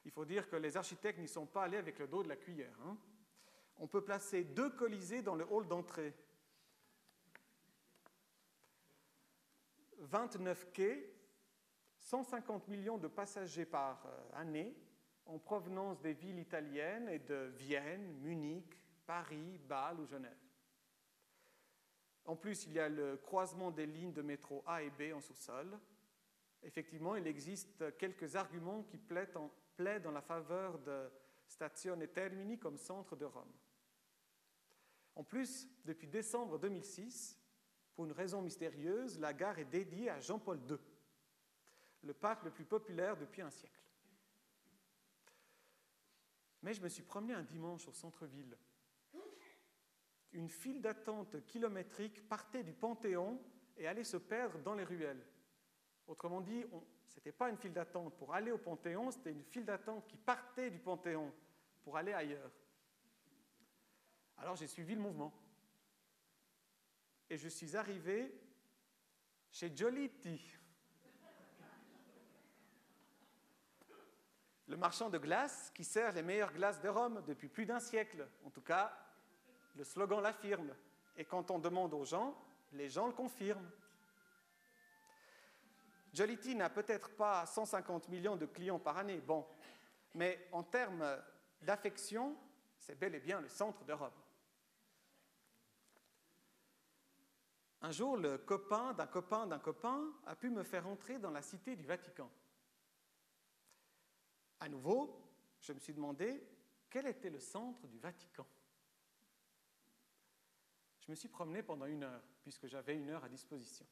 Il 0.07 0.13
faut 0.13 0.25
dire 0.25 0.49
que 0.49 0.55
les 0.55 0.77
architectes 0.77 1.19
n'y 1.19 1.27
sont 1.27 1.47
pas 1.47 1.65
allés 1.65 1.79
avec 1.79 1.99
le 1.99 2.07
dos 2.07 2.23
de 2.23 2.29
la 2.29 2.37
cuillère. 2.37 2.79
Hein. 2.85 2.97
On 3.79 3.89
peut 3.89 4.05
placer 4.05 4.45
deux 4.45 4.71
colisées 4.71 5.21
dans 5.21 5.35
le 5.35 5.45
hall 5.51 5.67
d'entrée. 5.67 6.15
29 9.99 10.71
quais, 10.73 11.13
150 11.99 12.69
millions 12.69 12.99
de 12.99 13.09
passagers 13.09 13.67
par 13.67 14.07
euh, 14.07 14.41
année 14.41 14.77
en 15.25 15.41
provenance 15.41 16.01
des 16.01 16.13
villes 16.13 16.39
italiennes 16.39 17.09
et 17.09 17.19
de 17.19 17.51
Vienne, 17.57 18.21
Munich, 18.21 18.79
Paris, 19.07 19.59
Bâle 19.59 19.99
ou 19.99 20.07
Genève. 20.07 20.39
En 22.27 22.37
plus, 22.37 22.65
il 22.67 22.75
y 22.75 22.79
a 22.79 22.89
le 22.89 23.17
croisement 23.17 23.73
des 23.73 23.87
lignes 23.87 24.13
de 24.13 24.23
métro 24.23 24.63
A 24.67 24.85
et 24.85 24.91
B 24.91 25.13
en 25.13 25.21
sous-sol. 25.21 25.77
Effectivement, 26.63 27.17
il 27.17 27.27
existe 27.27 27.97
quelques 27.99 28.37
arguments 28.37 28.85
qui 28.85 28.99
plaident 28.99 29.37
en, 29.37 29.51
plaide 29.77 30.07
en 30.07 30.13
la 30.13 30.23
faveur 30.23 30.79
de 30.79 31.11
Stazione 31.47 32.09
Termini 32.09 32.59
comme 32.59 32.79
centre 32.79 33.15
de 33.15 33.25
Rome. 33.25 33.53
En 35.15 35.23
plus, 35.23 35.69
depuis 35.85 36.09
décembre 36.09 36.59
2006, 36.59 37.39
pour 37.95 38.05
une 38.05 38.13
raison 38.13 38.43
mystérieuse, 38.43 39.19
la 39.19 39.33
gare 39.33 39.59
est 39.59 39.65
dédiée 39.65 40.11
à 40.11 40.21
Jean-Paul 40.21 40.61
II, 40.69 40.77
le 42.03 42.13
pape 42.13 42.45
le 42.45 42.51
plus 42.51 42.65
populaire 42.65 43.17
depuis 43.17 43.43
un 43.43 43.51
siècle. 43.51 43.73
Mais 46.63 46.75
je 46.75 46.83
me 46.83 46.89
suis 46.89 47.03
promené 47.03 47.33
un 47.33 47.43
dimanche 47.43 47.87
au 47.89 47.93
centre-ville. 47.93 48.57
Une 50.33 50.49
file 50.51 50.83
d'attente 50.83 51.45
kilométrique 51.47 52.29
partait 52.29 52.63
du 52.63 52.75
Panthéon 52.75 53.41
et 53.79 53.87
allait 53.87 54.05
se 54.05 54.17
perdre 54.17 54.59
dans 54.59 54.75
les 54.75 54.85
ruelles. 54.85 55.25
Autrement 56.07 56.41
dit, 56.41 56.65
ce 56.65 56.96
n'était 57.17 57.33
pas 57.33 57.51
une 57.51 57.57
file 57.57 57.73
d'attente 57.73 58.17
pour 58.17 58.35
aller 58.35 58.53
au 58.53 58.59
Panthéon, 58.59 59.11
c'était 59.11 59.33
une 59.33 59.45
file 59.45 59.65
d'attente 59.65 60.07
qui 60.07 60.17
partait 60.17 60.71
du 60.71 60.79
Panthéon 60.79 61.33
pour 61.83 61.97
aller 61.97 62.13
ailleurs. 62.13 62.51
Alors 64.39 64.57
j'ai 64.57 64.67
suivi 64.67 64.95
le 64.95 65.01
mouvement. 65.01 65.33
Et 67.29 67.37
je 67.37 67.49
suis 67.49 67.77
arrivé 67.77 68.33
chez 69.51 69.75
Giolitti. 69.75 70.41
Le 74.69 74.77
marchand 74.77 75.11
de 75.11 75.19
glace 75.19 75.71
qui 75.75 75.85
sert 75.85 76.13
les 76.13 76.23
meilleures 76.23 76.53
glaces 76.53 76.81
de 76.81 76.89
Rome 76.89 77.23
depuis 77.27 77.49
plus 77.49 77.67
d'un 77.67 77.81
siècle. 77.81 78.29
En 78.45 78.51
tout 78.51 78.61
cas, 78.61 78.93
le 79.77 79.85
slogan 79.85 80.21
l'affirme. 80.21 80.75
Et 81.17 81.25
quand 81.25 81.51
on 81.51 81.59
demande 81.59 81.95
aux 81.95 82.05
gens, 82.05 82.37
les 82.73 82.89
gens 82.89 83.07
le 83.07 83.13
confirment. 83.13 83.71
Jollity 86.17 86.55
n'a 86.55 86.71
peut-être 86.71 87.11
pas 87.11 87.45
150 87.45 88.09
millions 88.09 88.37
de 88.37 88.47
clients 88.47 88.79
par 88.79 88.97
année, 88.97 89.21
bon, 89.21 89.47
mais 90.15 90.49
en 90.51 90.63
termes 90.63 91.05
d'affection, 91.61 92.35
c'est 92.79 92.99
bel 92.99 93.15
et 93.15 93.21
bien 93.21 93.39
le 93.39 93.49
centre 93.49 93.85
d'Europe. 93.85 94.19
Un 97.83 97.91
jour, 97.91 98.17
le 98.17 98.39
copain 98.39 98.95
d'un 98.95 99.07
copain 99.07 99.47
d'un 99.47 99.59
copain 99.59 100.11
a 100.25 100.35
pu 100.35 100.49
me 100.49 100.63
faire 100.63 100.87
entrer 100.87 101.19
dans 101.19 101.31
la 101.31 101.43
cité 101.43 101.77
du 101.77 101.85
Vatican. 101.85 102.31
À 104.61 104.71
nouveau, 104.71 105.23
je 105.61 105.75
me 105.75 105.79
suis 105.79 105.93
demandé 105.93 106.43
quel 106.89 107.07
était 107.07 107.29
le 107.29 107.41
centre 107.41 107.87
du 107.89 107.99
Vatican. 107.99 108.47
Je 111.01 111.11
me 111.11 111.15
suis 111.15 111.29
promené 111.29 111.63
pendant 111.63 111.85
une 111.85 112.05
heure, 112.05 112.23
puisque 112.43 112.69
j'avais 112.69 112.97
une 112.97 113.11
heure 113.11 113.23
à 113.23 113.29
disposition. 113.29 113.87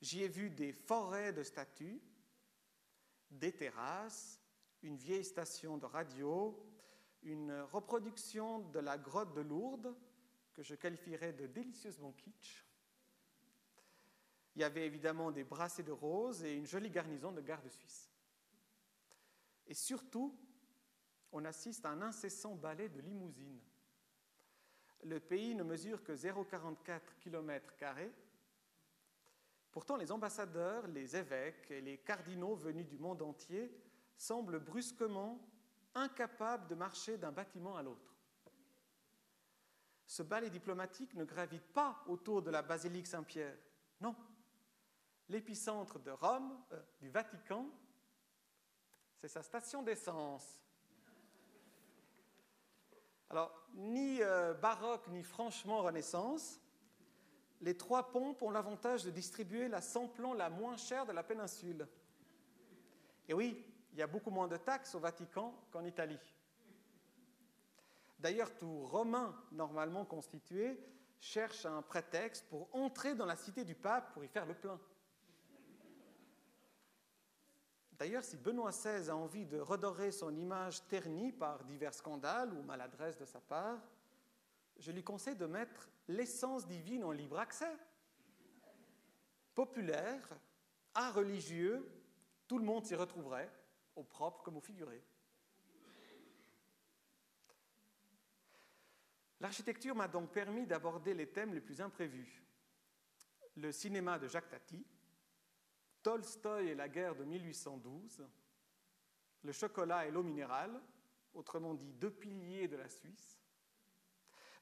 J'y 0.00 0.22
ai 0.22 0.28
vu 0.28 0.50
des 0.50 0.72
forêts 0.72 1.32
de 1.32 1.42
statues, 1.42 2.00
des 3.30 3.52
terrasses, 3.52 4.40
une 4.82 4.96
vieille 4.96 5.24
station 5.24 5.78
de 5.78 5.86
radio, 5.86 6.62
une 7.22 7.52
reproduction 7.72 8.60
de 8.70 8.80
la 8.80 8.98
grotte 8.98 9.34
de 9.34 9.40
Lourdes, 9.40 9.96
que 10.52 10.62
je 10.62 10.74
qualifierais 10.74 11.32
de 11.32 11.46
délicieusement 11.46 12.12
kitsch. 12.12 12.64
Il 14.54 14.60
y 14.60 14.64
avait 14.64 14.86
évidemment 14.86 15.32
des 15.32 15.42
brassées 15.42 15.82
de 15.82 15.90
roses 15.90 16.44
et 16.44 16.54
une 16.54 16.66
jolie 16.66 16.90
garnison 16.90 17.32
de 17.32 17.40
gardes 17.40 17.68
suisses. 17.68 18.10
Et 19.66 19.74
surtout, 19.74 20.38
on 21.32 21.44
assiste 21.44 21.84
à 21.84 21.90
un 21.90 22.02
incessant 22.02 22.54
balai 22.54 22.88
de 22.88 23.00
limousines. 23.00 23.60
Le 25.02 25.18
pays 25.18 25.54
ne 25.54 25.64
mesure 25.64 26.04
que 26.04 26.12
0,44 26.12 27.00
km. 27.20 27.74
Pourtant, 29.74 29.96
les 29.96 30.12
ambassadeurs, 30.12 30.86
les 30.86 31.16
évêques 31.16 31.68
et 31.68 31.80
les 31.80 31.98
cardinaux 31.98 32.54
venus 32.54 32.86
du 32.86 32.96
monde 32.96 33.20
entier 33.22 33.76
semblent 34.16 34.60
brusquement 34.60 35.44
incapables 35.96 36.68
de 36.68 36.76
marcher 36.76 37.18
d'un 37.18 37.32
bâtiment 37.32 37.76
à 37.76 37.82
l'autre. 37.82 38.14
Ce 40.06 40.22
balai 40.22 40.48
diplomatique 40.48 41.12
ne 41.14 41.24
gravite 41.24 41.66
pas 41.72 42.04
autour 42.06 42.40
de 42.40 42.52
la 42.52 42.62
basilique 42.62 43.08
Saint-Pierre. 43.08 43.58
Non. 44.00 44.14
L'épicentre 45.28 45.98
de 45.98 46.12
Rome, 46.12 46.56
euh, 46.70 46.80
du 47.00 47.10
Vatican, 47.10 47.68
c'est 49.16 49.26
sa 49.26 49.42
station 49.42 49.82
d'essence. 49.82 50.62
Alors, 53.28 53.66
ni 53.74 54.22
euh, 54.22 54.54
baroque, 54.54 55.08
ni 55.08 55.24
franchement 55.24 55.82
Renaissance, 55.82 56.60
les 57.64 57.76
trois 57.78 58.10
pompes 58.12 58.42
ont 58.42 58.50
l'avantage 58.50 59.04
de 59.04 59.10
distribuer 59.10 59.68
la 59.68 59.80
samplon 59.80 60.34
la 60.34 60.50
moins 60.50 60.76
chère 60.76 61.06
de 61.06 61.12
la 61.12 61.22
péninsule. 61.22 61.88
Et 63.26 63.32
oui, 63.32 63.64
il 63.92 63.98
y 63.98 64.02
a 64.02 64.06
beaucoup 64.06 64.30
moins 64.30 64.48
de 64.48 64.58
taxes 64.58 64.94
au 64.94 64.98
Vatican 65.00 65.54
qu'en 65.72 65.82
Italie. 65.82 66.18
D'ailleurs, 68.18 68.54
tout 68.54 68.84
Romain 68.84 69.34
normalement 69.50 70.04
constitué 70.04 70.78
cherche 71.18 71.64
un 71.64 71.80
prétexte 71.80 72.46
pour 72.50 72.68
entrer 72.74 73.14
dans 73.14 73.24
la 73.24 73.36
cité 73.36 73.64
du 73.64 73.74
pape 73.74 74.12
pour 74.12 74.22
y 74.22 74.28
faire 74.28 74.44
le 74.44 74.54
plein. 74.54 74.78
D'ailleurs, 77.92 78.24
si 78.24 78.36
Benoît 78.36 78.72
XVI 78.72 79.08
a 79.08 79.16
envie 79.16 79.46
de 79.46 79.58
redorer 79.58 80.12
son 80.12 80.36
image 80.36 80.86
ternie 80.88 81.32
par 81.32 81.64
divers 81.64 81.94
scandales 81.94 82.52
ou 82.52 82.62
maladresses 82.62 83.16
de 83.16 83.24
sa 83.24 83.40
part, 83.40 83.80
je 84.76 84.92
lui 84.92 85.02
conseille 85.02 85.36
de 85.36 85.46
mettre 85.46 85.88
l'essence 86.08 86.66
divine 86.66 87.04
en 87.04 87.12
libre 87.12 87.38
accès. 87.38 87.76
Populaire, 89.54 90.28
art 90.94 91.14
religieux, 91.14 91.88
tout 92.46 92.58
le 92.58 92.64
monde 92.64 92.84
s'y 92.84 92.94
retrouverait, 92.94 93.50
au 93.96 94.02
propre 94.02 94.42
comme 94.42 94.56
au 94.56 94.60
figuré. 94.60 95.02
L'architecture 99.40 99.94
m'a 99.94 100.08
donc 100.08 100.32
permis 100.32 100.66
d'aborder 100.66 101.14
les 101.14 101.30
thèmes 101.30 101.54
les 101.54 101.60
plus 101.60 101.80
imprévus. 101.80 102.42
Le 103.56 103.70
cinéma 103.72 104.18
de 104.18 104.26
Jacques 104.26 104.48
Tati, 104.48 104.84
Tolstoï 106.02 106.68
et 106.68 106.74
la 106.74 106.88
guerre 106.88 107.14
de 107.14 107.24
1812, 107.24 108.26
le 109.42 109.52
chocolat 109.52 110.06
et 110.06 110.10
l'eau 110.10 110.22
minérale, 110.22 110.80
autrement 111.34 111.74
dit 111.74 111.92
deux 111.92 112.10
piliers 112.10 112.68
de 112.68 112.76
la 112.76 112.88
Suisse, 112.88 113.43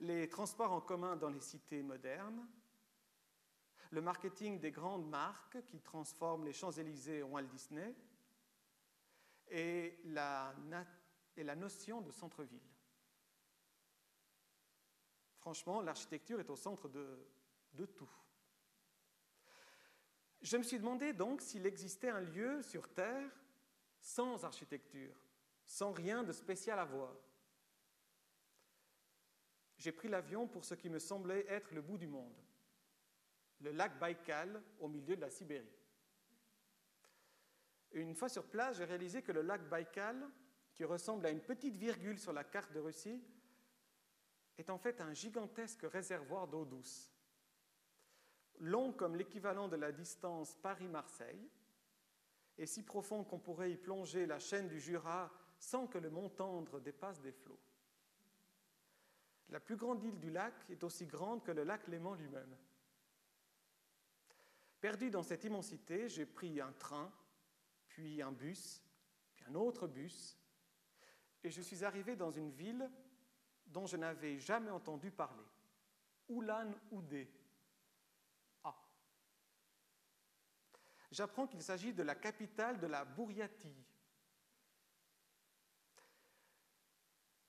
les 0.03 0.29
transports 0.29 0.73
en 0.73 0.81
commun 0.81 1.17
dans 1.17 1.29
les 1.31 1.41
cités 1.41 1.83
modernes, 1.83 2.47
le 3.91 4.01
marketing 4.01 4.59
des 4.59 4.73
grandes 4.73 5.09
marques 5.09 5.65
qui 5.67 5.81
transforment 5.81 6.45
les 6.45 6.53
Champs-Élysées 6.53 7.23
en 7.23 7.29
Walt 7.29 7.45
Disney, 7.45 7.95
et 9.49 9.99
la, 10.07 10.55
notion 11.57 12.01
de 12.01 12.11
centre-ville. 12.11 12.59
Franchement, 15.39 15.81
l'architecture 15.83 16.41
est 16.41 16.51
au 16.51 16.57
centre 16.57 16.89
de, 16.89 17.19
de 17.75 17.85
tout. 17.85 18.11
Je 20.41 20.57
me 20.57 20.63
suis 20.63 20.79
demandé 20.79 21.13
donc 21.13 21.43
s'il 21.43 21.67
existait 21.67 22.09
un 22.09 22.21
lieu 22.21 22.63
sur 22.63 22.89
Terre 22.89 23.31
sans 24.01 24.45
architecture, 24.45 25.15
sans 25.65 25.93
rien 25.93 26.25
de 26.25 26.33
spécial 26.33 26.79
à 26.79 26.85
voir. 26.85 27.15
J'ai 29.83 29.91
pris 29.91 30.07
l'avion 30.07 30.47
pour 30.47 30.65
ce 30.65 30.77
qui 30.77 30.89
me 30.89 31.01
semblait 31.01 31.45
être 31.49 31.75
le 31.75 31.83
bout 31.83 31.99
du 31.99 32.07
monde, 32.07 32.37
le 33.63 33.73
lac 33.73 33.99
Baïkal 33.99 34.63
au 34.79 34.87
milieu 34.87 35.17
de 35.17 35.21
la 35.21 35.29
Sibérie. 35.29 35.67
Une 37.91 38.15
fois 38.15 38.29
sur 38.29 38.47
place, 38.47 38.77
j'ai 38.77 38.85
réalisé 38.85 39.23
que 39.23 39.33
le 39.33 39.43
lac 39.43 39.69
Baïkal, 39.69 40.25
qui 40.73 40.85
ressemble 40.85 41.27
à 41.27 41.31
une 41.31 41.41
petite 41.41 41.75
virgule 41.75 42.21
sur 42.21 42.33
la 42.33 42.45
carte 42.45 42.73
de 42.73 42.79
Russie, 42.79 43.21
est 44.57 44.71
en 44.71 44.79
fait 44.79 45.01
un 45.01 45.13
gigantesque 45.15 45.83
réservoir 45.83 46.47
d'eau 46.47 46.65
douce 46.65 47.13
long 48.61 48.93
comme 48.93 49.17
l'équivalent 49.17 49.67
de 49.67 49.75
la 49.75 49.91
distance 49.91 50.55
Paris-Marseille, 50.63 51.51
et 52.57 52.67
si 52.67 52.85
profond 52.85 53.25
qu'on 53.25 53.41
pourrait 53.41 53.73
y 53.73 53.77
plonger 53.77 54.27
la 54.27 54.39
chaîne 54.39 54.69
du 54.69 54.79
Jura 54.79 55.33
sans 55.59 55.89
que 55.89 55.99
le 55.99 56.11
mont 56.11 56.29
Tendre 56.29 56.79
dépasse 56.79 57.21
des 57.21 57.33
flots. 57.33 57.59
La 59.53 59.61
plus 59.61 59.77
grande 59.77 60.03
île 60.03 60.19
du 60.19 60.31
lac 60.31 60.55
est 60.71 60.83
aussi 60.83 61.05
grande 61.05 61.45
que 61.45 61.53
le 61.53 61.63
lac 61.63 61.87
Léman 61.87 62.15
lui-même. 62.15 62.57
Perdu 64.81 65.11
dans 65.11 65.23
cette 65.23 65.45
immensité, 65.45 66.09
j'ai 66.09 66.25
pris 66.25 66.59
un 66.59 66.73
train, 66.73 67.13
puis 67.87 68.23
un 68.23 68.33
bus, 68.33 68.83
puis 69.35 69.45
un 69.45 69.55
autre 69.55 69.87
bus, 69.87 70.39
et 71.45 71.51
je 71.51 71.61
suis 71.61 71.85
arrivé 71.85 72.17
dans 72.17 72.31
une 72.31 72.51
ville 72.51 72.91
dont 73.67 73.87
je 73.87 73.99
n'avais 73.99 74.39
jamais 74.39 74.71
entendu 74.71 75.11
parler, 75.11 75.45
Oulan-Oudé, 76.31 77.31
j'apprends 81.11 81.47
qu'il 81.47 81.63
s'agit 81.63 81.93
de 81.93 82.03
la 82.03 82.15
capitale 82.15 82.81
de 82.81 82.87
la 82.87 83.05
Bouriatie. 83.05 83.77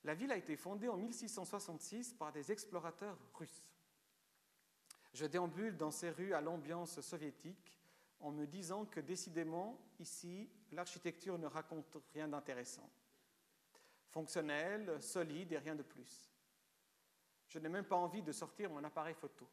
La 0.04 0.14
ville 0.14 0.32
a 0.32 0.38
été 0.38 0.56
fondée 0.56 0.90
en 0.90 0.98
1666 0.98 2.14
par 2.14 2.32
des 2.32 2.52
explorateurs 2.52 3.18
russes. 3.34 3.68
Je 5.14 5.26
déambule 5.26 5.78
dans 5.78 5.92
ces 5.92 6.10
rues 6.10 6.34
à 6.34 6.42
l'ambiance 6.42 7.00
soviétique 7.02 7.80
en 8.20 8.32
me 8.32 8.46
disant 8.46 8.86
que 8.86 9.00
décidément, 9.00 9.80
ici, 10.00 10.50
l'architecture 10.72 11.38
ne 11.38 11.48
raconte 11.48 11.98
rien 12.14 12.28
d'intéressant. 12.28 12.90
Fonctionnelle, 14.10 15.02
solide 15.02 15.52
et 15.52 15.58
rien 15.58 15.76
de 15.76 15.84
plus. 15.84 16.32
Je 17.48 17.60
n'ai 17.60 17.70
même 17.70 17.86
pas 17.86 17.96
envie 17.96 18.24
de 18.24 18.32
sortir 18.32 18.70
mon 18.70 18.84
appareil 18.84 19.16
photo. 19.16 19.48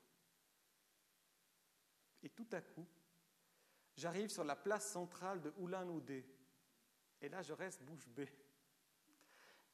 Et 2.22 2.30
tout 2.30 2.48
à 2.52 2.60
coup, 2.60 2.86
J'arrive 4.00 4.30
sur 4.30 4.44
la 4.44 4.56
place 4.56 4.90
centrale 4.90 5.42
de 5.42 5.52
Oulan-Oudé. 5.58 6.24
Et 7.20 7.28
là, 7.28 7.42
je 7.42 7.52
reste 7.52 7.82
bouche 7.82 8.08
bée. 8.08 8.32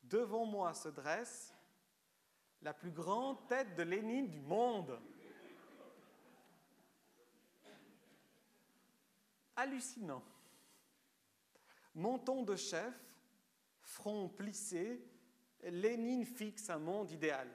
Devant 0.08 0.46
moi 0.46 0.72
se 0.72 0.88
dresse 0.88 1.52
la 2.62 2.72
plus 2.72 2.92
grande 2.92 3.46
tête 3.48 3.74
de 3.74 3.82
Lénine 3.82 4.30
du 4.30 4.40
monde. 4.40 5.00
Hallucinant. 9.56 10.22
Menton 11.94 12.42
de 12.42 12.56
chef, 12.56 12.94
front 13.80 14.28
plissé, 14.28 15.02
Lénine 15.62 16.24
fixe 16.24 16.70
un 16.70 16.78
monde 16.78 17.10
idéal. 17.10 17.48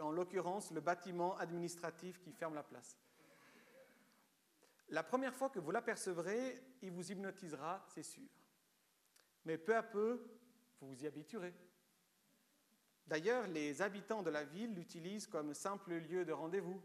En 0.00 0.10
l'occurrence, 0.10 0.70
le 0.70 0.80
bâtiment 0.80 1.36
administratif 1.36 2.18
qui 2.20 2.32
ferme 2.32 2.54
la 2.54 2.62
place. 2.62 2.98
La 4.88 5.02
première 5.02 5.34
fois 5.34 5.50
que 5.50 5.58
vous 5.58 5.70
l'apercevrez, 5.70 6.62
il 6.80 6.92
vous 6.92 7.10
hypnotisera, 7.10 7.84
c'est 7.88 8.02
sûr. 8.02 8.28
Mais 9.44 9.58
peu 9.58 9.76
à 9.76 9.82
peu, 9.82 10.24
vous 10.80 10.88
vous 10.88 11.02
y 11.02 11.06
habituerez. 11.06 11.54
D'ailleurs, 13.06 13.46
les 13.48 13.82
habitants 13.82 14.22
de 14.22 14.30
la 14.30 14.44
ville 14.44 14.74
l'utilisent 14.74 15.26
comme 15.26 15.52
simple 15.54 15.94
lieu 15.94 16.24
de 16.24 16.32
rendez-vous. 16.32 16.80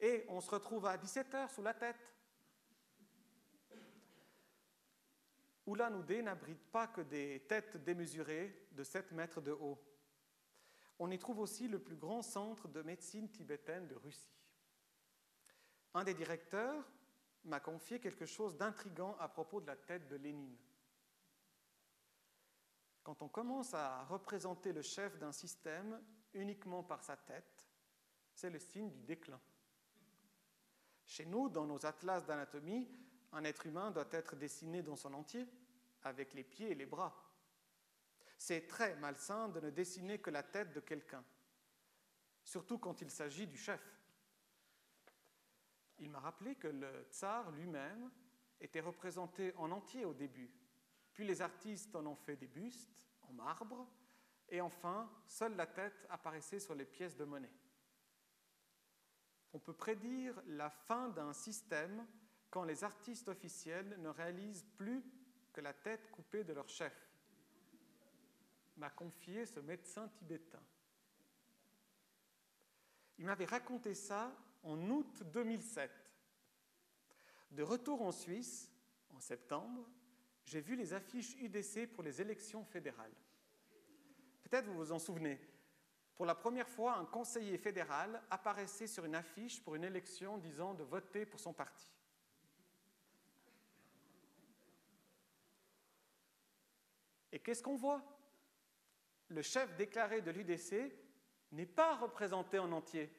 Et 0.00 0.24
on 0.28 0.40
se 0.40 0.50
retrouve 0.50 0.86
à 0.86 0.96
17h 0.96 1.52
sous 1.52 1.62
la 1.62 1.74
tête. 1.74 2.14
Ulan-Ude 5.66 6.22
n'abrite 6.24 6.62
pas 6.70 6.86
que 6.86 7.00
des 7.00 7.40
têtes 7.48 7.82
démesurées 7.82 8.68
de 8.72 8.84
7 8.84 9.12
mètres 9.12 9.40
de 9.40 9.52
haut. 9.52 9.78
On 10.98 11.10
y 11.10 11.18
trouve 11.18 11.40
aussi 11.40 11.68
le 11.68 11.78
plus 11.78 11.96
grand 11.96 12.22
centre 12.22 12.68
de 12.68 12.82
médecine 12.82 13.28
tibétaine 13.30 13.88
de 13.88 13.94
Russie. 13.94 14.30
Un 15.94 16.04
des 16.04 16.14
directeurs 16.14 16.84
m'a 17.44 17.60
confié 17.60 17.98
quelque 17.98 18.26
chose 18.26 18.56
d'intrigant 18.56 19.16
à 19.18 19.28
propos 19.28 19.60
de 19.60 19.66
la 19.66 19.76
tête 19.76 20.08
de 20.08 20.16
Lénine. 20.16 20.56
Quand 23.04 23.20
on 23.20 23.28
commence 23.28 23.74
à 23.74 24.04
représenter 24.06 24.72
le 24.72 24.80
chef 24.80 25.18
d'un 25.18 25.30
système 25.30 26.02
uniquement 26.32 26.82
par 26.82 27.04
sa 27.04 27.18
tête, 27.18 27.68
c'est 28.34 28.48
le 28.48 28.58
signe 28.58 28.90
du 28.90 29.02
déclin. 29.02 29.40
Chez 31.04 31.26
nous, 31.26 31.50
dans 31.50 31.66
nos 31.66 31.84
atlas 31.84 32.24
d'anatomie, 32.24 32.90
un 33.32 33.44
être 33.44 33.66
humain 33.66 33.90
doit 33.90 34.08
être 34.10 34.36
dessiné 34.36 34.82
dans 34.82 34.96
son 34.96 35.12
entier, 35.12 35.46
avec 36.02 36.32
les 36.32 36.44
pieds 36.44 36.70
et 36.70 36.74
les 36.74 36.86
bras. 36.86 37.14
C'est 38.38 38.66
très 38.66 38.96
malsain 38.96 39.48
de 39.50 39.60
ne 39.60 39.70
dessiner 39.70 40.18
que 40.18 40.30
la 40.30 40.42
tête 40.42 40.72
de 40.72 40.80
quelqu'un, 40.80 41.24
surtout 42.42 42.78
quand 42.78 43.02
il 43.02 43.10
s'agit 43.10 43.46
du 43.46 43.58
chef. 43.58 43.82
Il 45.98 46.10
m'a 46.10 46.20
rappelé 46.20 46.56
que 46.56 46.68
le 46.68 47.06
tsar 47.10 47.50
lui-même 47.52 48.10
était 48.60 48.80
représenté 48.80 49.54
en 49.56 49.70
entier 49.70 50.06
au 50.06 50.14
début, 50.14 50.50
puis 51.14 51.26
les 51.26 51.40
artistes 51.40 51.94
en 51.96 52.04
ont 52.06 52.16
fait 52.16 52.36
des 52.36 52.48
bustes 52.48 53.08
en 53.22 53.32
marbre, 53.32 53.88
et 54.50 54.60
enfin, 54.60 55.10
seule 55.26 55.56
la 55.56 55.66
tête 55.66 56.06
apparaissait 56.10 56.60
sur 56.60 56.74
les 56.74 56.84
pièces 56.84 57.16
de 57.16 57.24
monnaie. 57.24 57.52
On 59.52 59.58
peut 59.58 59.72
prédire 59.72 60.42
la 60.46 60.68
fin 60.68 61.08
d'un 61.08 61.32
système 61.32 62.06
quand 62.50 62.64
les 62.64 62.84
artistes 62.84 63.28
officiels 63.28 63.96
ne 64.00 64.08
réalisent 64.08 64.66
plus 64.76 65.02
que 65.52 65.60
la 65.60 65.72
tête 65.72 66.10
coupée 66.10 66.44
de 66.44 66.52
leur 66.52 66.68
chef, 66.68 66.92
m'a 68.76 68.90
confié 68.90 69.46
ce 69.46 69.60
médecin 69.60 70.08
tibétain. 70.08 70.62
Il 73.18 73.26
m'avait 73.26 73.44
raconté 73.44 73.94
ça 73.94 74.36
en 74.64 74.78
août 74.90 75.22
2007. 75.32 75.90
De 77.52 77.62
retour 77.62 78.02
en 78.02 78.10
Suisse, 78.10 78.72
en 79.10 79.20
septembre, 79.20 79.88
j'ai 80.44 80.60
vu 80.60 80.76
les 80.76 80.92
affiches 80.92 81.34
UDC 81.40 81.86
pour 81.92 82.02
les 82.02 82.20
élections 82.20 82.64
fédérales. 82.64 83.14
Peut-être 84.42 84.66
vous 84.66 84.74
vous 84.74 84.92
en 84.92 84.98
souvenez. 84.98 85.40
Pour 86.16 86.26
la 86.26 86.34
première 86.34 86.68
fois, 86.68 86.96
un 86.96 87.06
conseiller 87.06 87.58
fédéral 87.58 88.22
apparaissait 88.30 88.86
sur 88.86 89.04
une 89.04 89.14
affiche 89.14 89.62
pour 89.62 89.74
une 89.74 89.84
élection 89.84 90.38
disant 90.38 90.74
de 90.74 90.84
voter 90.84 91.26
pour 91.26 91.40
son 91.40 91.52
parti. 91.52 91.88
Et 97.32 97.40
qu'est-ce 97.40 97.62
qu'on 97.62 97.74
voit? 97.74 98.00
Le 99.28 99.42
chef 99.42 99.74
déclaré 99.76 100.20
de 100.20 100.30
l'UDC 100.30 100.92
n'est 101.50 101.66
pas 101.66 101.96
représenté 101.96 102.60
en 102.60 102.70
entier. 102.70 103.10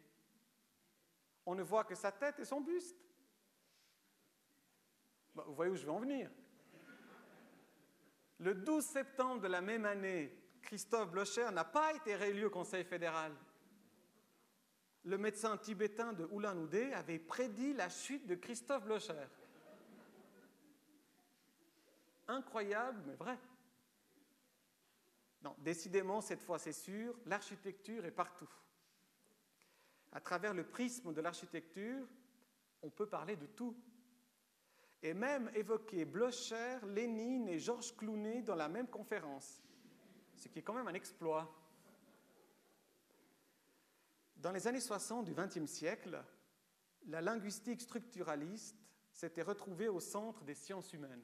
On 1.46 1.54
ne 1.54 1.64
voit 1.64 1.84
que 1.84 1.96
sa 1.96 2.14
tête 2.14 2.40
et 2.40 2.46
son 2.46 2.62
buste. 2.62 2.98
Bah, 5.34 5.44
vous 5.46 5.54
voyez 5.56 5.72
où 5.72 5.76
je 5.76 5.86
veux 5.86 5.92
en 5.92 6.00
venir. 6.00 6.32
Le 8.40 8.54
12 8.54 8.84
septembre 8.84 9.42
de 9.42 9.48
la 9.48 9.62
même 9.62 9.86
année, 9.86 10.32
Christophe 10.62 11.12
Blocher 11.12 11.50
n'a 11.52 11.64
pas 11.64 11.94
été 11.94 12.16
réélu 12.16 12.46
au 12.46 12.50
Conseil 12.50 12.84
fédéral. 12.84 13.34
Le 15.04 15.18
médecin 15.18 15.58
tibétain 15.58 16.14
de 16.14 16.28
Ulan-Ude 16.32 16.94
avait 16.94 17.20
prédit 17.20 17.74
la 17.74 17.90
chute 17.90 18.26
de 18.26 18.36
Christophe 18.36 18.84
Blocher. 18.84 19.28
Incroyable, 22.28 23.02
mais 23.06 23.16
vrai. 23.16 23.38
Non, 25.44 25.56
décidément, 25.60 26.22
cette 26.22 26.42
fois 26.42 26.58
c'est 26.58 26.74
sûr, 26.74 27.16
l'architecture 27.28 28.04
est 28.04 28.12
partout. 28.12 28.50
À 30.12 30.20
travers 30.20 30.56
le 30.56 30.66
prisme 30.66 31.14
de 31.14 31.22
l'architecture, 31.22 32.08
on 32.82 32.90
peut 32.90 33.08
parler 33.08 33.36
de 33.36 33.46
tout 33.46 33.78
et 35.06 35.14
même 35.14 35.52
évoqué 35.54 36.04
Blocher, 36.04 36.80
Lénine 36.88 37.48
et 37.48 37.60
Georges 37.60 37.96
Clooney 37.96 38.42
dans 38.42 38.56
la 38.56 38.68
même 38.68 38.88
conférence, 38.88 39.62
ce 40.36 40.48
qui 40.48 40.58
est 40.58 40.62
quand 40.64 40.74
même 40.74 40.88
un 40.88 40.96
exploit. 40.96 41.56
Dans 44.36 44.52
les 44.52 44.66
années 44.66 44.80
60 44.80 45.26
du 45.26 45.36
XXe 45.36 45.72
siècle, 45.72 46.20
la 47.06 47.22
linguistique 47.22 47.82
structuraliste 47.82 48.76
s'était 49.12 49.44
retrouvée 49.44 49.90
au 49.90 50.00
centre 50.00 50.44
des 50.44 50.56
sciences 50.56 50.92
humaines. 50.92 51.24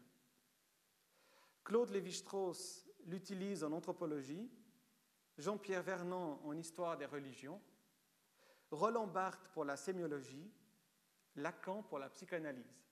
Claude 1.63 1.89
Lévi-Strauss 1.89 2.87
l'utilise 3.07 3.63
en 3.63 3.71
anthropologie, 3.71 4.51
Jean-Pierre 5.39 5.81
Vernant 5.81 6.39
en 6.43 6.55
histoire 6.55 6.97
des 6.97 7.07
religions, 7.07 7.59
Roland 8.69 9.07
Barthes 9.07 9.49
pour 9.53 9.65
la 9.65 9.75
sémiologie, 9.75 10.51
Lacan 11.35 11.81
pour 11.81 11.97
la 11.97 12.11
psychanalyse. 12.11 12.90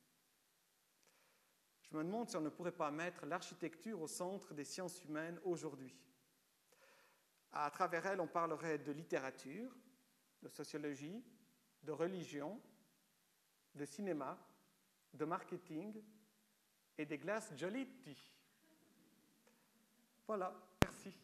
Je 1.92 1.98
me 1.98 2.04
demande 2.04 2.30
si 2.30 2.38
on 2.38 2.42
ne 2.42 2.50
pourrait 2.50 2.72
pas 2.72 2.92
mettre 2.92 3.26
l'architecture 3.26 4.00
au 4.00 4.08
centre 4.08 4.54
des 4.54 4.66
sciences 4.66 5.04
humaines 5.04 5.40
aujourd'hui. 5.44 5.96
À 7.52 7.70
travers 7.72 8.06
elle, 8.06 8.22
on 8.22 8.28
parlerait 8.28 8.78
de 8.78 8.92
littérature, 8.92 9.76
de 10.44 10.50
sociologie, 10.50 11.24
de 11.82 11.92
religion, 11.92 12.62
de 13.74 13.86
cinéma, 13.86 14.38
de 15.14 15.26
marketing 15.26 16.00
et 16.98 17.06
des 17.06 17.18
glaces 17.18 17.52
Joliti. 17.56 18.32
Voilà, 20.28 20.54
merci. 20.84 21.18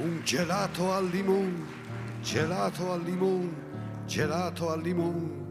Un 0.00 0.20
gelato 0.22 0.92
al 0.92 1.08
limone, 1.08 1.64
gelato 2.20 2.92
al 2.92 3.02
limone, 3.02 3.52
gelato 4.06 4.70
al 4.70 4.80
limone. 4.80 5.46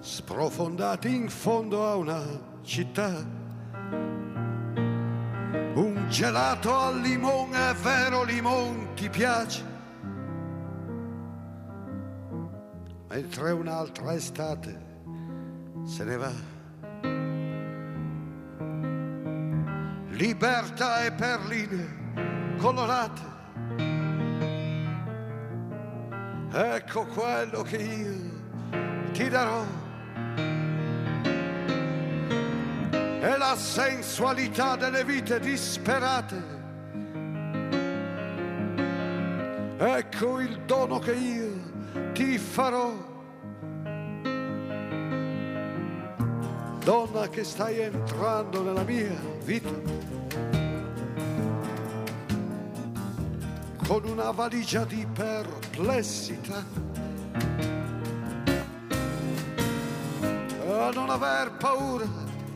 Sprofondati 0.00 1.14
in 1.14 1.28
fondo 1.28 1.86
a 1.86 1.94
una 1.94 2.20
città. 2.62 3.24
Un 5.74 6.06
gelato 6.08 6.76
al 6.76 7.00
limone, 7.00 7.70
è 7.70 7.74
vero 7.74 8.24
limone, 8.24 8.94
ti 8.94 9.08
piace? 9.08 9.64
Mentre 13.08 13.52
un'altra 13.52 14.14
estate 14.14 14.84
se 15.84 16.02
ne 16.02 16.16
va. 16.16 16.53
Libertà 20.16 21.04
e 21.04 21.12
perline 21.12 22.56
colorate. 22.58 23.32
Ecco 26.52 27.06
quello 27.06 27.62
che 27.62 27.76
io 27.76 29.10
ti 29.12 29.28
darò. 29.28 29.64
È 33.20 33.36
la 33.36 33.56
sensualità 33.56 34.76
delle 34.76 35.04
vite 35.04 35.40
disperate. 35.40 36.52
Ecco 39.78 40.40
il 40.40 40.60
dono 40.60 40.98
che 40.98 41.12
io 41.12 42.12
ti 42.12 42.38
farò. 42.38 43.13
Donna 46.84 47.28
che 47.28 47.44
stai 47.44 47.80
entrando 47.80 48.62
nella 48.62 48.84
mia 48.84 49.18
vita. 49.42 50.14
con 53.86 54.02
una 54.04 54.30
valigia 54.30 54.84
di 54.84 55.06
perplessità. 55.12 56.64
A 60.66 60.90
non 60.90 61.10
aver 61.10 61.52
paura 61.58 62.06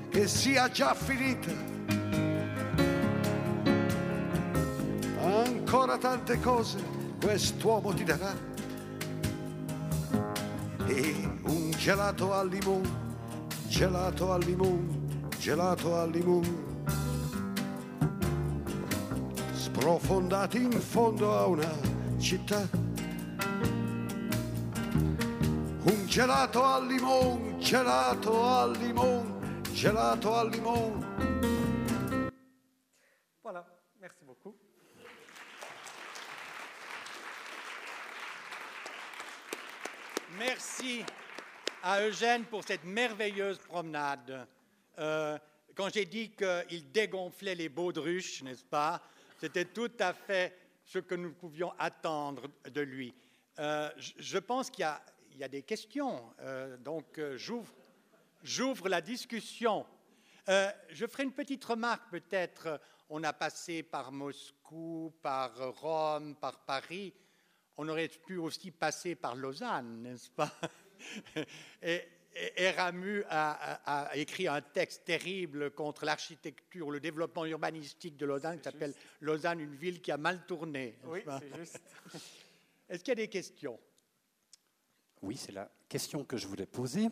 che 0.09 0.27
sia 0.27 0.71
già 0.71 0.95
finita. 0.95 1.53
Ancora 5.23 5.99
tante 5.99 6.41
cose 6.41 6.79
quest'uomo 7.21 7.93
ti 7.93 8.05
darà. 8.05 8.35
E 10.87 11.15
un 11.43 11.71
gelato 11.77 12.33
al 12.33 12.49
limone, 12.49 13.08
gelato 13.69 14.33
al 14.33 14.43
limone, 14.45 15.29
gelato 15.39 15.95
al 15.95 16.11
limone 16.11 16.69
profondati 19.79 20.61
in 20.61 20.73
fondo 20.73 21.39
a 21.39 21.47
una 21.47 21.71
città. 22.19 22.69
Un 25.83 26.05
gelato 26.07 26.65
al 26.65 26.87
limone, 26.87 27.57
gelato 27.59 28.45
al 28.45 28.73
limone, 28.73 29.61
gelato 29.71 30.35
al 30.35 30.49
limone. 30.51 31.07
Voilà, 33.41 33.65
merci 34.01 34.25
beaucoup. 34.25 34.57
Merci 40.37 41.05
à 41.91 42.03
Eugène 42.03 42.45
pour 42.45 42.63
cette 42.65 42.85
merveilleuse 42.85 43.57
promenade. 43.61 44.47
Euh, 44.99 45.39
quand 45.75 45.89
j'ai 45.91 46.05
dit 46.05 46.33
qu'il 46.33 46.93
dégonflait 46.93 47.55
les 47.55 47.71
baudruches, 47.71 48.43
n'est-ce 48.43 48.65
pas, 48.67 49.01
c'était 49.41 49.65
tout 49.65 49.91
à 49.99 50.13
fait 50.13 50.55
ce 50.85 50.99
que 50.99 51.15
nous 51.15 51.33
pouvions 51.33 51.73
attendre 51.79 52.43
de 52.71 52.83
lui. 52.83 53.15
Euh, 53.59 53.89
je- 53.97 54.37
pense 54.37 54.69
qu'il 54.69 54.87
y, 55.39 55.43
a- 55.43 55.49
des 55.49 55.63
questions, 55.63 56.23
euh, 56.41 56.77
donc 56.77 57.19
j'ouvre, 58.43 58.87
la 58.89 59.01
discussion. 59.01 59.87
Je 60.47 61.07
ferai 61.07 61.23
une 61.23 61.33
petite 61.33 61.65
remarque 61.65 62.11
peut-être. 62.11 62.79
On 63.09 63.25
a 63.25 63.33
passé 63.33 63.83
par 63.83 64.13
Moscou, 64.13 65.15
par 65.23 65.57
Rome, 65.81 66.37
par 66.37 66.59
Paris. 66.67 67.15
On 67.79 67.89
aurait 67.89 68.09
pu 68.09 68.37
aussi 68.37 68.73
passer 68.73 69.15
par 69.15 69.35
Lausanne, 69.37 70.03
n'est-ce 70.03 70.29
pas? 70.31 70.53
Et, 71.83 72.03
et- 72.35 72.63
et 72.65 72.71
Ramu 72.71 73.25
a, 73.29 73.53
a- 73.85 74.03
a 74.11 74.17
écrit 74.17 74.47
un 74.47 74.61
texte 74.61 75.05
terrible 75.05 75.71
contre 75.73 76.05
l'architecture, 76.05 76.91
le 76.91 77.01
développement 77.01 77.45
urbanistique 77.47 78.17
de 78.17 78.27
Lausanne, 78.27 78.59
qui 78.59 78.65
s'appelle. 78.65 78.95
Lausanne, 79.21 79.61
une 79.61 79.75
ville 79.75 80.01
qui 80.01 80.13
a 80.13 80.17
mal 80.17 80.47
tourné. 80.47 80.99
Oui, 81.05 81.21
c'est 81.41 81.57
juste. 81.57 81.81
Est-ce 82.89 83.01
qu'il 83.03 83.09
y 83.11 83.13
a 83.13 83.17
des 83.17 83.29
questions? 83.29 83.79
Oui, 85.23 85.37
c'est 85.37 85.53
la 85.53 85.71
question 85.89 86.25
que 86.25 86.37
je 86.37 86.47
voulais 86.47 86.67
poser. 86.67 87.09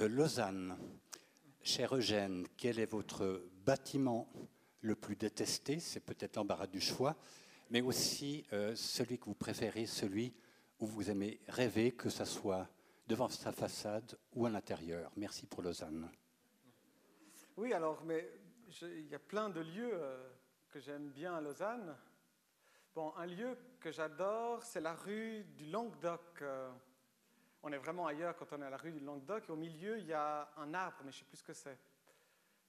Euh, 0.00 0.08
Lausanne, 0.08 0.78
cher 1.62 1.94
Eugène, 1.94 2.46
quel 2.56 2.78
est 2.78 2.86
votre 2.90 3.44
bâtiment 3.66 4.32
le 4.80 4.94
plus 4.94 5.14
détesté? 5.16 5.78
C'est 5.78 6.00
peut-être 6.00 6.36
l'embarras 6.36 6.66
du 6.68 6.80
choix, 6.80 7.16
mais 7.70 7.82
aussi 7.82 8.44
euh, 8.54 8.74
celui 8.74 9.18
que 9.18 9.26
vous 9.26 9.34
préférez, 9.34 9.84
celui 9.86 10.32
où 10.80 10.86
vous 10.86 11.10
aimez 11.10 11.38
rêver, 11.48 11.92
que 11.92 12.08
ce 12.08 12.24
soit 12.24 12.66
devant 13.08 13.30
sa 13.30 13.52
façade 13.52 14.18
ou 14.34 14.44
à 14.44 14.50
l'intérieur. 14.50 15.10
Merci 15.16 15.46
pour 15.46 15.62
Lausanne. 15.62 16.10
Oui, 17.56 17.72
alors, 17.72 18.04
mais 18.04 18.30
il 18.82 19.08
y 19.08 19.14
a 19.14 19.18
plein 19.18 19.48
de 19.48 19.60
lieux 19.60 19.94
euh, 19.94 20.30
que 20.68 20.78
j'aime 20.78 21.08
bien 21.08 21.34
à 21.34 21.40
Lausanne. 21.40 21.96
Bon, 22.94 23.14
un 23.16 23.24
lieu 23.24 23.56
que 23.80 23.90
j'adore, 23.90 24.62
c'est 24.62 24.82
la 24.82 24.94
rue 24.94 25.42
du 25.56 25.70
Languedoc. 25.70 26.42
euh, 26.42 26.70
on 27.62 27.72
est 27.72 27.78
vraiment 27.78 28.06
ailleurs 28.06 28.36
quand 28.36 28.52
on 28.52 28.60
est 28.60 28.66
à 28.66 28.70
la 28.70 28.76
rue 28.76 28.92
du 28.92 29.00
Languedoc. 29.00 29.48
Et 29.48 29.52
au 29.52 29.56
milieu, 29.56 29.98
il 29.98 30.06
y 30.06 30.12
a 30.12 30.50
un 30.58 30.74
arbre, 30.74 30.98
mais 31.04 31.10
je 31.10 31.16
ne 31.16 31.20
sais 31.20 31.24
plus 31.24 31.38
ce 31.38 31.44
que 31.44 31.54
c'est, 31.54 31.78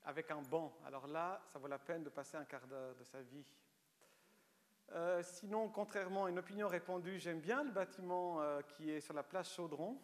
avec 0.06 0.32
un 0.32 0.42
banc. 0.42 0.74
Alors 0.86 1.06
là, 1.06 1.42
ça 1.52 1.60
vaut 1.60 1.68
la 1.68 1.80
peine 1.80 2.04
de 2.04 2.10
passer 2.10 2.38
un 2.38 2.46
quart 2.46 2.66
d'heure 2.66 2.96
de 2.96 3.04
sa 3.04 3.22
vie. 3.22 3.46
Euh, 4.94 5.22
sinon, 5.22 5.68
contrairement 5.68 6.26
à 6.26 6.30
une 6.30 6.40
opinion 6.40 6.70
répandue, 6.70 7.20
j'aime 7.20 7.42
bien 7.42 7.64
le 7.64 7.72
bâtiment 7.72 8.40
qui 8.70 8.90
est 8.90 9.02
sur 9.02 9.14
la 9.14 9.22
place 9.22 9.54
Chaudron, 9.54 10.00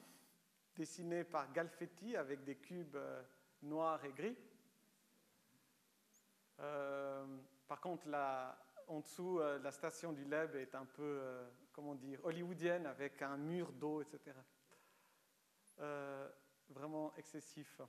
dessiné 0.76 1.24
par 1.24 1.52
Galfetti 1.52 2.16
avec 2.16 2.44
des 2.44 2.56
cubes 2.56 2.96
euh, 2.96 3.24
noirs 3.64 4.04
et 4.06 4.12
gris. 4.12 4.38
Euh, 6.60 7.26
par 7.68 7.82
contre, 7.82 8.08
en 8.88 9.00
dessous, 9.00 9.40
euh, 9.40 9.60
la 9.60 9.72
station 9.72 10.14
du 10.14 10.26
Leb 10.26 10.56
est 10.56 10.76
un 10.76 10.86
peu, 10.86 11.22
comment 11.74 11.96
dire, 11.96 12.20
hollywoodienne 12.24 12.86
avec 12.86 13.22
un 13.22 13.38
mur 13.38 13.72
d'eau, 13.72 14.02
etc. 14.02 14.36
Vraiment 16.70 17.14
excessif. 17.16 17.82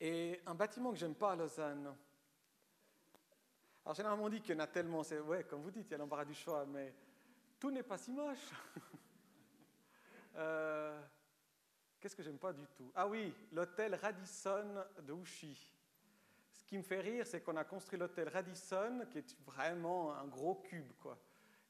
Et 0.00 0.40
un 0.46 0.54
bâtiment 0.54 0.92
que 0.92 0.98
j'aime 0.98 1.14
pas 1.14 1.32
à 1.32 1.36
Lausanne. 1.36 1.94
Alors 3.84 3.94
généralement 3.94 4.24
on 4.24 4.28
dit 4.28 4.40
qu'il 4.40 4.54
y 4.54 4.56
en 4.56 4.62
a 4.62 4.66
tellement, 4.66 5.02
c'est 5.02 5.20
ouais, 5.20 5.44
comme 5.44 5.62
vous 5.62 5.70
dites, 5.70 5.86
il 5.88 5.90
y 5.90 5.94
a 5.94 5.98
l'embarras 5.98 6.24
du 6.24 6.34
choix, 6.34 6.64
mais 6.66 6.94
tout 7.58 7.70
n'est 7.70 7.82
pas 7.82 7.98
si 7.98 8.12
moche. 8.12 8.50
Qu'est-ce 12.00 12.16
que 12.16 12.22
j'aime 12.22 12.38
pas 12.38 12.52
du 12.52 12.66
tout? 12.76 12.90
Ah 12.94 13.06
oui, 13.06 13.34
l'hôtel 13.52 13.94
Radisson 13.94 14.64
de 15.02 15.12
Ouchy. 15.12 15.70
Ce 16.52 16.64
qui 16.64 16.78
me 16.78 16.82
fait 16.82 17.00
rire, 17.00 17.26
c'est 17.26 17.42
qu'on 17.42 17.56
a 17.56 17.64
construit 17.64 17.98
l'hôtel 17.98 18.28
Radisson, 18.28 19.06
qui 19.10 19.18
est 19.18 19.36
vraiment 19.44 20.14
un 20.14 20.26
gros 20.26 20.54
cube, 20.54 20.90
quoi. 21.00 21.18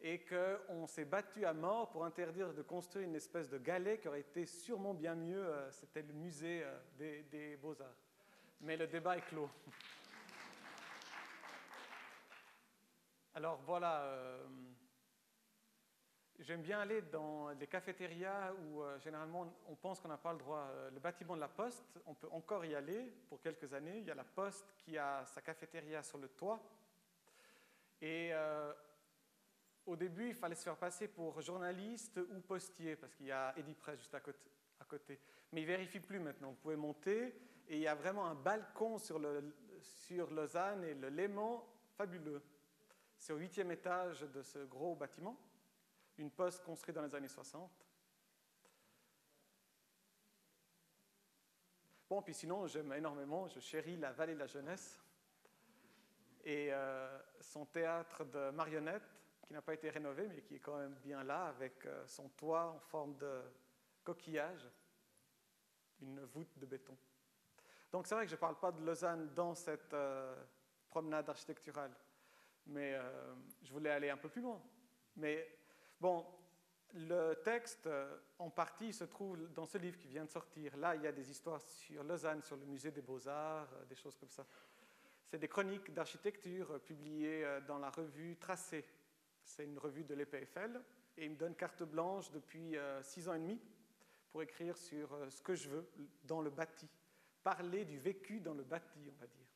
Et 0.00 0.24
qu'on 0.24 0.86
s'est 0.86 1.04
battu 1.04 1.44
à 1.44 1.52
mort 1.52 1.90
pour 1.90 2.04
interdire 2.04 2.54
de 2.54 2.62
construire 2.62 3.06
une 3.06 3.16
espèce 3.16 3.48
de 3.50 3.58
galet 3.58 3.98
qui 3.98 4.08
aurait 4.08 4.20
été 4.20 4.46
sûrement 4.46 4.94
bien 4.94 5.14
mieux. 5.14 5.44
euh, 5.44 5.70
C'était 5.72 6.02
le 6.02 6.12
musée 6.14 6.62
euh, 6.64 6.78
des, 6.96 7.22
des 7.24 7.56
Beaux-Arts. 7.56 7.96
Mais 8.60 8.76
le 8.76 8.86
débat 8.86 9.16
est 9.18 9.22
clos. 9.22 9.50
Alors 13.34 13.58
voilà. 13.66 14.02
euh, 14.02 14.46
J'aime 16.40 16.62
bien 16.62 16.80
aller 16.80 17.02
dans 17.02 17.50
les 17.50 17.66
cafétérias 17.66 18.54
où 18.54 18.82
euh, 18.82 18.98
généralement 18.98 19.52
on 19.68 19.74
pense 19.74 20.00
qu'on 20.00 20.08
n'a 20.08 20.16
pas 20.16 20.32
le 20.32 20.38
droit. 20.38 20.70
Euh, 20.70 20.90
le 20.90 20.98
bâtiment 20.98 21.34
de 21.34 21.40
la 21.40 21.48
Poste, 21.48 22.00
on 22.06 22.14
peut 22.14 22.28
encore 22.30 22.64
y 22.64 22.74
aller 22.74 23.12
pour 23.28 23.42
quelques 23.42 23.74
années. 23.74 23.98
Il 23.98 24.06
y 24.06 24.10
a 24.10 24.14
la 24.14 24.24
Poste 24.24 24.72
qui 24.78 24.96
a 24.96 25.22
sa 25.26 25.42
cafétéria 25.42 26.02
sur 26.02 26.16
le 26.16 26.28
toit. 26.28 26.58
Et 28.00 28.30
euh, 28.32 28.72
au 29.84 29.96
début, 29.96 30.28
il 30.28 30.34
fallait 30.34 30.54
se 30.54 30.62
faire 30.62 30.78
passer 30.78 31.08
pour 31.08 31.42
journaliste 31.42 32.18
ou 32.18 32.40
postier 32.40 32.96
parce 32.96 33.14
qu'il 33.14 33.26
y 33.26 33.32
a 33.32 33.52
Edipress 33.58 33.98
juste 33.98 34.14
à 34.14 34.20
côté. 34.20 35.20
Mais 35.52 35.60
il 35.60 35.64
ne 35.64 35.72
vérifie 35.72 36.00
plus 36.00 36.20
maintenant. 36.20 36.52
Vous 36.52 36.56
pouvez 36.62 36.76
monter 36.76 37.34
et 37.68 37.76
il 37.76 37.82
y 37.82 37.86
a 37.86 37.94
vraiment 37.94 38.24
un 38.24 38.34
balcon 38.34 38.96
sur, 38.96 39.18
le, 39.18 39.54
sur 39.82 40.30
Lausanne 40.30 40.84
et 40.84 40.94
le 40.94 41.10
Léman 41.10 41.68
fabuleux. 41.98 42.42
C'est 43.18 43.34
au 43.34 43.36
huitième 43.36 43.70
étage 43.72 44.22
de 44.22 44.40
ce 44.40 44.60
gros 44.60 44.94
bâtiment 44.94 45.38
une 46.20 46.30
poste 46.30 46.62
construite 46.62 46.94
dans 46.94 47.02
les 47.02 47.14
années 47.14 47.28
60. 47.28 47.70
Bon, 52.08 52.20
puis 52.22 52.34
sinon, 52.34 52.66
j'aime 52.66 52.92
énormément, 52.92 53.48
je 53.48 53.60
chéris 53.60 53.96
la 53.96 54.12
vallée 54.12 54.34
de 54.34 54.40
la 54.40 54.46
jeunesse 54.46 55.00
et 56.44 56.72
euh, 56.72 57.18
son 57.40 57.64
théâtre 57.66 58.24
de 58.24 58.50
marionnettes, 58.50 59.08
qui 59.46 59.52
n'a 59.52 59.62
pas 59.62 59.74
été 59.74 59.90
rénové, 59.90 60.28
mais 60.28 60.42
qui 60.42 60.56
est 60.56 60.60
quand 60.60 60.76
même 60.76 60.94
bien 60.96 61.24
là, 61.24 61.46
avec 61.46 61.86
euh, 61.86 62.06
son 62.06 62.28
toit 62.30 62.66
en 62.66 62.80
forme 62.80 63.16
de 63.16 63.42
coquillage, 64.04 64.68
une 66.00 66.20
voûte 66.24 66.58
de 66.58 66.66
béton. 66.66 66.96
Donc 67.92 68.06
c'est 68.06 68.14
vrai 68.14 68.24
que 68.24 68.30
je 68.30 68.36
ne 68.36 68.40
parle 68.40 68.58
pas 68.58 68.72
de 68.72 68.84
Lausanne 68.84 69.32
dans 69.34 69.54
cette 69.54 69.94
euh, 69.94 70.34
promenade 70.88 71.28
architecturale, 71.28 71.94
mais 72.66 72.98
je 73.62 73.72
voulais 73.72 73.90
aller 73.90 74.10
un 74.10 74.16
peu 74.16 74.28
plus 74.28 74.42
loin. 74.42 74.60
Bon, 76.00 76.24
le 76.94 77.34
texte, 77.34 77.86
euh, 77.86 78.16
en 78.38 78.48
partie, 78.48 78.90
se 78.90 79.04
trouve 79.04 79.52
dans 79.52 79.66
ce 79.66 79.76
livre 79.76 79.98
qui 79.98 80.08
vient 80.08 80.24
de 80.24 80.30
sortir. 80.30 80.74
Là, 80.78 80.96
il 80.96 81.02
y 81.02 81.06
a 81.06 81.12
des 81.12 81.30
histoires 81.30 81.60
sur 81.60 82.02
Lausanne, 82.02 82.42
sur 82.42 82.56
le 82.56 82.64
musée 82.64 82.90
des 82.90 83.02
beaux-arts, 83.02 83.68
euh, 83.74 83.84
des 83.84 83.94
choses 83.94 84.16
comme 84.16 84.30
ça. 84.30 84.46
C'est 85.26 85.38
des 85.38 85.46
chroniques 85.46 85.92
d'architecture 85.92 86.70
euh, 86.70 86.78
publiées 86.78 87.46
dans 87.68 87.78
la 87.78 87.90
revue 87.90 88.36
Tracé. 88.36 88.82
C'est 89.44 89.64
une 89.64 89.78
revue 89.78 90.04
de 90.04 90.14
l'EPFL. 90.14 90.80
Et 91.18 91.26
il 91.26 91.32
me 91.32 91.36
donne 91.36 91.54
carte 91.54 91.82
blanche 91.82 92.30
depuis 92.30 92.76
six 93.02 93.28
ans 93.28 93.34
et 93.34 93.38
demi 93.38 93.60
pour 94.30 94.42
écrire 94.42 94.76
sur 94.78 95.10
ce 95.28 95.42
que 95.42 95.54
je 95.54 95.68
veux 95.68 95.90
dans 96.24 96.40
le 96.40 96.48
bâti. 96.48 96.88
Parler 97.42 97.84
du 97.84 97.98
vécu 97.98 98.40
dans 98.40 98.54
le 98.54 98.62
bâti, 98.62 99.00
on 99.08 99.20
va 99.20 99.26
dire. 99.26 99.46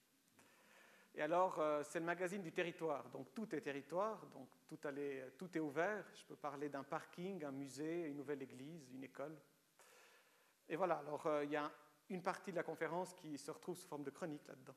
Et 1.15 1.23
alors, 1.23 1.63
c'est 1.85 2.01
le 2.01 2.05
magazine 2.05 2.43
du 2.43 2.53
territoire, 2.53 3.09
donc 3.11 3.33
tout 3.35 3.55
est 3.55 3.61
territoire, 3.61 4.27
donc 4.35 4.49
tout, 4.77 4.89
allait- 4.89 5.31
tout 5.39 5.57
est 5.57 5.61
ouvert. 5.61 6.05
Je 6.15 6.25
peux 6.25 6.37
parler 6.37 6.69
d'un 6.69 6.83
parking, 6.85 7.45
un 7.45 7.53
musée, 7.53 8.07
une 8.07 8.17
nouvelle 8.17 8.43
église, 8.43 8.91
une 8.93 9.05
école. 9.05 9.37
Et 10.69 10.77
voilà, 10.77 10.97
alors 10.99 11.27
euh, 11.27 11.45
il 11.45 11.51
y 11.51 11.57
a 11.57 11.71
une 12.09 12.23
partie 12.23 12.51
de 12.51 12.57
la 12.57 12.63
conférence 12.63 13.15
qui 13.15 13.37
se 13.39 13.51
retrouve 13.51 13.77
sous 13.77 13.87
forme 13.87 14.05
de 14.05 14.11
chronique 14.11 14.47
là-dedans. 14.47 14.75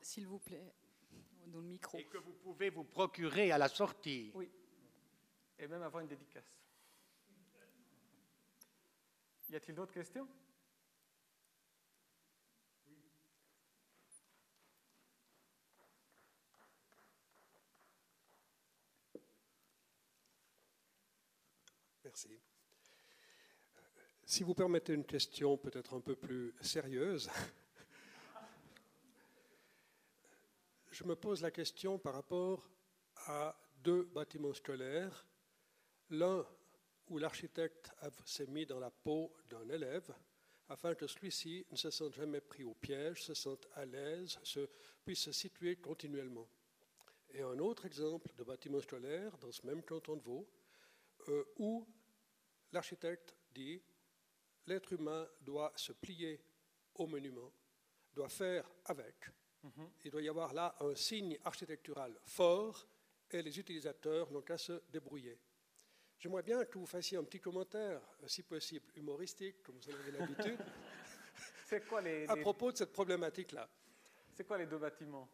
S'il 0.00 0.26
vous 0.26 0.38
plaît, 0.38 0.72
dans 1.46 1.58
le 1.58 1.66
micro. 1.66 1.98
Et 1.98 2.04
que 2.04 2.18
vous 2.18 2.32
pouvez 2.32 2.70
vous 2.70 2.84
procurer 2.84 3.52
à 3.52 3.58
la 3.58 3.68
sortie. 3.68 4.32
Oui. 4.34 4.50
Et 5.58 5.66
même 5.66 5.82
avoir 5.82 6.02
une 6.02 6.08
dédicace. 6.08 6.50
Y 9.50 9.56
a-t-il 9.56 9.74
d'autres 9.74 9.92
questions? 9.92 10.28
Merci. 22.08 22.32
Euh, 22.32 23.80
Si 24.24 24.42
vous 24.42 24.54
permettez 24.54 24.94
une 24.94 25.04
question 25.04 25.58
peut-être 25.58 25.92
un 25.92 26.00
peu 26.00 26.16
plus 26.16 26.54
sérieuse, 26.62 27.28
je 30.90 31.04
me 31.04 31.14
pose 31.14 31.42
la 31.42 31.50
question 31.50 31.98
par 31.98 32.14
rapport 32.14 32.66
à 33.26 33.54
deux 33.84 34.04
bâtiments 34.04 34.54
scolaires. 34.54 35.26
L'un 36.08 36.46
où 37.08 37.18
l'architecte 37.18 37.92
s'est 38.24 38.46
mis 38.46 38.64
dans 38.64 38.80
la 38.80 38.90
peau 38.90 39.30
d'un 39.50 39.68
élève 39.68 40.10
afin 40.70 40.94
que 40.94 41.06
celui-ci 41.06 41.66
ne 41.70 41.76
se 41.76 41.90
sente 41.90 42.14
jamais 42.14 42.40
pris 42.40 42.64
au 42.64 42.72
piège, 42.72 43.22
se 43.22 43.34
sente 43.34 43.68
à 43.74 43.84
l'aise, 43.84 44.38
se, 44.42 44.66
puisse 45.04 45.20
se 45.20 45.32
situer 45.32 45.76
continuellement. 45.76 46.48
Et 47.34 47.42
un 47.42 47.58
autre 47.58 47.84
exemple 47.84 48.32
de 48.34 48.44
bâtiment 48.44 48.80
scolaire 48.80 49.36
dans 49.36 49.52
ce 49.52 49.66
même 49.66 49.82
canton 49.82 50.16
de 50.16 50.22
Vaud, 50.22 50.48
euh, 51.28 51.44
où 51.58 51.86
l'architecte 52.72 53.34
dit 53.52 53.82
l'être 54.66 54.92
humain 54.92 55.26
doit 55.40 55.72
se 55.76 55.92
plier 55.92 56.40
au 56.94 57.06
monument, 57.06 57.52
doit 58.12 58.28
faire 58.28 58.70
avec. 58.84 59.30
Mhm. 59.62 59.90
Il 60.04 60.10
doit 60.10 60.22
y 60.22 60.28
avoir 60.28 60.52
là 60.52 60.76
un 60.80 60.94
signe 60.94 61.38
architectural 61.44 62.18
fort 62.24 62.86
et 63.30 63.42
les 63.42 63.58
utilisateurs 63.58 64.30
n'ont 64.30 64.42
qu'à 64.42 64.58
se 64.58 64.82
débrouiller. 64.90 65.38
J'aimerais 66.18 66.42
bien 66.42 66.64
que 66.64 66.78
vous 66.78 66.86
fassiez 66.86 67.16
un 67.16 67.24
petit 67.24 67.40
commentaire, 67.40 68.00
si 68.26 68.42
possible 68.42 68.90
humoristique, 68.96 69.62
comme 69.62 69.76
vous 69.76 69.90
en 69.90 69.94
avez 69.94 70.10
l'habitude, 70.10 70.58
à 72.28 72.36
propos 72.36 72.72
de 72.72 72.76
cette 72.76 72.92
problématique-là. 72.92 73.68
C'est 74.34 74.44
quoi 74.44 74.58
les 74.58 74.66
deux 74.66 74.78
bâtiments? 74.78 75.28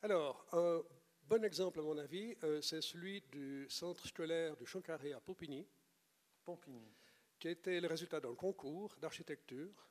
Alors, 0.00 0.46
un 0.52 0.82
bon 1.24 1.44
exemple, 1.44 1.80
à 1.80 1.82
mon 1.82 1.98
avis, 1.98 2.34
euh, 2.44 2.62
c'est 2.62 2.80
celui 2.80 3.20
du 3.22 3.66
centre 3.68 4.06
scolaire 4.06 4.56
du 4.56 4.64
Champ-Carré 4.64 5.12
à 5.12 5.20
Pompigny. 5.20 5.66
Qui 7.38 7.48
était 7.48 7.80
le 7.80 7.88
résultat 7.88 8.20
d'un 8.20 8.34
concours 8.34 8.96
d'architecture 9.00 9.88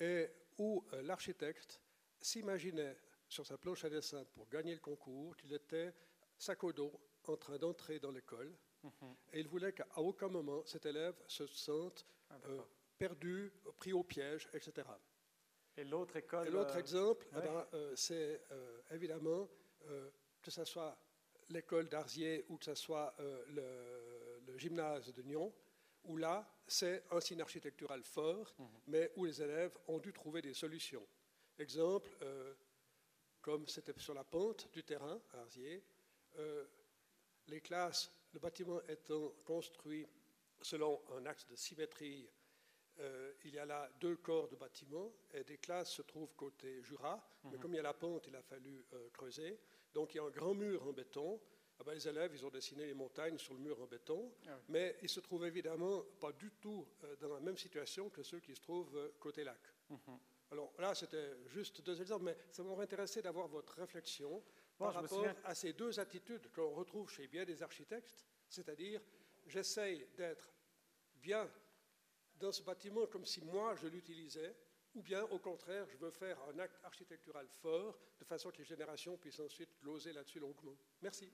et 0.00 0.28
où 0.58 0.84
euh, 0.92 1.02
l'architecte 1.02 1.80
s'imaginait 2.20 2.96
sur 3.28 3.46
sa 3.46 3.58
planche 3.58 3.84
à 3.84 3.90
dessin 3.90 4.24
pour 4.34 4.48
gagner 4.48 4.74
le 4.74 4.80
concours 4.80 5.36
qu'il 5.36 5.52
était 5.52 5.94
sac 6.36 6.64
au 6.64 6.72
dos 6.72 7.00
en 7.26 7.36
train 7.36 7.58
d'entrer 7.58 7.98
dans 7.98 8.10
l'école 8.10 8.56
et 9.32 9.40
il 9.40 9.48
voulait 9.48 9.72
qu'à 9.72 9.86
aucun 9.96 10.28
moment 10.28 10.64
cet 10.66 10.86
élève 10.86 11.14
se 11.26 11.46
sente 11.46 12.06
ah, 12.30 12.38
euh, 12.46 12.60
perdu, 12.98 13.52
pris 13.76 13.92
au 13.92 14.02
piège, 14.02 14.48
etc. 14.52 14.86
Et 15.76 15.84
l'autre 15.84 16.16
école. 16.16 16.48
l'autre 16.48 16.76
euh, 16.76 16.80
exemple, 16.80 17.26
eh 17.32 17.40
ben, 17.40 17.66
euh, 17.74 17.96
c'est 17.96 18.42
évidemment 18.90 19.48
que 20.40 20.50
ce 20.50 20.64
soit 20.64 20.96
l'école 21.50 21.88
d'Arzier 21.88 22.44
ou 22.48 22.56
que 22.56 22.64
ce 22.64 22.74
soit 22.74 23.14
le, 23.18 24.56
gymnase 24.56 25.12
de 25.12 25.22
Nyon, 25.22 25.52
où 26.04 26.16
là, 26.16 26.48
c'est 26.66 27.04
un 27.10 27.20
signe 27.20 27.40
architectural 27.40 28.02
fort, 28.02 28.54
mhm. 28.58 28.66
mais 28.88 29.12
où 29.16 29.24
les 29.24 29.42
élèves 29.42 29.76
ont 29.88 29.98
dû 29.98 30.12
trouver 30.12 30.42
des 30.42 30.54
solutions. 30.54 31.06
Exemple, 31.58 32.10
comme 33.40 33.68
c'était 33.68 33.94
sur 33.98 34.14
la 34.14 34.24
pente 34.24 34.68
du 34.72 34.82
terrain 34.82 35.20
à 35.32 35.40
Arzier, 35.42 35.84
les 37.46 37.60
classes 37.60 38.10
le 38.34 38.40
bâtiment 38.40 38.80
étant 38.88 39.32
construit 39.44 40.06
selon 40.60 41.00
un 41.16 41.24
axe 41.26 41.46
de 41.46 41.54
symétrie, 41.54 42.28
euh, 42.98 43.32
il 43.44 43.54
y 43.54 43.58
a 43.58 43.64
là 43.64 43.88
deux 44.00 44.16
corps 44.16 44.48
de 44.48 44.56
bâtiment 44.56 45.12
et 45.32 45.44
des 45.44 45.58
classes 45.58 45.92
se 45.92 46.02
trouvent 46.02 46.34
côté 46.34 46.82
Jura, 46.82 47.24
mais 47.44 47.52
mhm. 47.52 47.58
comme 47.58 47.74
il 47.74 47.76
y 47.76 47.80
a 47.80 47.82
la 47.82 47.94
pente, 47.94 48.26
il 48.26 48.36
a 48.36 48.42
fallu 48.42 48.84
euh, 48.92 49.08
creuser. 49.10 49.58
Donc 49.92 50.14
il 50.14 50.18
y 50.18 50.20
a 50.20 50.24
un 50.24 50.30
grand 50.30 50.54
mur 50.54 50.86
en 50.86 50.92
béton. 50.92 51.40
Ah 51.78 51.84
ben, 51.84 51.94
les 51.94 52.06
élèves, 52.06 52.32
ils 52.34 52.46
ont 52.46 52.50
dessiné 52.50 52.86
les 52.86 52.94
montagnes 52.94 53.38
sur 53.38 53.54
le 53.54 53.60
mur 53.60 53.80
en 53.80 53.86
béton, 53.86 54.32
ah 54.46 54.58
mais 54.68 54.96
ils 55.02 55.08
se 55.08 55.20
trouvent 55.20 55.44
évidemment 55.44 56.02
pas 56.20 56.32
du 56.32 56.50
tout 56.52 56.86
euh, 57.02 57.16
dans 57.16 57.34
la 57.34 57.40
même 57.40 57.56
situation 57.56 58.10
que 58.10 58.22
ceux 58.22 58.40
qui 58.40 58.54
se 58.54 58.60
trouvent 58.60 59.12
côté 59.18 59.42
lac. 59.42 59.60
Mhm. 59.90 60.18
Alors 60.50 60.72
là, 60.78 60.94
c'était 60.94 61.34
juste 61.46 61.80
deux 61.82 62.00
exemples, 62.00 62.26
mais 62.26 62.36
ça 62.52 62.62
m'aurait 62.62 62.84
intéressé 62.84 63.20
d'avoir 63.20 63.48
votre 63.48 63.74
réflexion 63.74 64.42
par 64.78 64.94
rapport 64.94 65.26
à 65.44 65.54
ces 65.54 65.72
deux 65.72 65.98
attitudes 65.98 66.50
qu'on 66.52 66.70
retrouve 66.74 67.10
chez 67.10 67.26
bien 67.26 67.44
des 67.44 67.62
architectes, 67.62 68.14
c'est-à-dire 68.48 69.00
j'essaye 69.46 70.06
d'être 70.16 70.52
bien 71.16 71.50
dans 72.36 72.52
ce 72.52 72.62
bâtiment 72.62 73.06
comme 73.06 73.24
si 73.24 73.40
moi 73.40 73.74
je 73.76 73.88
l'utilisais, 73.88 74.54
ou 74.94 75.02
bien 75.02 75.24
au 75.24 75.38
contraire, 75.38 75.88
je 75.88 75.96
veux 75.96 76.10
faire 76.10 76.40
un 76.48 76.58
acte 76.58 76.78
architectural 76.84 77.48
fort 77.48 77.98
de 78.18 78.24
façon 78.24 78.50
que 78.50 78.58
les 78.58 78.64
générations 78.64 79.16
puissent 79.16 79.40
ensuite 79.40 79.70
gloser 79.80 80.12
là-dessus 80.12 80.38
longuement. 80.38 80.76
Merci. 81.02 81.32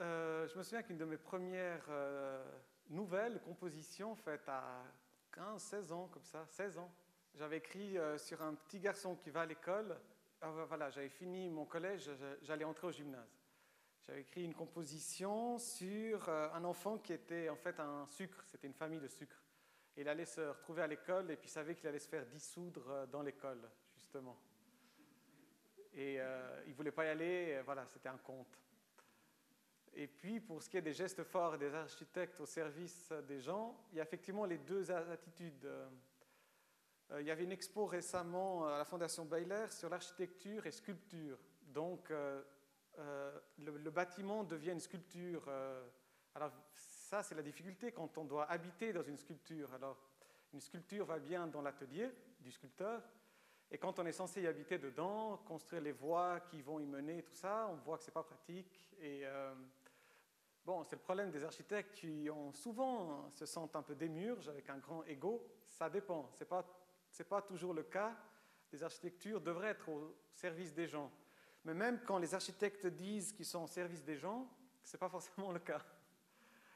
Euh, 0.00 0.46
je 0.46 0.56
me 0.56 0.62
souviens 0.62 0.82
qu'une 0.82 0.96
de 0.96 1.04
mes 1.04 1.16
premières 1.16 1.84
euh, 1.88 2.44
nouvelles 2.88 3.40
compositions 3.40 4.14
faites 4.14 4.48
à 4.48 4.84
15, 5.32 5.60
16 5.60 5.92
ans, 5.92 6.08
comme 6.12 6.24
ça, 6.24 6.46
16 6.46 6.78
ans, 6.78 6.92
j'avais 7.34 7.56
écrit 7.56 7.98
euh, 7.98 8.16
sur 8.16 8.40
un 8.42 8.54
petit 8.54 8.78
garçon 8.78 9.16
qui 9.16 9.30
va 9.30 9.40
à 9.42 9.46
l'école 9.46 9.98
ah, 10.40 10.50
voilà, 10.68 10.88
j'avais 10.90 11.08
fini 11.08 11.48
mon 11.48 11.64
collège, 11.64 12.08
j'allais 12.42 12.64
entrer 12.64 12.86
au 12.86 12.92
gymnase. 12.92 13.42
J'avais 14.06 14.20
écrit 14.20 14.44
une 14.44 14.54
composition 14.54 15.58
sur 15.58 16.28
un 16.28 16.62
enfant 16.62 16.98
qui 16.98 17.12
était 17.12 17.48
en 17.48 17.56
fait 17.56 17.80
un 17.80 18.06
sucre, 18.06 18.44
c'était 18.46 18.68
une 18.68 18.74
famille 18.74 19.00
de 19.00 19.08
sucre. 19.08 19.42
il 19.96 20.08
allait 20.08 20.24
se 20.24 20.42
retrouver 20.42 20.82
à 20.82 20.86
l'école 20.86 21.28
et 21.32 21.36
puis 21.36 21.48
savait 21.48 21.74
qu'il 21.74 21.88
allait 21.88 21.98
se 21.98 22.08
faire 22.08 22.24
dissoudre 22.24 23.08
dans 23.08 23.22
l'école, 23.22 23.68
justement. 23.96 24.38
Et 25.94 26.18
il 26.66 26.70
ne 26.70 26.74
voulait 26.74 26.92
pas 26.92 27.06
y 27.06 27.08
aller, 27.08 27.60
voilà, 27.64 27.84
c'était 27.88 28.08
un 28.08 28.18
conte. 28.18 28.56
Et 29.94 30.06
puis, 30.06 30.40
pour 30.40 30.62
ce 30.62 30.68
qui 30.68 30.76
est 30.76 30.82
des 30.82 30.92
gestes 30.92 31.24
forts 31.24 31.58
des 31.58 31.74
architectes 31.74 32.40
au 32.40 32.46
service 32.46 33.12
des 33.26 33.40
gens, 33.40 33.76
il 33.92 33.98
y 33.98 34.00
a 34.00 34.04
effectivement 34.04 34.44
les 34.44 34.58
deux 34.58 34.90
attitudes. 34.90 35.64
Euh, 37.10 37.20
il 37.20 37.26
y 37.26 37.30
avait 37.30 37.44
une 37.44 37.52
expo 37.52 37.86
récemment 37.86 38.66
à 38.66 38.78
la 38.78 38.84
Fondation 38.84 39.24
Baylor 39.24 39.72
sur 39.72 39.88
l'architecture 39.88 40.66
et 40.66 40.70
sculpture. 40.70 41.38
Donc, 41.62 42.10
euh, 42.10 42.42
euh, 42.98 43.38
le, 43.58 43.90
bâtiment 43.90 44.44
devient 44.44 44.72
une 44.72 44.80
sculpture. 44.80 45.48
alors, 46.34 46.52
ça, 46.72 47.22
c'est 47.22 47.34
la 47.34 47.42
difficulté 47.42 47.92
quand 47.92 48.18
on 48.18 48.24
doit 48.24 48.50
habiter 48.50 48.92
dans 48.92 49.02
une 49.02 49.16
sculpture. 49.16 49.72
Alors, 49.72 49.98
une 50.52 50.60
sculpture 50.60 51.06
va 51.06 51.18
bien 51.18 51.46
dans 51.46 51.62
l'atelier 51.62 52.10
du 52.40 52.50
sculpteur, 52.50 53.02
et 53.70 53.78
quand 53.78 53.98
on 53.98 54.06
est 54.06 54.12
censé 54.12 54.42
y 54.42 54.46
habiter 54.46 54.78
dedans, 54.78 55.36
construire 55.46 55.82
les 55.82 55.92
voies 55.92 56.40
qui 56.40 56.62
vont 56.62 56.80
y 56.80 56.86
mener, 56.86 57.22
tout 57.22 57.34
ça, 57.34 57.68
on 57.70 57.76
voit 57.76 57.98
que 57.98 58.04
ce 58.04 58.08
n'est 58.08 58.14
pas 58.14 58.22
pratique. 58.22 58.90
Et 58.98 59.24
bon, 60.68 60.84
c'est 60.84 60.96
le 60.96 61.00
problème 61.02 61.30
des 61.30 61.42
architectes 61.44 61.94
qui 61.94 62.28
ont 62.28 62.52
souvent 62.52 63.30
se 63.32 63.46
sentent 63.46 63.74
un 63.74 63.80
peu 63.82 63.94
démurges 63.94 64.50
avec 64.50 64.68
un 64.68 64.76
grand 64.76 65.02
ego. 65.04 65.42
Ça 65.66 65.88
dépend. 65.88 66.28
C'est 66.34 66.44
pas 66.44 66.62
pas 67.26 67.40
toujours 67.40 67.72
le 67.72 67.84
cas. 67.84 68.14
Les 68.70 68.82
architectures 68.82 69.40
devraient 69.40 69.70
être 69.70 69.88
au 69.88 70.14
service 70.34 70.74
des 70.74 70.86
gens. 70.86 71.10
Mais 71.64 71.72
même 71.72 72.02
quand 72.04 72.18
les 72.18 72.34
architectes 72.34 72.86
disent 72.86 73.32
qu'ils 73.32 73.46
sont 73.46 73.62
au 73.62 73.66
service 73.66 74.04
des 74.04 74.18
gens, 74.18 74.46
ce 74.84 74.94
n'est 74.94 74.98
pas 74.98 75.08
forcément 75.08 75.52
le 75.52 75.58
cas. 75.58 75.82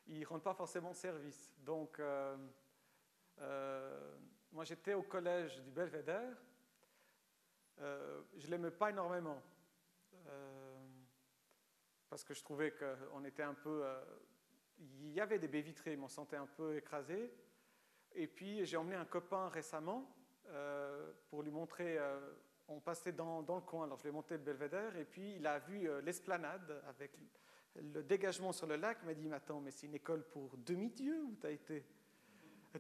Ils 0.06 0.24
rendent 0.24 0.42
pas 0.42 0.54
forcément 0.54 0.94
service. 0.94 1.54
Donc, 1.58 2.00
euh, 2.00 2.34
euh, 3.40 4.16
moi 4.52 4.64
j'étais 4.64 4.94
au 4.94 5.02
collège 5.02 5.60
du 5.60 5.70
Belvédère. 5.70 6.34
Euh, 7.78 8.22
je 8.38 8.46
l'aimais 8.46 8.70
pas 8.70 8.88
énormément. 8.88 9.42
Parce 12.12 12.24
que 12.24 12.34
je 12.34 12.42
trouvais 12.44 12.72
qu'on 12.72 13.24
était 13.24 13.42
un 13.42 13.54
peu. 13.54 13.82
il 15.00 15.12
y 15.12 15.20
avait 15.22 15.38
des 15.38 15.48
baies 15.48 15.62
vitrées, 15.62 15.96
mais 15.96 16.04
on 16.04 16.08
sentait 16.08 16.36
un 16.36 16.46
peu 16.46 16.76
écrasé. 16.76 17.32
Et 18.14 18.26
puis 18.26 18.66
j'ai 18.66 18.76
emmené 18.76 18.96
un 18.96 19.06
copain 19.06 19.48
récemment 19.48 20.14
euh, 20.48 21.10
pour 21.30 21.42
lui 21.42 21.50
montrer. 21.50 21.96
Euh, 21.96 22.20
on 22.68 22.80
passait 22.80 23.12
dans, 23.12 23.40
le 23.40 23.60
coin, 23.62 23.84
alors 23.84 23.96
je 23.96 24.02
lui 24.02 24.10
ai 24.10 24.12
monté 24.12 24.34
le 24.34 24.42
belvédère, 24.42 24.94
et 24.98 25.06
puis 25.06 25.36
il 25.36 25.46
a 25.46 25.58
vu 25.60 25.88
euh, 25.88 26.02
l'esplanade 26.02 26.82
avec 26.86 27.12
le 27.76 28.02
dégagement 28.02 28.52
sur 28.52 28.66
le 28.66 28.76
lac. 28.76 28.98
Il 29.04 29.06
m'a 29.06 29.14
dit 29.14 29.26
Mais 29.26 29.36
attends, 29.36 29.62
mais 29.62 29.70
c'est 29.70 29.86
une 29.86 29.94
école 29.94 30.22
pour 30.24 30.58
demi-dieux 30.58 31.22
où 31.22 31.36
tu 31.40 31.46
as 31.46 31.50
été? 31.50 31.82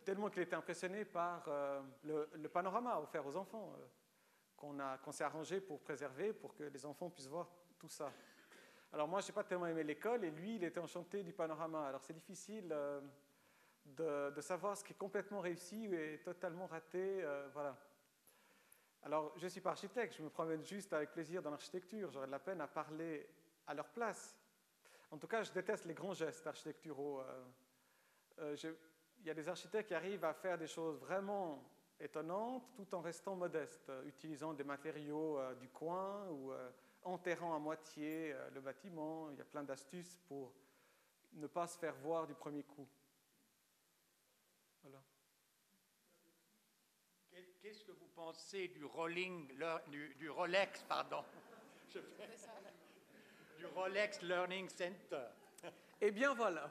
Tellement 0.04 0.28
qu'il 0.28 0.42
était 0.42 0.56
impressionné 0.56 1.06
par 1.06 1.48
le, 2.04 2.48
panorama 2.48 3.00
offert 3.00 3.26
aux 3.26 3.36
enfants, 3.36 3.74
qu'on 4.58 4.76
qu'on 5.02 5.12
s'est 5.12 5.24
arrangé 5.24 5.62
pour 5.62 5.80
préserver, 5.80 6.34
pour 6.34 6.54
que 6.54 6.64
les 6.64 6.84
enfants 6.84 7.08
puissent 7.08 7.28
voir 7.28 7.48
tout 7.78 7.88
ça. 7.88 8.12
Alors 8.92 9.08
moi, 9.08 9.20
je 9.20 9.28
n'ai 9.28 9.32
pas 9.32 9.44
tellement 9.44 9.66
aimé 9.66 9.84
l'école, 9.84 10.24
et 10.24 10.30
lui, 10.30 10.56
il 10.56 10.64
était 10.64 10.80
enchanté 10.80 11.22
du 11.22 11.32
panorama. 11.32 11.86
Alors 11.86 12.02
c'est 12.02 12.12
difficile 12.12 12.74
de, 13.86 14.40
savoir 14.40 14.76
ce 14.76 14.84
qui 14.84 14.92
est 14.92 14.96
complètement 14.96 15.40
réussi 15.40 15.86
et 15.86 16.20
totalement 16.24 16.66
raté. 16.66 17.22
Euh, 17.22 17.48
voilà. 17.52 17.76
Alors, 19.02 19.32
je 19.36 19.44
ne 19.44 19.48
suis 19.48 19.60
pas 19.60 19.70
architecte, 19.70 20.14
je 20.16 20.22
me 20.22 20.30
promène 20.30 20.64
juste 20.64 20.92
avec 20.92 21.12
plaisir 21.12 21.42
dans 21.42 21.50
l'architecture. 21.50 22.10
J'aurais 22.10 22.26
de 22.26 22.32
la 22.32 22.38
peine 22.38 22.60
à 22.60 22.68
parler 22.68 23.28
à 23.66 23.74
leur 23.74 23.88
place. 23.88 24.36
En 25.10 25.18
tout 25.18 25.26
cas, 25.26 25.42
je 25.42 25.52
déteste 25.52 25.84
les 25.86 25.94
grands 25.94 26.14
gestes 26.14 26.46
architecturaux. 26.46 27.20
Euh, 27.20 27.44
euh, 28.38 28.74
il 29.18 29.26
y 29.26 29.30
a 29.30 29.34
des 29.34 29.48
architectes 29.48 29.88
qui 29.88 29.94
arrivent 29.94 30.24
à 30.24 30.34
faire 30.34 30.58
des 30.58 30.66
choses 30.66 30.98
vraiment 30.98 31.62
étonnantes 32.00 32.74
tout 32.74 32.94
en 32.94 33.00
restant 33.00 33.36
modestes, 33.36 33.90
utilisant 34.04 34.52
des 34.52 34.64
matériaux 34.64 35.38
du 35.60 35.68
coin 35.68 36.26
ou 36.30 36.52
enterrant 37.04 37.54
à 37.54 37.58
moitié 37.58 38.32
euh, 38.32 38.50
le 38.50 38.60
bâtiment. 38.60 39.30
Il 39.30 39.38
y 39.38 39.40
a 39.40 39.44
plein 39.44 39.62
d'astuces 39.62 40.18
pour 40.28 40.52
ne 41.34 41.46
pas 41.46 41.66
se 41.66 41.78
faire 41.78 41.94
voir 41.96 42.26
du 42.26 42.34
premier 42.34 42.62
coup. 42.62 42.86
Qu'est-ce 47.62 47.84
que 47.84 47.92
vous 47.92 48.08
pensez 48.16 48.68
du 48.68 48.84
rolling, 48.84 49.48
du, 50.18 50.28
Rolex, 50.28 50.82
pardon? 50.82 51.24
Du 53.58 53.66
Rolex 53.66 54.20
Learning 54.22 54.68
Center. 54.68 55.26
Eh 56.00 56.10
bien 56.10 56.34
voilà. 56.34 56.68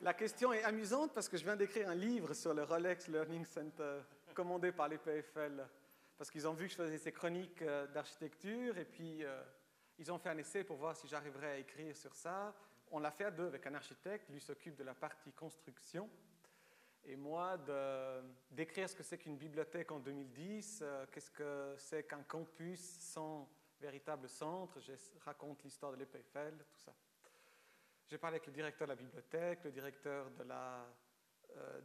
La 0.00 0.12
question 0.12 0.52
est 0.52 0.64
amusante 0.64 1.12
parce 1.14 1.28
que 1.28 1.36
je 1.36 1.44
viens 1.44 1.54
d'écrire 1.54 1.88
un 1.88 1.94
livre 1.94 2.34
sur 2.34 2.52
le 2.52 2.64
Rolex 2.64 3.06
Learning 3.06 3.44
Center 3.44 4.00
commandé 4.34 4.72
par 4.72 4.88
les 4.88 4.98
PFL. 4.98 5.64
Parce 6.20 6.30
qu'ils 6.30 6.46
ont 6.46 6.52
vu 6.52 6.66
que 6.66 6.72
je 6.72 6.76
faisais 6.76 6.98
ces 6.98 7.12
chroniques 7.12 7.62
euh, 7.62 7.86
d'architecture 7.86 8.76
et 8.76 8.84
puis 8.84 9.24
euh, 9.24 9.42
ils 9.98 10.12
ont 10.12 10.18
fait 10.18 10.28
un 10.28 10.36
essai 10.36 10.64
pour 10.64 10.76
voir 10.76 10.94
si 10.94 11.08
j'arriverais 11.08 11.52
à 11.52 11.56
écrire 11.56 11.96
sur 11.96 12.14
ça. 12.14 12.54
On 12.90 12.98
l'a 12.98 13.10
fait 13.10 13.24
à 13.24 13.30
deux 13.30 13.46
avec 13.46 13.66
un 13.66 13.74
architecte, 13.74 14.28
lui 14.28 14.38
s'occupe 14.38 14.76
de 14.76 14.84
la 14.84 14.92
partie 14.92 15.32
construction 15.32 16.10
et 17.06 17.16
moi 17.16 17.56
d'écrire 18.50 18.86
ce 18.90 18.94
que 18.94 19.02
c'est 19.02 19.16
qu'une 19.16 19.38
bibliothèque 19.38 19.90
en 19.92 19.98
2010, 19.98 20.80
euh, 20.82 21.06
qu'est-ce 21.10 21.30
que 21.30 21.74
c'est 21.78 22.02
qu'un 22.06 22.22
campus 22.24 22.82
sans 23.00 23.48
véritable 23.80 24.28
centre. 24.28 24.78
Je 24.78 24.92
raconte 25.24 25.62
l'histoire 25.62 25.92
de 25.92 25.96
l'EPFL, 25.96 26.66
tout 26.70 26.80
ça. 26.80 26.92
J'ai 28.08 28.18
parlé 28.18 28.34
avec 28.34 28.46
le 28.46 28.52
directeur 28.52 28.86
de 28.86 28.92
la 28.92 28.96
bibliothèque, 28.96 29.64
le 29.64 29.72
directeur 29.72 30.26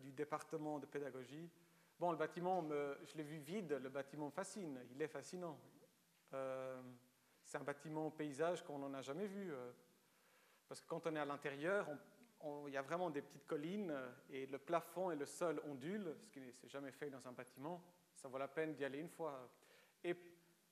du 0.01 0.11
département 0.11 0.77
de 0.77 0.87
pédagogie. 0.87 1.49
Bon, 1.99 2.11
le 2.11 2.17
bâtiment, 2.17 2.61
me- 2.61 2.97
je 3.05 3.15
l'ai 3.15 3.23
vu 3.23 3.37
vide, 3.37 3.79
le 3.81 3.89
bâtiment 3.89 4.25
me 4.25 4.31
fascine, 4.31 4.79
il 4.91 5.01
est 5.01 5.07
fascinant. 5.07 5.57
Euh, 6.33 6.81
c'est 7.43 7.57
un 7.57 7.63
bâtiment 7.63 8.11
paysage 8.11 8.63
qu'on 8.63 8.79
n'en 8.79 8.93
a 8.93 9.01
jamais 9.01 9.27
vu. 9.27 9.53
euh, 9.53 9.71
parce 10.67 10.81
que 10.81 10.87
quand 10.87 11.05
on 11.07 11.15
est 11.15 11.19
à 11.19 11.25
l'intérieur, 11.25 11.87
il 12.67 12.73
y 12.73 12.77
a 12.77 12.81
vraiment 12.81 13.09
des 13.09 13.21
petites 13.21 13.45
collines 13.45 13.91
euh, 13.91 14.11
et 14.29 14.45
le 14.47 14.57
plafond 14.57 15.11
et 15.11 15.15
le 15.15 15.25
sol 15.25 15.61
ondulent, 15.65 16.15
ce 16.19 16.29
qui 16.29 16.39
n'est 16.41 16.51
c'est 16.51 16.67
jamais 16.67 16.91
fait 16.91 17.09
dans 17.09 17.25
un 17.27 17.31
bâtiment. 17.31 17.81
Ça 18.15 18.27
vaut 18.27 18.37
la 18.39 18.47
peine 18.47 18.73
d'y 18.73 18.83
aller 18.83 18.99
une 18.99 19.09
fois. 19.09 19.47
Et 20.03 20.15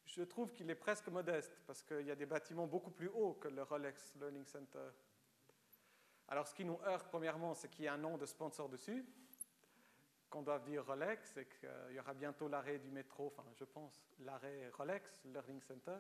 je 0.05 0.23
trouve 0.23 0.51
qu'il 0.51 0.69
est 0.69 0.75
presque 0.75 1.07
modeste 1.07 1.61
parce 1.65 1.83
qu'il 1.83 2.01
y 2.05 2.11
a 2.11 2.15
des 2.15 2.25
bâtiments 2.25 2.67
beaucoup 2.67 2.91
plus 2.91 3.07
hauts 3.09 3.33
que 3.35 3.47
le 3.47 3.63
Rolex 3.63 4.13
Learning 4.15 4.45
Center. 4.45 4.89
Alors, 6.27 6.47
ce 6.47 6.55
qui 6.55 6.65
nous 6.65 6.79
heurte, 6.85 7.07
premièrement, 7.07 7.53
c'est 7.53 7.69
qu'il 7.69 7.85
y 7.85 7.87
a 7.87 7.93
un 7.93 7.97
nom 7.97 8.17
de 8.17 8.25
sponsor 8.25 8.67
dessus, 8.69 9.05
qu'on 10.33 10.41
doit 10.41 10.57
dire 10.57 10.83
Rolex, 10.83 11.37
et 11.37 11.45
qu'il 11.45 11.95
y 11.95 11.99
aura 11.99 12.15
bientôt 12.15 12.47
l'arrêt 12.47 12.79
du 12.79 12.89
métro, 12.89 13.27
enfin, 13.27 13.47
je 13.53 13.65
pense, 13.65 14.03
l'arrêt 14.21 14.67
Rolex 14.75 15.21
Learning 15.25 15.61
Center. 15.61 15.97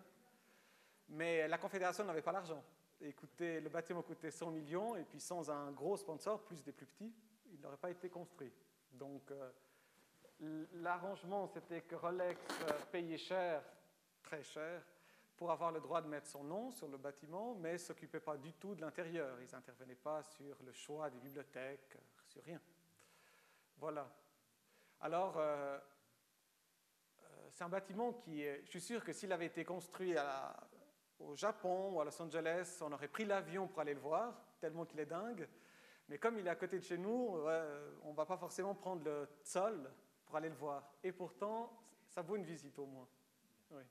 Mais 1.09 1.47
la 1.47 1.59
Confédération 1.59 2.03
n'avait 2.03 2.23
pas 2.23 2.31
l'argent. 2.31 2.63
Écoutez, 2.99 3.61
le 3.61 3.69
bâtiment 3.69 4.01
coûtait 4.01 4.31
100 4.31 4.49
millions, 4.49 4.95
et 4.95 5.03
puis 5.03 5.19
sans 5.19 5.51
un 5.51 5.71
gros 5.71 5.97
sponsor, 5.97 6.41
plus 6.45 6.63
des 6.63 6.71
plus 6.71 6.87
petits, 6.87 7.13
il 7.51 7.61
n'aurait 7.61 7.77
pas 7.77 7.91
été 7.91 8.09
construit. 8.09 8.51
Donc, 8.91 9.29
euh, 9.29 10.65
l'arrangement, 10.81 11.45
c'était 11.45 11.81
que 11.81 11.93
Rolex 11.93 12.41
euh, 12.63 12.71
payait 12.91 13.19
cher, 13.19 13.61
très 14.23 14.41
cher, 14.41 14.81
pour 15.37 15.51
avoir 15.51 15.71
le 15.71 15.79
droit 15.79 16.01
de 16.01 16.07
mettre 16.07 16.25
son 16.25 16.43
nom 16.43 16.71
sur 16.71 16.87
le 16.87 16.97
bâtiment, 16.97 17.53
mais 17.53 17.73
ne 17.73 17.77
s'occupaient 17.77 18.19
pas 18.19 18.37
du 18.37 18.51
tout 18.53 18.73
de 18.73 18.81
l'intérieur. 18.81 19.39
Ils 19.41 19.53
n'intervenaient 19.53 19.93
pas 19.93 20.23
sur 20.23 20.57
le 20.65 20.73
choix 20.73 21.11
des 21.11 21.19
bibliothèques, 21.19 21.97
euh, 21.97 22.21
sur 22.25 22.43
rien. 22.43 22.59
Voilà. 23.77 24.09
Alors, 25.03 25.37
euh, 25.37 25.77
euh, 27.23 27.49
c'est 27.51 27.63
un 27.65 27.69
bâtiment 27.69 28.13
qui. 28.13 28.41
Je 28.63 28.69
suis 28.69 28.79
sûr 28.81 29.03
que 29.03 29.11
s'il 29.11 29.31
avait 29.33 29.47
été 29.47 29.65
construit 29.65 30.17
à 30.17 30.23
la- 30.23 30.67
au 31.19 31.35
Japon 31.35 31.91
ou 31.93 31.99
à 32.01 32.05
Los 32.05 32.21
Angeles, 32.21 32.77
on 32.81 32.91
aurait 32.91 33.09
pris 33.09 33.25
l'avion 33.25 33.67
pour 33.67 33.81
aller 33.81 33.93
le 33.93 33.99
voir, 33.99 34.33
tellement 34.61 34.85
qu'il 34.85 34.99
est 35.01 35.05
dingue. 35.05 35.47
Mais 36.07 36.17
comme 36.17 36.39
il 36.39 36.47
est 36.47 36.49
à 36.49 36.55
côté 36.55 36.79
de 36.79 36.83
chez 36.83 36.97
nous, 36.97 37.37
on 38.03 38.11
ne 38.11 38.15
va 38.15 38.25
pas 38.25 38.37
forcément 38.37 38.73
prendre 38.75 39.03
le 39.03 39.27
sol 39.43 39.91
pour 40.25 40.37
aller 40.37 40.49
le 40.49 40.55
voir. 40.55 40.89
Et 41.03 41.11
pourtant, 41.11 41.71
ça 42.09 42.21
vaut 42.21 42.37
une 42.37 42.43
visite 42.45 42.77
au 42.79 42.85
moins. 42.85 43.07
Oui. 43.71 43.83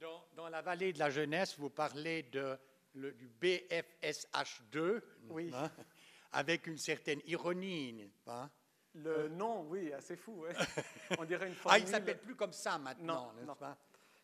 Dans, 0.00 0.24
dans 0.34 0.48
la 0.48 0.62
vallée 0.62 0.92
de 0.92 0.98
la 0.98 1.10
jeunesse, 1.10 1.58
vous 1.58 1.70
parlez 1.70 2.22
de, 2.24 2.56
le- 2.94 3.12
du 3.12 3.28
BFSH2, 3.28 5.02
Oui. 5.28 5.50
hein, 5.54 5.70
avec 6.32 6.66
une 6.66 6.78
certaine 6.78 7.20
ironie, 7.26 7.92
n'est-ce 7.92 8.18
pas? 8.20 8.50
Le 8.94 9.28
nom, 9.28 9.62
oui, 9.68 9.92
assez 9.92 10.16
fou. 10.16 10.42
ouais. 10.42 10.52
On 11.18 11.24
dirait 11.24 11.46
une 11.46 11.54
Ah, 11.54 11.62
formule. 11.62 11.80
il 11.80 11.84
ne 11.86 11.90
s'appelle 11.90 12.18
plus 12.20 12.34
comme 12.34 12.52
ça 12.52 12.78
maintenant, 12.78 13.32
n'est-ce 13.34 13.58
pas? 13.58 13.78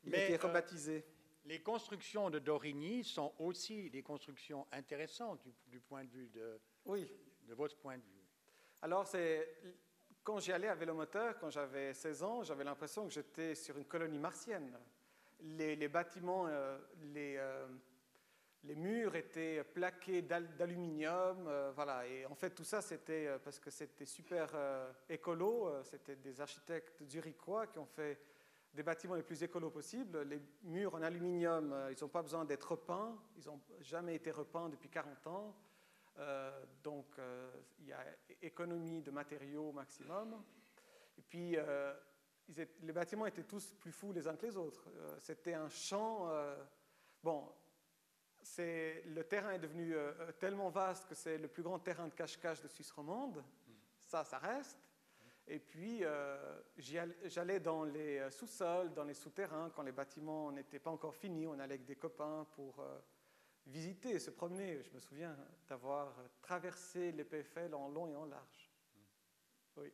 Il 0.04 0.10
Mais, 0.10 0.18
a 0.18 0.24
été 0.30 0.34
euh, 0.44 0.48
rebaptisé. 0.48 1.04
Les 1.44 1.62
constructions 1.62 2.28
de 2.30 2.38
Dorigny 2.40 3.04
sont 3.04 3.32
aussi 3.38 3.88
des 3.90 4.02
constructions 4.02 4.66
intéressantes 4.72 5.40
du, 5.44 5.52
du 5.68 5.80
point 5.80 6.04
de 6.04 6.10
vue 6.10 6.28
de, 6.30 6.60
Oui. 6.84 7.08
de 7.46 7.54
votre 7.54 7.76
point 7.76 7.96
de 7.96 8.02
vue. 8.02 8.24
Alors, 8.82 9.06
c'est 9.06 9.48
quand 10.24 10.40
j'y 10.40 10.50
allais 10.50 10.66
à 10.68 10.74
vélomoteur, 10.74 11.38
quand 11.38 11.50
j'avais 11.50 11.94
16 11.94 12.22
ans, 12.24 12.42
j'avais 12.42 12.64
l'impression 12.64 13.06
que 13.06 13.12
j'étais 13.12 13.54
sur 13.54 13.76
une 13.78 13.84
colonie 13.84 14.18
martienne. 14.18 14.76
Les, 15.40 15.76
les 15.76 15.88
bâtiments, 15.88 16.46
euh, 16.48 16.78
les, 17.14 17.36
euh, 17.38 17.68
les 18.66 18.74
murs 18.74 19.14
étaient 19.14 19.62
plaqués 19.64 20.22
d'al- 20.22 20.56
d'aluminium, 20.56 21.46
euh, 21.46 21.72
voilà. 21.74 22.06
Et 22.06 22.26
en 22.26 22.34
fait, 22.34 22.50
tout 22.50 22.64
ça, 22.64 22.82
c'était 22.82 23.26
euh, 23.26 23.38
parce 23.38 23.58
que 23.60 23.70
c'était 23.70 24.04
super 24.04 24.50
euh, 24.54 24.92
écolo. 25.08 25.82
C'était 25.84 26.16
des 26.16 26.40
architectes 26.40 27.02
zurichois 27.04 27.68
qui 27.68 27.78
ont 27.78 27.86
fait 27.86 28.18
des 28.74 28.82
bâtiments 28.82 29.14
les 29.14 29.22
plus 29.22 29.42
écolos 29.42 29.70
possibles. 29.70 30.22
Les 30.22 30.40
murs 30.64 30.94
en 30.94 31.02
aluminium, 31.02 31.74
ils 31.90 32.02
n'ont 32.02 32.08
pas 32.08 32.22
besoin 32.22 32.44
d'être 32.44 32.72
repeints. 32.72 33.16
Ils 33.36 33.46
n'ont 33.46 33.60
jamais 33.80 34.16
été 34.16 34.30
repeints 34.30 34.68
depuis 34.68 34.90
40 34.90 35.26
ans. 35.28 35.56
Donc, 36.82 37.06
il 37.78 37.86
y 37.86 37.92
a 37.92 38.04
économie 38.42 39.00
de 39.00 39.10
matériaux 39.10 39.70
au 39.70 39.72
maximum. 39.72 40.42
Et 41.16 41.22
puis, 41.22 41.56
les 42.82 42.92
bâtiments 42.92 43.24
étaient 43.24 43.44
tous 43.44 43.72
plus 43.80 43.92
fous 43.92 44.12
les 44.12 44.26
uns 44.28 44.36
que 44.36 44.44
les 44.44 44.58
autres. 44.58 44.84
C'était 45.20 45.54
un 45.54 45.70
champ. 45.70 46.30
bon, 47.22 47.50
le 48.58 49.22
terrain 49.22 49.52
est 49.52 49.58
devenu 49.58 49.94
euh, 49.94 50.12
euh, 50.20 50.32
tellement 50.32 50.70
vaste 50.70 51.06
que 51.08 51.14
c'est 51.14 51.38
le 51.38 51.48
plus 51.48 51.62
grand 51.62 51.78
terrain 51.78 52.08
de 52.08 52.14
cache-cache 52.14 52.60
de 52.60 52.68
Suisse 52.68 52.90
romande. 52.90 53.42
Ça, 53.98 54.24
ça 54.24 54.38
reste. 54.38 54.78
Et 55.48 55.60
puis, 55.60 56.00
euh, 56.02 56.60
j'allais 56.76 57.60
dans 57.60 57.84
les 57.84 58.28
sous-sols, 58.30 58.92
dans 58.94 59.04
les 59.04 59.14
souterrains, 59.14 59.70
quand 59.70 59.82
les 59.82 59.92
bâtiments 59.92 60.50
n'étaient 60.50 60.80
pas 60.80 60.90
encore 60.90 61.14
finis. 61.14 61.46
On 61.46 61.52
allait 61.52 61.74
avec 61.74 61.84
des 61.84 61.94
copains 61.94 62.46
pour 62.52 62.80
euh, 62.80 62.98
visiter, 63.66 64.18
se 64.18 64.30
promener. 64.30 64.82
Je 64.82 64.90
me 64.92 64.98
souviens 64.98 65.36
d'avoir 65.68 66.16
traversé 66.42 67.12
les 67.12 67.24
PFL 67.24 67.74
en 67.74 67.88
long 67.88 68.08
et 68.08 68.16
en 68.16 68.24
large. 68.24 68.72
Oui. 69.76 69.92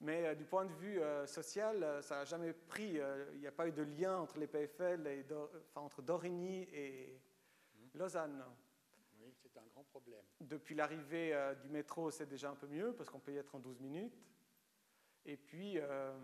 Mais 0.00 0.26
euh, 0.26 0.34
du 0.34 0.44
point 0.44 0.64
de 0.64 0.72
vue 0.72 1.00
euh, 1.00 1.26
social, 1.26 1.82
euh, 1.82 2.00
ça 2.02 2.16
n'a 2.16 2.24
jamais 2.24 2.52
pris. 2.52 2.98
Il 3.34 3.40
n'y 3.40 3.46
a 3.46 3.52
pas 3.52 3.68
eu 3.68 3.72
de 3.72 3.82
lien 3.82 4.16
entre 4.18 4.38
les 4.38 4.46
PFL, 4.46 5.06
et 5.06 5.22
Dor- 5.24 5.50
enfin, 5.68 5.82
entre 5.82 6.00
Dorigny 6.02 6.62
et 6.72 7.20
Lausanne. 7.94 8.42
Oui, 9.20 9.34
c'est 9.42 9.56
un 9.58 9.66
grand 9.74 9.84
problème. 9.84 10.22
Depuis 10.40 10.74
l'arrivée 10.74 11.38
du 11.62 11.68
métro, 11.68 12.10
c'est 12.10 12.26
déjà 12.26 12.50
un 12.50 12.54
peu 12.54 12.66
mieux 12.66 12.92
parce 12.94 13.10
qu'on 13.10 13.20
peut 13.20 13.32
y 13.32 13.36
être 13.36 13.54
en 13.54 13.58
12 13.58 13.78
minutes. 13.80 14.18
Et 15.26 15.36
puis, 15.36 15.78
euh, 15.78 16.16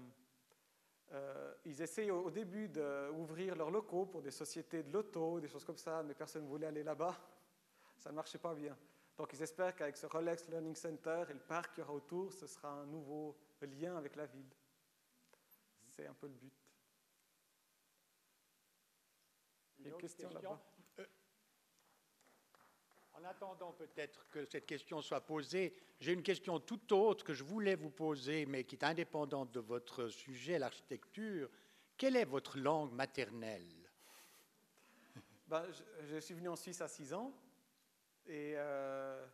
euh, 1.13 1.55
ils 1.67 1.83
essayent 1.83 2.11
au, 2.11 2.23
au 2.25 2.31
début 2.31 2.69
d'ouvrir 2.69 3.55
leurs 3.55 3.71
locaux 3.71 4.07
pour 4.07 4.23
des 4.23 4.31
sociétés 4.31 4.83
de 4.83 4.91
l'auto, 4.93 5.39
des 5.39 5.49
choses 5.49 5.65
comme 5.65 5.77
ça, 5.77 6.03
mais 6.03 6.15
personne 6.15 6.45
ne 6.45 6.49
voulait 6.49 6.67
aller 6.67 6.83
là-bas. 6.83 7.15
Ça 7.99 8.11
ne 8.11 8.15
marchait 8.17 8.39
pas 8.39 8.55
bien. 8.55 8.77
Donc, 9.19 9.33
ils 9.35 9.43
espèrent 9.43 9.75
qu'avec 9.77 9.97
ce 9.97 10.07
Rolex 10.07 10.49
Learning 10.49 10.75
Center 10.75 11.25
et 11.29 11.33
le 11.35 11.41
parc 11.41 11.75
qu'il 11.75 11.83
y 11.83 11.85
aura 11.85 11.95
autour, 11.95 12.33
ce 12.33 12.47
sera 12.47 12.71
un 12.71 12.87
nouveau 12.87 13.37
lien 13.65 13.97
avec 13.97 14.17
la 14.17 14.27
ville. 14.27 14.51
C'est 15.89 16.07
un 16.07 16.15
peu 16.15 16.27
le 16.27 16.35
but. 16.35 16.53
Une 19.79 19.93
autre 19.93 20.01
question 20.01 20.29
question 20.29 20.51
là-bas? 20.51 20.63
Euh, 20.99 21.07
En 23.15 23.25
attendant 23.25 23.73
peut-être 23.73 24.29
que 24.29 24.45
cette 24.45 24.67
question 24.67 25.01
soit 25.01 25.23
posée, 25.23 25.75
j'ai 26.01 26.13
une 26.13 26.23
question 26.23 26.61
tout 26.61 26.93
autre 26.93 27.25
que 27.25 27.33
je 27.33 27.45
voulais 27.45 27.77
vous 27.77 27.91
poser, 27.91 28.45
mais 28.45 28.65
qui 28.65 28.75
est 28.77 28.85
indépendante 28.85 29.53
de 29.53 29.61
votre 29.61 30.09
sujet, 30.09 30.59
l'architecture. 30.59 31.49
Quelle 31.97 32.17
est 32.17 32.27
votre 32.27 32.59
langue 32.59 32.93
maternelle? 32.93 33.89
Ben, 35.47 35.65
je, 35.71 36.07
je 36.09 36.17
suis 36.19 36.35
venu 36.35 36.49
en 36.49 36.57
Suisse 36.57 36.81
à 36.81 36.89
6 36.89 37.15
ans 37.15 37.33
et 38.27 38.55
euh, 38.57 39.25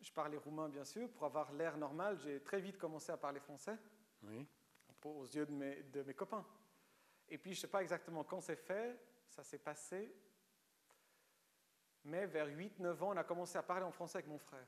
je 0.00 0.12
parlais 0.12 0.36
roumain 0.36 0.68
bien 0.68 0.84
sûr. 0.84 1.08
Pour 1.10 1.24
avoir 1.24 1.52
l'air 1.52 1.76
normal, 1.76 2.18
j'ai 2.18 2.40
très 2.42 2.60
vite 2.60 2.78
commencé 2.78 3.12
à 3.12 3.16
parler 3.16 3.40
français 3.40 3.76
Oui. 4.22 4.46
pour- 5.00 5.16
aux 5.18 5.26
yeux 5.26 5.46
de 5.46 5.52
mes, 5.52 5.82
de 5.84 6.02
mes 6.02 6.14
copains. 6.14 6.44
Et 7.28 7.38
puis 7.38 7.52
je 7.52 7.58
ne 7.58 7.60
sais 7.62 7.68
pas 7.68 7.82
exactement 7.82 8.24
quand 8.24 8.40
c'est 8.40 8.56
fait, 8.56 8.98
ça 9.28 9.42
s'est 9.44 9.58
passé, 9.58 10.12
mais 12.04 12.26
vers 12.26 12.46
8-9 12.48 13.02
ans, 13.02 13.10
on 13.12 13.16
a 13.16 13.24
commencé 13.24 13.58
à 13.58 13.62
parler 13.62 13.84
en 13.84 13.92
français 13.92 14.18
avec 14.18 14.28
mon 14.28 14.38
frère. 14.38 14.66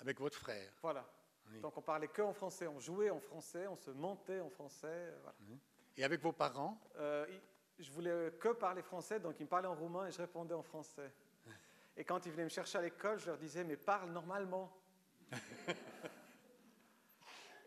Avec 0.00 0.20
votre 0.20 0.38
frère. 0.38 0.72
Voilà. 0.82 1.08
Oui. 1.50 1.60
Donc 1.60 1.76
on 1.76 1.82
parlait 1.82 2.08
que 2.08 2.22
en 2.22 2.32
français, 2.32 2.66
on 2.66 2.78
jouait 2.80 3.10
en 3.10 3.20
français, 3.20 3.66
on 3.66 3.76
se 3.76 3.90
mentait 3.90 4.40
en 4.40 4.50
français. 4.50 5.12
Voilà. 5.22 5.36
Et 5.96 6.04
avec 6.04 6.20
vos 6.20 6.32
parents? 6.32 6.80
Euh, 6.96 7.26
je 7.78 7.90
voulais 7.90 8.32
que 8.38 8.48
parler 8.50 8.82
français, 8.82 9.18
donc 9.20 9.38
il 9.40 9.44
me 9.44 9.48
parlait 9.48 9.68
en 9.68 9.74
roumain 9.74 10.06
et 10.06 10.10
je 10.12 10.18
répondais 10.18 10.54
en 10.54 10.62
français. 10.62 11.12
Et 11.96 12.04
quand 12.04 12.26
ils 12.26 12.32
venaient 12.32 12.44
me 12.44 12.48
chercher 12.48 12.78
à 12.78 12.82
l'école, 12.82 13.18
je 13.20 13.26
leur 13.26 13.38
disais, 13.38 13.62
mais 13.64 13.76
parle 13.76 14.10
normalement. 14.10 14.72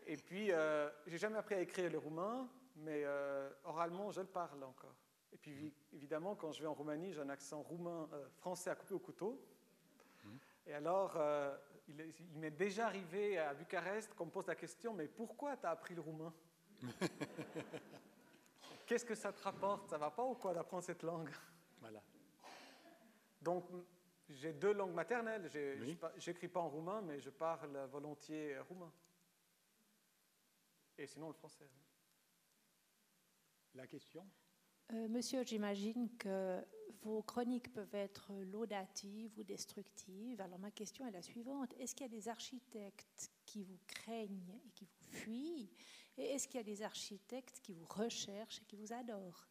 Et 0.06 0.16
puis, 0.16 0.52
euh, 0.52 0.88
j'ai 1.06 1.18
jamais 1.18 1.36
appris 1.38 1.54
à 1.54 1.60
écrire 1.60 1.90
le 1.90 1.98
roumain, 1.98 2.48
mais 2.76 3.02
euh, 3.04 3.50
oralement, 3.64 4.10
je 4.10 4.20
le 4.22 4.26
parle 4.26 4.62
encore. 4.64 4.94
Et 5.32 5.36
puis, 5.36 5.52
vi- 5.52 5.74
évidemment, 5.92 6.34
quand 6.34 6.52
je 6.52 6.62
vais 6.62 6.66
en 6.68 6.72
Roumanie, 6.74 7.12
j'ai 7.12 7.20
un 7.20 7.28
accent 7.28 7.60
roumain, 7.62 8.08
euh, 8.14 8.26
français 8.38 8.70
à 8.70 8.74
couper 8.74 8.94
au 8.94 8.98
couteau. 8.98 9.38
Et 10.66 10.72
alors, 10.72 11.14
euh, 11.16 11.54
il, 11.88 12.00
est- 12.00 12.14
il 12.20 12.38
m'est 12.38 12.50
déjà 12.50 12.86
arrivé 12.86 13.38
à 13.38 13.52
Bucarest 13.52 14.14
qu'on 14.14 14.26
me 14.26 14.30
pose 14.30 14.46
la 14.46 14.54
question, 14.54 14.94
mais 14.94 15.08
pourquoi 15.08 15.56
tu 15.58 15.66
as 15.66 15.70
appris 15.70 15.94
le 15.94 16.00
roumain? 16.00 16.32
Qu'est-ce 18.86 19.04
que 19.04 19.14
ça 19.14 19.32
te 19.32 19.42
rapporte? 19.42 19.90
Ça 19.90 19.98
va 19.98 20.10
pas 20.10 20.24
ou 20.24 20.34
quoi 20.34 20.54
d'apprendre 20.54 20.82
cette 20.84 21.02
langue? 21.02 21.28
Voilà. 21.80 22.00
Donc, 23.42 23.64
j'ai 24.30 24.52
deux 24.52 24.72
langues 24.72 24.94
maternelles. 24.94 25.50
Oui. 25.80 25.98
J'écris 26.16 26.48
pas 26.48 26.60
en 26.60 26.68
roumain, 26.68 27.00
mais 27.02 27.20
je 27.20 27.30
parle 27.30 27.76
volontiers 27.90 28.58
roumain. 28.60 28.92
Et 30.98 31.06
sinon 31.06 31.28
le 31.28 31.34
français. 31.34 31.68
La 33.74 33.86
question? 33.86 34.26
Euh, 34.92 35.08
monsieur, 35.08 35.44
j'imagine 35.44 36.08
que 36.16 36.64
vos 37.02 37.22
chroniques 37.22 37.72
peuvent 37.72 37.94
être 37.94 38.32
laudatives 38.44 39.38
ou 39.38 39.44
destructives. 39.44 40.40
Alors 40.40 40.58
ma 40.58 40.70
question 40.70 41.06
est 41.06 41.10
la 41.10 41.22
suivante. 41.22 41.72
Est-ce 41.78 41.94
qu'il 41.94 42.06
y 42.06 42.08
a 42.08 42.16
des 42.16 42.28
architectes 42.28 43.30
qui 43.46 43.62
vous 43.62 43.78
craignent 43.86 44.58
et 44.66 44.70
qui 44.70 44.86
vous 44.86 45.16
fuient? 45.18 45.70
Et 46.16 46.32
est-ce 46.32 46.48
qu'il 46.48 46.56
y 46.56 46.60
a 46.60 46.64
des 46.64 46.82
architectes 46.82 47.60
qui 47.62 47.74
vous 47.74 47.86
recherchent 47.86 48.60
et 48.62 48.64
qui 48.64 48.76
vous 48.76 48.92
adorent? 48.92 49.46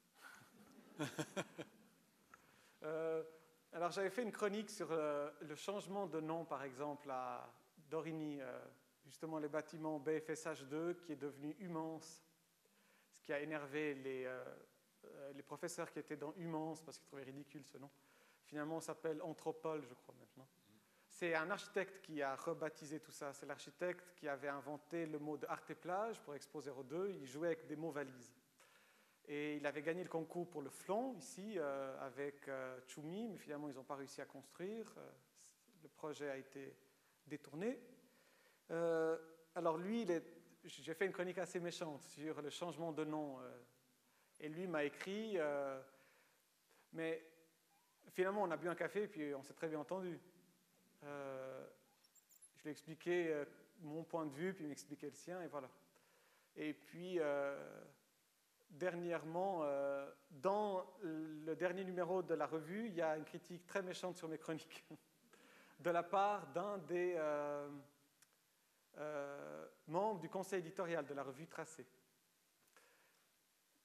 Euh, 2.83 3.23
alors 3.73 3.91
j'avais 3.91 4.09
fait 4.09 4.23
une 4.23 4.31
chronique 4.31 4.69
sur 4.69 4.91
euh, 4.91 5.29
le 5.41 5.55
changement 5.55 6.07
de 6.07 6.19
nom, 6.19 6.45
par 6.45 6.63
exemple, 6.63 7.09
à 7.11 7.49
Dorigny, 7.89 8.41
euh, 8.41 8.59
justement 9.05 9.39
le 9.39 9.47
bâtiment 9.47 9.99
BFSH2 9.99 10.95
qui 10.95 11.13
est 11.13 11.17
devenu 11.17 11.55
Humance, 11.59 12.23
ce 13.11 13.21
qui 13.21 13.33
a 13.33 13.39
énervé 13.39 13.93
les, 13.95 14.25
euh, 14.25 14.43
les 15.33 15.43
professeurs 15.43 15.91
qui 15.91 15.99
étaient 15.99 16.17
dans 16.17 16.33
Humance 16.35 16.81
parce 16.81 16.97
qu'ils 16.97 17.07
trouvaient 17.07 17.23
ridicule 17.23 17.65
ce 17.65 17.77
nom. 17.77 17.89
Finalement, 18.45 18.77
on 18.77 18.81
s'appelle 18.81 19.21
Anthropole, 19.21 19.83
je 19.83 19.93
crois 19.93 20.15
maintenant. 20.19 20.47
C'est 21.09 21.33
un 21.35 21.49
architecte 21.49 22.01
qui 22.01 22.21
a 22.21 22.35
rebaptisé 22.35 22.99
tout 22.99 23.11
ça. 23.11 23.33
C'est 23.33 23.45
l'architecte 23.45 24.13
qui 24.15 24.27
avait 24.27 24.47
inventé 24.47 25.05
le 25.05 25.19
mot 25.19 25.35
de 25.35 25.47
art 25.47 25.63
et 25.69 25.75
plage 25.75 26.21
pour 26.21 26.35
Expo 26.35 26.61
02. 26.61 27.09
Il 27.09 27.25
jouait 27.25 27.47
avec 27.47 27.65
des 27.65 27.75
mots 27.75 27.91
valises. 27.91 28.36
Et 29.29 29.57
il 29.57 29.65
avait 29.65 29.81
gagné 29.81 30.03
le 30.03 30.09
concours 30.09 30.49
pour 30.49 30.61
le 30.61 30.69
flanc 30.69 31.13
ici 31.17 31.55
euh, 31.57 31.99
avec 31.99 32.47
euh, 32.47 32.79
Choumi, 32.87 33.27
mais 33.27 33.37
finalement 33.37 33.67
ils 33.67 33.75
n'ont 33.75 33.83
pas 33.83 33.95
réussi 33.95 34.21
à 34.21 34.25
construire. 34.25 34.93
Euh, 34.97 35.09
le 35.83 35.89
projet 35.89 36.29
a 36.29 36.37
été 36.37 36.73
détourné. 37.25 37.79
Alors 39.55 39.77
lui, 39.77 40.05
j'ai 40.63 40.93
fait 40.93 41.05
une 41.05 41.11
chronique 41.11 41.37
assez 41.37 41.59
méchante 41.59 42.01
sur 42.03 42.41
le 42.41 42.49
changement 42.49 42.91
de 42.91 43.03
nom. 43.03 43.37
et 44.39 44.49
lui 44.49 44.67
m'a 44.67 44.83
écrit, 44.83 45.37
mais 46.91 47.23
finalement 48.09 48.43
on 48.43 48.51
a 48.51 48.57
bu 48.57 48.67
un 48.67 48.75
café 48.75 49.03
et 49.03 49.07
puis 49.07 49.33
on 49.33 49.43
s'est 49.43 49.53
très 49.53 49.69
bien 49.69 49.79
entendu. 49.79 50.19
Je 51.01 52.63
lui 52.63 52.69
ai 52.69 52.71
expliqué 52.71 53.43
mon 53.81 54.03
point 54.03 54.25
de 54.25 54.33
vue, 54.33 54.53
puis 54.53 54.65
il 54.65 54.67
m'expliquait 54.67 55.07
le 55.07 55.15
sien, 55.15 55.41
et 55.41 55.47
voilà. 55.47 55.69
Et 56.55 56.73
puis, 56.73 57.19
dernièrement, 58.69 59.61
euh, 59.63 60.09
dans 60.29 60.85
le 61.01 61.55
dernier 61.55 61.83
numéro 61.83 62.21
de 62.21 62.33
la 62.33 62.45
revue, 62.45 62.87
il 62.87 62.95
y 62.95 63.01
a 63.01 63.17
une 63.17 63.25
critique 63.25 63.65
très 63.65 63.81
méchante 63.81 64.17
sur 64.17 64.27
mes 64.27 64.37
chroniques, 64.37 64.85
de 65.79 65.89
la 65.89 66.03
part 66.03 66.47
d'un 66.47 66.77
des 66.79 67.15
euh, 67.17 67.69
euh, 68.97 69.67
membres 69.87 70.19
du 70.19 70.29
conseil 70.29 70.59
éditorial 70.59 71.05
de 71.05 71.13
la 71.13 71.23
revue 71.23 71.47
Tracé, 71.47 71.85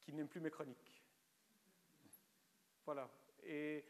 qui 0.01 0.13
n'aime 0.13 0.29
plus 0.29 0.41
mes 0.41 0.51
chroniques. 0.51 1.03
Voilà. 2.85 3.09
Et 3.45 3.85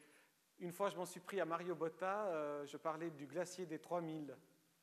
une 0.58 0.72
fois, 0.72 0.90
je 0.90 0.96
m'en 0.96 1.06
suis 1.06 1.20
pris 1.20 1.40
à 1.40 1.44
Mario 1.44 1.74
Botta, 1.74 2.64
je 2.66 2.76
parlais 2.76 3.10
du 3.10 3.26
glacier 3.26 3.66
des 3.66 3.78
3000. 3.78 4.36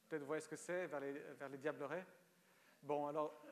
Peut-être 0.08 0.22
vous 0.22 0.28
voyez 0.28 0.42
ce 0.42 0.50
que 0.50 0.56
c'est, 0.56 0.88
vers 0.88 1.00
les, 1.00 1.12
vers 1.12 1.50
les 1.50 1.58
Diablerets. 1.58 2.06
Bon, 2.82 3.06
alors, 3.08 3.44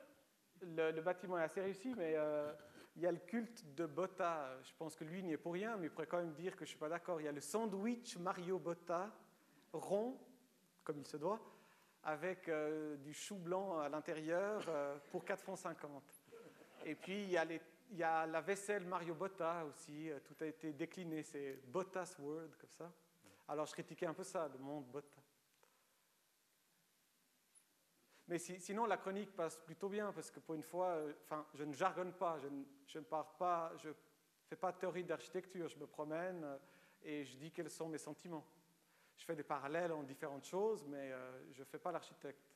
le, 0.62 1.00
bâtiment 1.00 1.38
est 1.38 1.42
assez 1.42 1.60
réussi, 1.60 1.94
mais 1.96 2.14
euh, 2.16 2.52
il 2.96 3.02
y 3.02 3.06
a 3.06 3.12
le 3.12 3.18
culte 3.18 3.74
de 3.74 3.86
Botta. 3.86 4.58
Je 4.62 4.72
pense 4.78 4.96
que 4.96 5.04
lui 5.04 5.22
n'y 5.22 5.32
est 5.32 5.38
pour 5.38 5.52
rien, 5.52 5.76
mais 5.76 5.86
il 5.86 5.90
pourrait 5.90 6.06
quand 6.06 6.18
même 6.18 6.34
dire 6.34 6.52
que 6.52 6.60
je 6.60 6.64
ne 6.64 6.68
suis 6.68 6.78
pas 6.78 6.88
d'accord. 6.88 7.20
Il 7.20 7.24
y 7.24 7.28
a 7.28 7.32
le 7.32 7.40
sandwich 7.40 8.16
Mario 8.18 8.58
Botta, 8.58 9.10
rond, 9.72 10.18
comme 10.84 10.98
il 10.98 11.06
se 11.06 11.16
doit, 11.16 11.40
avec 12.04 12.48
euh, 12.48 12.96
du 12.96 13.12
chou 13.12 13.36
blanc 13.36 13.78
à 13.78 13.88
l'intérieur 13.88 14.64
euh, 14.68 14.96
pour 15.10 15.24
4,50 15.24 15.74
francs. 15.74 16.02
Et 16.84 16.94
puis, 16.94 17.24
il 17.24 17.30
y, 17.96 18.02
a 18.02 18.26
la 18.26 18.40
vaisselle 18.40 18.84
Mario 18.84 19.14
Botta 19.14 19.64
aussi. 19.66 20.10
Tout 20.24 20.36
a 20.42 20.46
été 20.46 20.72
décliné. 20.72 21.22
C'est 21.22 21.60
Bottas 21.66 22.16
Word, 22.18 22.50
comme 22.58 22.70
ça. 22.70 22.90
Alors, 23.48 23.66
je 23.66 23.72
critiquais 23.72 24.06
un 24.06 24.14
peu 24.14 24.24
ça, 24.24 24.48
le 24.48 24.58
monde 24.58 24.86
Botta. 24.86 25.17
Mais 28.28 28.38
si- 28.38 28.60
sinon, 28.60 28.84
la 28.84 28.98
chronique 28.98 29.34
passe 29.34 29.56
plutôt 29.58 29.88
bien, 29.88 30.12
parce 30.12 30.30
que 30.30 30.38
pour 30.40 30.54
une 30.54 30.62
fois, 30.62 30.88
euh, 30.88 31.12
je 31.54 31.64
ne 31.64 31.72
jargonne 31.72 32.12
pas, 32.12 32.38
je 32.38 32.98
ne, 32.98 33.04
pas, 33.04 33.72
je 33.78 33.90
fais 34.46 34.56
pas 34.56 34.70
de 34.72 34.78
théorie 34.78 35.02
d'architecture, 35.04 35.66
je 35.68 35.78
me 35.78 35.86
promène 35.86 36.44
euh, 36.44 36.58
et 37.02 37.24
je 37.24 37.36
dis 37.38 37.50
quels 37.50 37.70
sont 37.70 37.88
mes 37.88 37.98
sentiments. 37.98 38.46
Je 39.16 39.24
fais 39.24 39.34
des 39.34 39.42
parallèles 39.42 39.92
en 39.92 40.02
différentes 40.02 40.44
choses, 40.44 40.84
mais 40.86 41.10
euh, 41.10 41.52
je 41.52 41.60
ne 41.60 41.64
fais 41.64 41.78
pas 41.78 41.90
l'architecte. 41.90 42.54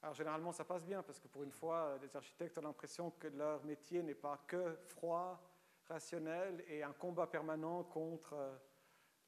Alors 0.00 0.14
généralement, 0.14 0.50
ça 0.50 0.64
passe 0.64 0.84
bien, 0.84 1.02
parce 1.02 1.20
que 1.20 1.28
pour 1.28 1.42
une 1.44 1.52
fois, 1.52 1.98
les 2.00 2.16
architectes 2.16 2.56
ont 2.58 2.62
l'impression 2.62 3.10
que 3.12 3.28
leur 3.28 3.62
métier 3.64 4.02
n'est 4.02 4.14
pas 4.16 4.38
que 4.48 4.76
froid, 4.86 5.40
rationnel 5.88 6.64
et 6.68 6.82
un 6.82 6.92
combat 6.92 7.26
permanent 7.26 7.84
contre 7.84 8.34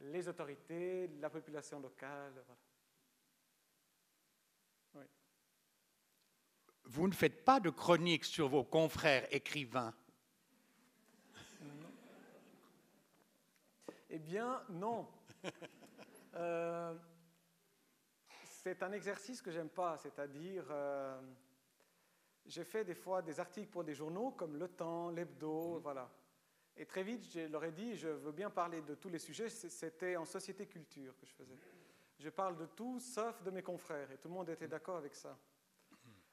les 0.01 0.27
autorités, 0.29 1.09
la 1.21 1.31
population 1.31 1.79
locale. 1.79 2.33
voilà. 2.47 2.64
Vous 6.87 7.09
ne 7.09 7.15
faites 7.15 7.45
pas 7.45 7.61
de 7.61 7.71
chronique 7.71 8.25
sur 8.25 8.49
vos 8.49 8.65
confrères 8.65 9.27
écrivains. 9.35 9.95
Eh 14.11 14.19
bien, 14.19 14.63
non. 14.71 15.07
Euh, 16.37 16.93
c'est 18.43 18.83
un 18.83 18.91
exercice 18.91 19.41
que 19.41 19.53
j'aime 19.53 19.69
pas, 19.69 19.97
c'est-à-dire, 19.99 20.65
euh, 20.69 21.21
j'ai 22.45 22.65
fait 22.65 22.85
des 22.85 22.97
fois 22.97 23.23
des 23.23 23.39
articles 23.39 23.71
pour 23.71 23.85
des 23.85 23.95
journaux 23.95 24.33
comme 24.33 24.57
Le 24.57 24.67
Temps, 24.67 25.11
l'Hebdo, 25.11 25.79
voilà. 25.79 26.11
Et 26.77 26.87
très 26.87 27.05
vite, 27.05 27.25
je 27.33 27.41
leur 27.47 27.63
ai 27.63 27.71
dit, 27.71 27.97
je 27.97 28.09
veux 28.09 28.33
bien 28.33 28.51
parler 28.51 28.83
de 28.83 28.97
tous 28.97 29.09
les 29.09 29.21
sujets, 29.21 29.49
c'était 29.49 30.17
en 30.17 30.25
société 30.25 30.67
culture 30.67 31.17
que 31.17 31.25
je 31.25 31.33
faisais. 31.35 31.57
Je 32.19 32.31
parle 32.31 32.57
de 32.57 32.67
tout 32.67 32.99
sauf 32.99 33.41
de 33.43 33.51
mes 33.53 33.63
confrères, 33.63 34.11
et 34.11 34.17
tout 34.17 34.27
le 34.27 34.35
monde 34.35 34.49
était 34.49 34.67
d'accord 34.67 34.97
avec 34.97 35.15
ça. 35.15 35.39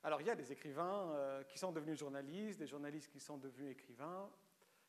Alors, 0.04 0.20
il 0.22 0.28
y 0.28 0.32
a 0.32 0.36
des 0.36 0.52
écrivains 0.52 1.12
euh, 1.12 1.43
qui 1.43 1.60
sont 1.60 1.72
devenus 1.72 1.99
journalistes, 1.99 2.60
des 2.60 2.68
journalistes 2.68 3.12
qui 3.12 3.20
sont 3.20 3.38
devenus 3.38 3.72
écrivains, 3.72 4.30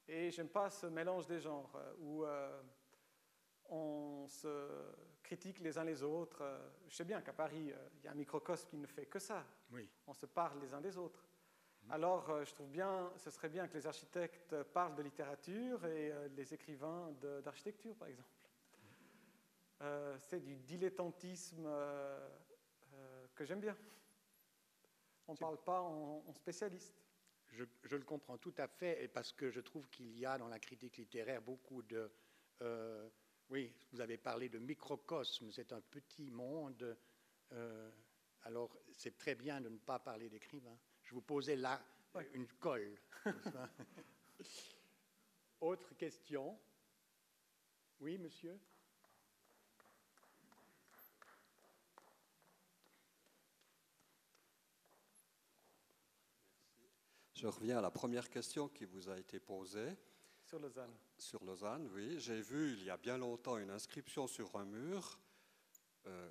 et 0.08 0.30
j'aime 0.30 0.48
pas 0.48 0.70
ce 0.70 0.86
mélange 0.86 1.26
des 1.26 1.38
genres 1.38 1.72
euh, 1.76 1.94
où 1.98 2.24
euh, 2.24 2.62
on 3.68 4.26
se 4.26 4.68
critique 5.22 5.60
les 5.60 5.78
uns 5.78 5.84
les 5.84 6.02
autres. 6.02 6.42
Je 6.88 6.96
sais 6.96 7.04
bien 7.04 7.20
qu'à 7.20 7.32
Paris, 7.32 7.72
il 7.98 8.04
y 8.04 8.08
a 8.08 8.12
un 8.12 8.14
microcosme 8.14 8.68
qui 8.68 8.76
ne 8.76 8.86
fait 8.86 9.06
que 9.06 9.18
ça. 9.18 9.44
Oui. 9.70 9.88
On 10.06 10.12
se 10.12 10.26
parle 10.26 10.60
les 10.60 10.74
uns 10.74 10.80
des 10.80 10.96
autres. 10.96 11.24
Alors, 11.90 12.30
euh, 12.30 12.44
je 12.44 12.52
trouve 12.54 12.68
bien, 12.68 13.10
ce 13.16 13.30
serait 13.30 13.48
bien 13.48 13.68
que 13.68 13.74
les 13.74 13.86
architectes 13.86 14.62
parlent 14.62 14.94
de 14.94 15.02
littérature 15.02 15.84
et 15.86 16.12
les 16.36 16.54
écrivains 16.54 17.12
d'architecture, 17.42 17.94
par 17.96 18.08
exemple. 18.08 18.28
Euh, 19.82 20.16
C'est 20.18 20.40
du 20.40 20.56
dilettantisme 20.56 21.68
que 23.34 23.44
j'aime 23.44 23.60
bien. 23.60 23.76
On 25.32 25.34
ne 25.34 25.38
parle 25.38 25.64
pas 25.64 25.80
en, 25.80 26.22
en 26.28 26.32
spécialiste. 26.34 26.94
Je, 27.52 27.64
je 27.84 27.96
le 27.96 28.02
comprends 28.04 28.36
tout 28.36 28.52
à 28.58 28.68
fait, 28.68 29.02
et 29.02 29.08
parce 29.08 29.32
que 29.32 29.50
je 29.50 29.60
trouve 29.60 29.88
qu'il 29.88 30.14
y 30.18 30.26
a 30.26 30.36
dans 30.36 30.48
la 30.48 30.58
critique 30.58 30.98
littéraire 30.98 31.40
beaucoup 31.40 31.82
de... 31.82 32.10
euh, 32.60 33.08
oui, 33.48 33.72
vous 33.92 34.00
avez 34.02 34.18
parlé 34.18 34.50
de 34.50 34.58
microcosme, 34.58 35.50
c'est 35.50 35.72
un 35.72 35.80
petit 35.80 36.30
monde. 36.30 36.96
euh, 37.52 37.90
alors, 38.42 38.76
c'est 38.92 39.16
très 39.16 39.34
bien 39.34 39.60
de 39.62 39.70
ne 39.70 39.78
pas 39.78 39.98
parler 39.98 40.28
d'écrivain. 40.28 40.78
Je 41.02 41.14
vous 41.14 41.22
posais 41.22 41.56
là 41.56 41.82
Ouais. 42.14 42.28
une 42.34 42.46
colle. 42.46 42.98
Autre 45.62 45.94
question? 45.94 46.58
Oui, 48.00 48.18
monsieur? 48.18 48.58
Je 57.42 57.48
reviens 57.48 57.78
à 57.78 57.80
la 57.80 57.90
première 57.90 58.30
question 58.30 58.68
qui 58.68 58.84
vous 58.84 59.08
a 59.08 59.18
été 59.18 59.40
posée. 59.40 59.96
sur 60.44 60.60
Lausanne. 60.60 60.94
Sur 61.18 61.44
Lausanne, 61.44 61.90
oui. 61.92 62.20
J'ai 62.20 62.40
vu 62.40 62.74
il 62.74 62.84
y 62.84 62.90
a 62.90 62.96
bien 62.96 63.18
longtemps 63.18 63.58
une 63.58 63.70
inscription 63.70 64.28
sur 64.28 64.54
un 64.54 64.64
mur. 64.64 65.18
Euh, 66.06 66.30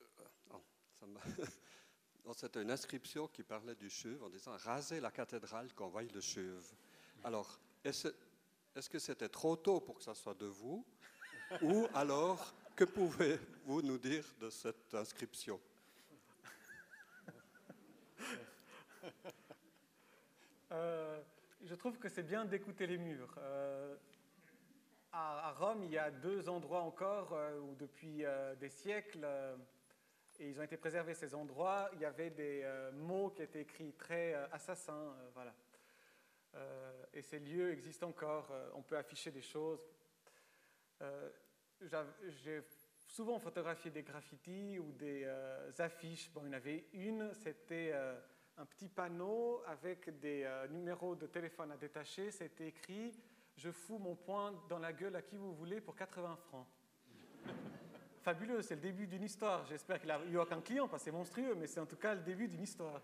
euh, 0.00 0.24
oh, 0.54 2.32
C'était 2.34 2.62
une 2.62 2.70
inscription 2.70 3.28
qui 3.28 3.42
parlait 3.42 3.74
du 3.74 3.90
chuve 3.90 4.22
en 4.22 4.30
disant 4.30 4.56
raser 4.56 5.00
la 5.00 5.10
cathédrale 5.10 5.70
qu'on 5.74 5.88
voie 5.88 6.02
le 6.02 6.20
chuve. 6.22 6.72
Alors, 7.22 7.60
est-ce 7.84 8.08
est-ce 8.74 8.88
que 8.88 8.98
c'était 8.98 9.28
trop 9.28 9.54
tôt 9.54 9.80
pour 9.80 9.98
que 9.98 10.02
ça 10.02 10.14
soit 10.14 10.32
de 10.32 10.46
vous? 10.46 10.82
Ou 11.60 11.86
alors, 11.92 12.54
que 12.74 12.84
pouvez-vous 12.84 13.82
nous 13.82 13.98
dire 13.98 14.24
de 14.40 14.48
cette 14.48 14.94
inscription? 14.94 15.60
Euh, 20.72 21.20
je 21.64 21.74
trouve 21.74 21.98
que 21.98 22.08
c'est 22.08 22.22
bien 22.22 22.44
d'écouter 22.44 22.86
les 22.86 22.98
murs. 22.98 23.34
Euh, 23.38 23.96
à, 25.12 25.48
à 25.48 25.52
Rome, 25.52 25.82
il 25.82 25.90
y 25.90 25.98
a 25.98 26.10
deux 26.10 26.48
endroits 26.48 26.82
encore 26.82 27.32
euh, 27.32 27.58
où 27.58 27.74
depuis 27.74 28.22
des 28.60 28.68
siècles, 28.68 29.26
et 30.38 30.48
ils 30.48 30.58
ont 30.60 30.62
été 30.62 30.76
préservés 30.76 31.14
ces 31.14 31.34
endroits, 31.34 31.90
il 31.94 32.00
y 32.00 32.04
avait 32.04 32.30
des 32.30 32.64
mots 32.94 33.30
qui 33.30 33.42
étaient 33.42 33.62
écrits 33.62 33.92
très 33.94 34.34
assassins. 34.52 35.14
voilà. 35.34 35.54
Et 37.12 37.22
ces 37.22 37.38
lieux 37.38 37.72
existent 37.72 38.08
encore. 38.08 38.50
on 38.74 38.82
peut 38.82 38.96
afficher 38.96 39.30
des 39.30 39.42
choses. 39.42 39.86
J'ai 42.42 42.62
souvent 43.06 43.38
photographié 43.38 43.90
des 43.90 44.02
graffitis 44.02 44.78
ou 44.78 44.92
des 44.92 45.26
affiches. 45.78 46.30
Bon, 46.32 46.42
il 46.44 46.46
y 46.46 46.50
en 46.50 46.54
avait 46.54 46.86
une, 46.94 47.34
c'était 47.34 47.92
un 48.56 48.64
petit 48.66 48.88
panneau 48.88 49.62
avec 49.66 50.18
des 50.20 50.42
euh, 50.44 50.68
numéros 50.68 51.14
de 51.14 51.26
téléphone 51.26 51.72
à 51.72 51.76
détacher. 51.76 52.30
C'était 52.30 52.68
écrit 52.68 53.12
Je 53.56 53.70
fous 53.70 53.98
mon 53.98 54.14
poing 54.14 54.52
dans 54.68 54.78
la 54.78 54.92
gueule 54.92 55.16
à 55.16 55.22
qui 55.22 55.36
vous 55.36 55.54
voulez 55.54 55.80
pour 55.80 55.96
80 55.96 56.36
francs. 56.36 56.66
Fabuleux, 58.22 58.62
c'est 58.62 58.74
le 58.74 58.80
début 58.80 59.06
d'une 59.06 59.22
histoire. 59.22 59.64
J'espère 59.66 59.98
qu'il 60.00 60.14
n'y 60.28 60.36
a 60.36 60.42
aucun 60.42 60.60
client 60.60 60.88
parce 60.88 61.02
que 61.02 61.10
c'est 61.10 61.16
monstrueux, 61.16 61.54
mais 61.54 61.66
c'est 61.66 61.80
en 61.80 61.86
tout 61.86 61.96
cas 61.96 62.14
le 62.14 62.20
début 62.20 62.48
d'une 62.48 62.62
histoire. 62.62 63.00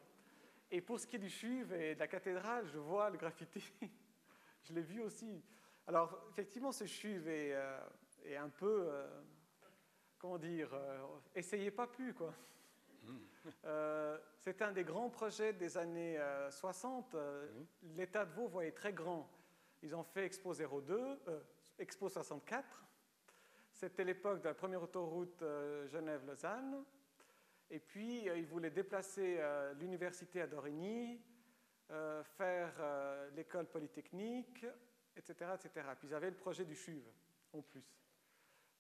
Et 0.71 0.81
pour 0.81 0.99
ce 1.01 1.07
qui 1.07 1.17
est 1.17 1.21
du 1.21 1.31
chuve 1.31 1.73
et 1.73 1.95
de 1.95 2.01
la 2.01 2.09
cathédrale, 2.09 2.67
je 2.67 2.79
vois 2.79 3.09
le 3.09 3.17
graffiti. 3.17 3.63
je 4.65 4.73
l'ai 4.73 4.83
vu 4.83 5.01
aussi. 5.01 5.43
Alors, 5.87 6.27
effectivement, 6.31 6.73
ce 6.73 6.85
chuve 6.85 7.29
est, 7.29 7.55
euh, 7.55 7.79
un 8.39 8.49
peu, 8.49 8.89
euh, 8.89 9.23
comment 10.19 10.39
dire, 10.39 10.69
essayez 11.35 11.71
pas 11.71 11.87
plus, 11.87 12.13
quoi. 12.13 12.35
Euh, 13.65 14.19
c'est 14.39 14.63
un 14.63 14.73
des 14.73 14.85
grands 14.85 15.11
projets 15.11 15.53
des 15.53 15.77
années 15.77 16.19
euh, 16.19 16.51
60. 16.51 17.15
Euh, 17.15 17.49
L'État 17.97 18.25
de 18.25 18.33
Vaud 18.33 18.49
voyait 18.49 18.73
très 18.73 18.93
grand. 18.93 19.31
Ils 19.83 19.95
ont 19.95 20.05
fait 20.05 20.25
Expo 20.25 20.55
02, 20.55 21.21
euh, 21.29 21.41
Expo 21.79 22.09
64. 22.09 22.87
C'était 23.73 24.05
l'époque 24.05 24.41
de 24.41 24.49
la 24.49 24.55
première 24.55 24.83
autoroute 24.83 25.43
euh, 25.43 25.87
Genève-Lausanne. 25.89 26.85
Et 27.71 27.79
puis, 27.79 28.29
euh, 28.29 28.39
ils 28.39 28.47
voulaient 28.47 28.71
déplacer 28.71 29.37
euh, 29.39 29.75
l'université 29.75 30.41
à 30.41 30.47
Dorigny, 30.47 31.21
euh, 31.91 32.23
faire 32.23 32.73
euh, 32.79 33.29
l'école 33.31 33.67
polytechnique, 33.67 34.65
etc., 35.17 35.51
etc. 35.55 35.87
Puis 35.99 36.09
ils 36.09 36.15
avaient 36.15 36.31
le 36.31 36.37
projet 36.37 36.65
du 36.65 36.75
CHUV, 36.75 37.03
en 37.53 37.63
plus. 37.63 37.85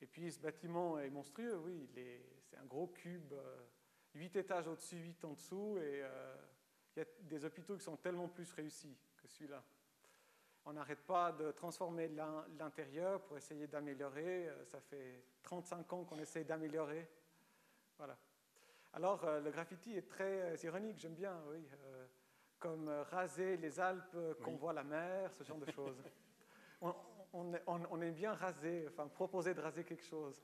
Et 0.00 0.06
puis, 0.06 0.30
ce 0.30 0.40
bâtiment 0.40 0.98
est 0.98 1.10
monstrueux, 1.10 1.56
oui. 1.56 1.88
C'est 1.94 2.56
un 2.56 2.64
gros 2.64 2.86
cube, 2.88 3.32
euh, 3.32 3.56
8 4.16 4.36
étages 4.36 4.66
au-dessus, 4.66 4.96
8 4.96 5.24
en 5.24 5.32
dessous. 5.32 5.76
Et 5.78 6.02
euh, 6.02 6.34
il 6.96 7.00
y 7.00 7.02
a 7.02 7.06
des 7.22 7.44
hôpitaux 7.44 7.76
qui 7.76 7.84
sont 7.84 7.96
tellement 7.96 8.28
plus 8.28 8.50
réussis 8.52 8.96
que 9.16 9.26
celui-là. 9.28 9.62
On 10.64 10.72
n'arrête 10.72 11.04
pas 11.06 11.30
de 11.32 11.52
transformer 11.52 12.08
l'in- 12.08 12.44
l'intérieur 12.58 13.22
pour 13.22 13.36
essayer 13.36 13.66
d'améliorer. 13.66 14.48
Euh, 14.48 14.64
Ça 14.64 14.80
fait 14.80 15.22
35 15.42 15.92
ans 15.92 16.04
qu'on 16.04 16.18
essaie 16.18 16.44
d'améliorer. 16.44 17.08
Voilà. 17.98 18.16
Alors, 18.92 19.24
euh, 19.24 19.40
le 19.40 19.50
graffiti 19.50 19.94
est 19.96 20.08
très 20.08 20.40
euh, 20.42 20.56
ironique, 20.64 20.98
j'aime 20.98 21.14
bien, 21.14 21.38
oui. 21.50 21.66
comme 22.58 22.88
raser 23.10 23.58
les 23.58 23.78
Alpes, 23.78 24.16
qu'on 24.42 24.52
Oui. 24.52 24.56
voit 24.58 24.72
la 24.72 24.82
mer, 24.82 25.32
ce 25.34 25.44
genre 25.44 25.58
de 25.58 25.70
choses. 25.70 26.02
on, 26.80 26.94
on, 27.34 27.52
on- 27.66 27.86
on 27.90 28.00
aime 28.00 28.14
bien 28.14 28.32
raser, 28.32 28.86
enfin 28.88 29.06
proposer 29.08 29.52
de 29.52 29.60
raser 29.60 29.84
quelque 29.84 30.02
chose 30.04 30.42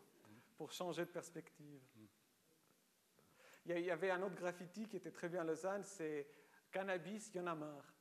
pour 0.56 0.70
changer 0.70 1.06
de 1.06 1.10
perspective. 1.10 1.80
Il 3.66 3.78
y 3.78 3.90
avait 3.90 4.10
un 4.10 4.22
autre 4.22 4.34
graffiti 4.34 4.86
qui 4.88 4.96
était 4.96 5.10
très 5.10 5.28
bien 5.28 5.42
à 5.42 5.44
Lausanne, 5.44 5.84
c'est 5.84 6.26
Cannabis, 6.70 7.30
il 7.34 7.36
y 7.36 7.40
en 7.40 7.46
a 7.46 7.54
marre. 7.54 7.94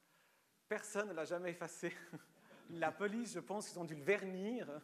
Personne 0.67 1.09
ne 1.09 1.13
l'a 1.13 1.25
jamais 1.25 1.51
effacé. 1.51 1.93
La 2.71 2.91
police, 2.91 3.33
je 3.33 3.39
pense 3.39 3.69
qu'ils 3.69 3.79
ont 3.79 3.85
dû 3.85 3.95
le 3.95 4.03
vernir 4.03 4.81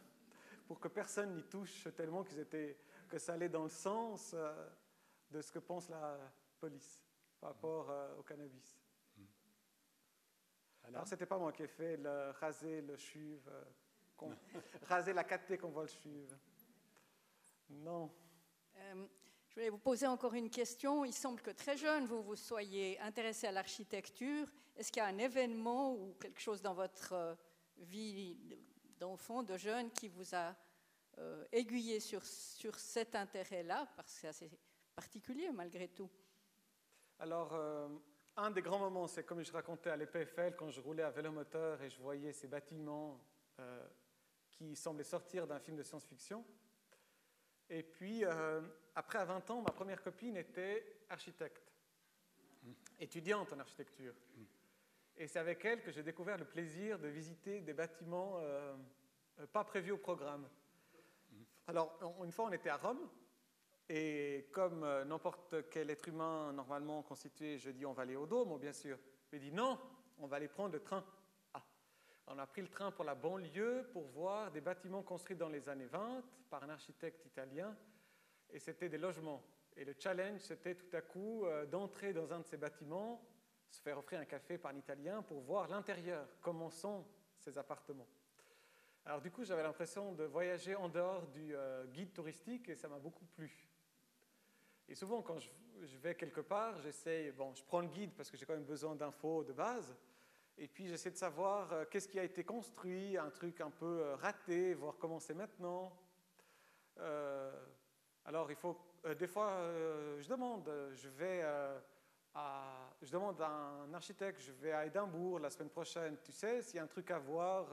pour 0.66 0.78
que 0.78 0.88
personne 0.88 1.34
n'y 1.34 1.44
touche 1.44 1.88
tellement 1.96 2.22
qu'ils 2.22 2.40
étaient, 2.40 2.78
que 3.08 3.18
ça 3.18 3.32
allait 3.32 3.48
dans 3.48 3.62
le 3.62 3.70
sens 3.70 4.32
euh, 4.34 4.68
de 5.30 5.40
ce 5.40 5.50
que 5.50 5.58
pense 5.58 5.88
la 5.88 6.18
police 6.60 7.00
par 7.40 7.50
rapport 7.50 7.90
euh, 7.90 8.16
au 8.16 8.22
cannabis. 8.22 8.78
Alors, 10.84 11.06
c'était 11.06 11.26
pas 11.26 11.38
moi 11.38 11.52
qui 11.52 11.62
ai 11.62 11.68
fait 11.68 11.96
le 11.96 12.30
raser 12.40 12.80
le 12.80 12.96
chuve, 12.96 13.48
euh, 13.48 14.26
raser 14.82 15.12
la 15.12 15.24
caté 15.24 15.58
qu'on 15.58 15.68
voit 15.68 15.82
le 15.82 15.88
chuve. 15.88 16.36
Non. 17.68 18.10
Euh, 18.76 19.06
je 19.48 19.54
voulais 19.54 19.70
vous 19.70 19.78
poser 19.78 20.06
encore 20.06 20.34
une 20.34 20.50
question. 20.50 21.04
Il 21.04 21.14
semble 21.14 21.40
que 21.40 21.50
très 21.50 21.76
jeune, 21.76 22.04
vous 22.04 22.22
vous 22.22 22.36
soyez 22.36 23.00
intéressé 23.00 23.46
à 23.46 23.52
l'architecture. 23.52 24.46
Est-ce 24.76 24.92
qu'il 24.92 25.00
y 25.00 25.04
a 25.04 25.08
un 25.08 25.18
événement 25.18 25.94
ou 25.94 26.14
quelque 26.20 26.40
chose 26.40 26.60
dans 26.60 26.74
votre 26.74 27.12
euh, 27.14 27.34
vie 27.78 28.36
d'enfant, 29.00 29.42
de 29.42 29.56
jeune, 29.56 29.90
qui 29.90 30.08
vous 30.08 30.34
a 30.34 30.54
euh, 31.18 31.44
aiguillé 31.50 31.98
sur, 31.98 32.24
sur 32.24 32.78
cet 32.78 33.14
intérêt-là? 33.14 33.88
Parce 33.96 34.12
que 34.12 34.20
c'est 34.20 34.28
assez 34.28 34.50
particulier 34.94 35.50
malgré 35.50 35.88
tout. 35.88 36.10
Alors, 37.18 37.54
euh, 37.54 37.88
un 38.36 38.50
des 38.50 38.62
grands 38.62 38.78
moments, 38.78 39.06
c'est 39.06 39.24
comme 39.24 39.42
je 39.42 39.50
racontais 39.50 39.90
à 39.90 39.96
l'EPFL, 39.96 40.56
quand 40.56 40.70
je 40.70 40.80
roulais 40.80 41.02
à 41.02 41.10
vélomoteur 41.10 41.82
et 41.82 41.88
je 41.88 41.98
voyais 42.00 42.32
ces 42.32 42.48
bâtiments 42.48 43.18
qui 44.52 44.76
semblaient 44.76 45.02
sortir 45.02 45.48
d'un 45.48 45.58
film 45.58 45.76
de 45.76 45.82
science-fiction. 45.82 46.44
Et 47.70 47.82
puis, 47.82 48.24
euh, 48.24 48.60
après, 48.94 49.18
à 49.18 49.24
20 49.24 49.50
ans, 49.50 49.62
ma 49.62 49.70
première 49.72 50.02
copine 50.02 50.36
était 50.36 51.00
architecte, 51.10 51.72
étudiante 52.98 53.52
en 53.52 53.58
architecture. 53.60 54.14
Et 55.16 55.26
c'est 55.26 55.38
avec 55.38 55.64
elle 55.64 55.82
que 55.82 55.90
j'ai 55.90 56.02
découvert 56.02 56.38
le 56.38 56.44
plaisir 56.44 56.98
de 56.98 57.08
visiter 57.08 57.60
des 57.60 57.74
bâtiments 57.74 58.38
euh, 58.38 58.74
euh, 59.40 59.46
pas 59.46 59.64
prévus 59.64 59.92
au 59.92 59.98
programme. 59.98 60.48
Alors, 61.66 61.98
on- 62.00 62.24
une 62.24 62.32
fois, 62.32 62.46
on 62.46 62.52
était 62.52 62.70
à 62.70 62.76
Rome, 62.76 63.08
et 63.88 64.48
comme 64.52 64.84
euh, 64.84 65.04
n'importe 65.04 65.68
quel 65.70 65.90
être 65.90 66.08
humain 66.08 66.52
normalement 66.52 67.02
constitué, 67.02 67.58
je 67.58 67.70
dis 67.70 67.84
on 67.84 67.92
va 67.92 68.02
aller 68.02 68.16
au 68.16 68.26
Dôme, 68.26 68.58
bien 68.58 68.72
sûr. 68.72 68.98
Il 69.32 69.40
dit 69.40 69.52
non, 69.52 69.78
on 70.18 70.26
va 70.26 70.36
aller 70.36 70.48
prendre 70.48 70.72
le 70.72 70.80
train. 70.80 71.04
On 72.30 72.38
a 72.38 72.46
pris 72.46 72.60
le 72.60 72.68
train 72.68 72.90
pour 72.90 73.04
la 73.04 73.14
banlieue 73.14 73.88
pour 73.92 74.04
voir 74.08 74.50
des 74.50 74.60
bâtiments 74.60 75.02
construits 75.02 75.36
dans 75.36 75.48
les 75.48 75.66
années 75.70 75.86
20 75.86 76.22
par 76.50 76.62
un 76.62 76.68
architecte 76.68 77.24
italien. 77.24 77.74
Et 78.50 78.58
c'était 78.58 78.90
des 78.90 78.98
logements. 78.98 79.42
Et 79.76 79.84
le 79.84 79.94
challenge, 79.98 80.40
c'était 80.40 80.74
tout 80.74 80.94
à 80.94 81.00
coup 81.00 81.46
euh, 81.46 81.64
d'entrer 81.64 82.12
dans 82.12 82.30
un 82.32 82.40
de 82.40 82.44
ces 82.44 82.58
bâtiments, 82.58 83.24
se 83.70 83.80
faire 83.80 83.96
offrir 83.96 84.20
un 84.20 84.26
café 84.26 84.58
par 84.58 84.72
un 84.72 84.76
Italien 84.76 85.22
pour 85.22 85.40
voir 85.40 85.68
l'intérieur, 85.68 86.28
comment 86.42 86.68
sont 86.68 87.06
ces 87.38 87.56
appartements. 87.56 88.06
Alors 89.06 89.22
du 89.22 89.30
coup, 89.30 89.44
j'avais 89.44 89.62
l'impression 89.62 90.12
de 90.12 90.24
voyager 90.24 90.74
en 90.74 90.90
dehors 90.90 91.26
du 91.28 91.54
euh, 91.54 91.86
guide 91.86 92.12
touristique 92.12 92.68
et 92.68 92.74
ça 92.74 92.88
m'a 92.88 92.98
beaucoup 92.98 93.24
plu. 93.24 93.66
Et 94.86 94.94
souvent, 94.94 95.22
quand 95.22 95.38
je, 95.38 95.48
je 95.82 95.96
vais 95.96 96.14
quelque 96.14 96.42
part, 96.42 96.78
j'essaie, 96.80 97.32
bon, 97.32 97.54
je 97.54 97.62
prends 97.62 97.80
le 97.80 97.88
guide 97.88 98.12
parce 98.14 98.30
que 98.30 98.36
j'ai 98.36 98.44
quand 98.44 98.54
même 98.54 98.64
besoin 98.64 98.94
d'infos 98.94 99.44
de 99.44 99.52
base, 99.54 99.96
et 100.60 100.66
puis 100.66 100.88
j'essaie 100.88 101.10
de 101.10 101.16
savoir 101.16 101.72
euh, 101.72 101.84
qu'est-ce 101.88 102.08
qui 102.08 102.18
a 102.18 102.24
été 102.24 102.44
construit, 102.44 103.16
un 103.16 103.30
truc 103.30 103.60
un 103.60 103.70
peu 103.70 104.00
euh, 104.00 104.16
raté, 104.16 104.74
voir 104.74 104.96
comment 104.98 105.20
c'est 105.20 105.34
maintenant. 105.34 105.92
Euh, 106.98 107.52
alors, 108.24 108.50
il 108.50 108.56
faut, 108.56 108.76
des 109.18 109.28
fois, 109.28 109.52
je 110.18 110.28
demande, 110.28 110.70
je 110.92 111.08
vais 111.08 111.42
à, 112.34 112.90
je 113.00 113.10
demande 113.10 113.40
à 113.40 113.48
un 113.48 113.94
architecte, 113.94 114.40
je 114.42 114.52
vais 114.52 114.72
à 114.72 114.84
Édimbourg 114.84 115.38
la 115.38 115.48
semaine 115.48 115.70
prochaine, 115.70 116.18
tu 116.22 116.32
sais, 116.32 116.60
s'il 116.60 116.76
y 116.76 116.78
a 116.78 116.82
un 116.82 116.88
truc 116.88 117.10
à 117.10 117.18
voir 117.18 117.68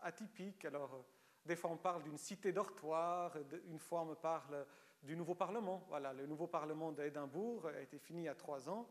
atypique. 0.00 0.64
Alors, 0.64 1.04
des 1.46 1.54
fois, 1.54 1.70
on 1.70 1.76
parle 1.76 2.02
d'une 2.02 2.18
cité 2.18 2.50
dortoir, 2.50 3.36
une 3.68 3.78
fois, 3.78 4.00
on 4.00 4.06
me 4.06 4.14
parle 4.16 4.66
du 5.04 5.16
nouveau 5.16 5.36
Parlement. 5.36 5.84
Voilà, 5.88 6.12
le 6.12 6.26
nouveau 6.26 6.48
Parlement 6.48 6.90
d'Édimbourg 6.90 7.68
a 7.68 7.80
été 7.80 7.98
fini 8.00 8.22
il 8.22 8.24
y 8.24 8.28
a 8.28 8.34
trois 8.34 8.68
ans. 8.68 8.88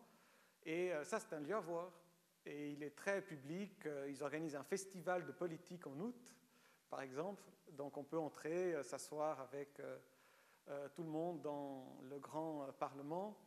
Et 0.64 0.94
ça, 1.04 1.20
c'est 1.20 1.36
un 1.36 1.42
lieu 1.42 1.56
à 1.56 1.60
voir. 1.60 1.92
Et 2.46 2.72
il 2.72 2.84
est 2.84 2.96
très 2.96 3.22
public. 3.22 3.86
euh, 3.86 4.10
Ils 4.10 4.24
organisent 4.24 4.56
un 4.56 4.64
festival 4.64 5.26
de 5.26 5.32
politique 5.32 5.86
en 5.88 6.00
août, 6.00 6.36
par 6.90 7.02
exemple. 7.02 7.44
Donc, 7.70 7.98
on 7.98 8.04
peut 8.04 8.18
entrer, 8.18 8.74
euh, 8.74 8.84
s'asseoir 8.84 9.40
avec 9.40 9.80
euh, 9.80 10.90
tout 10.90 11.04
le 11.04 11.10
monde 11.10 11.42
dans 11.42 11.98
le 12.04 12.20
grand 12.20 12.72
Parlement. 12.80 13.38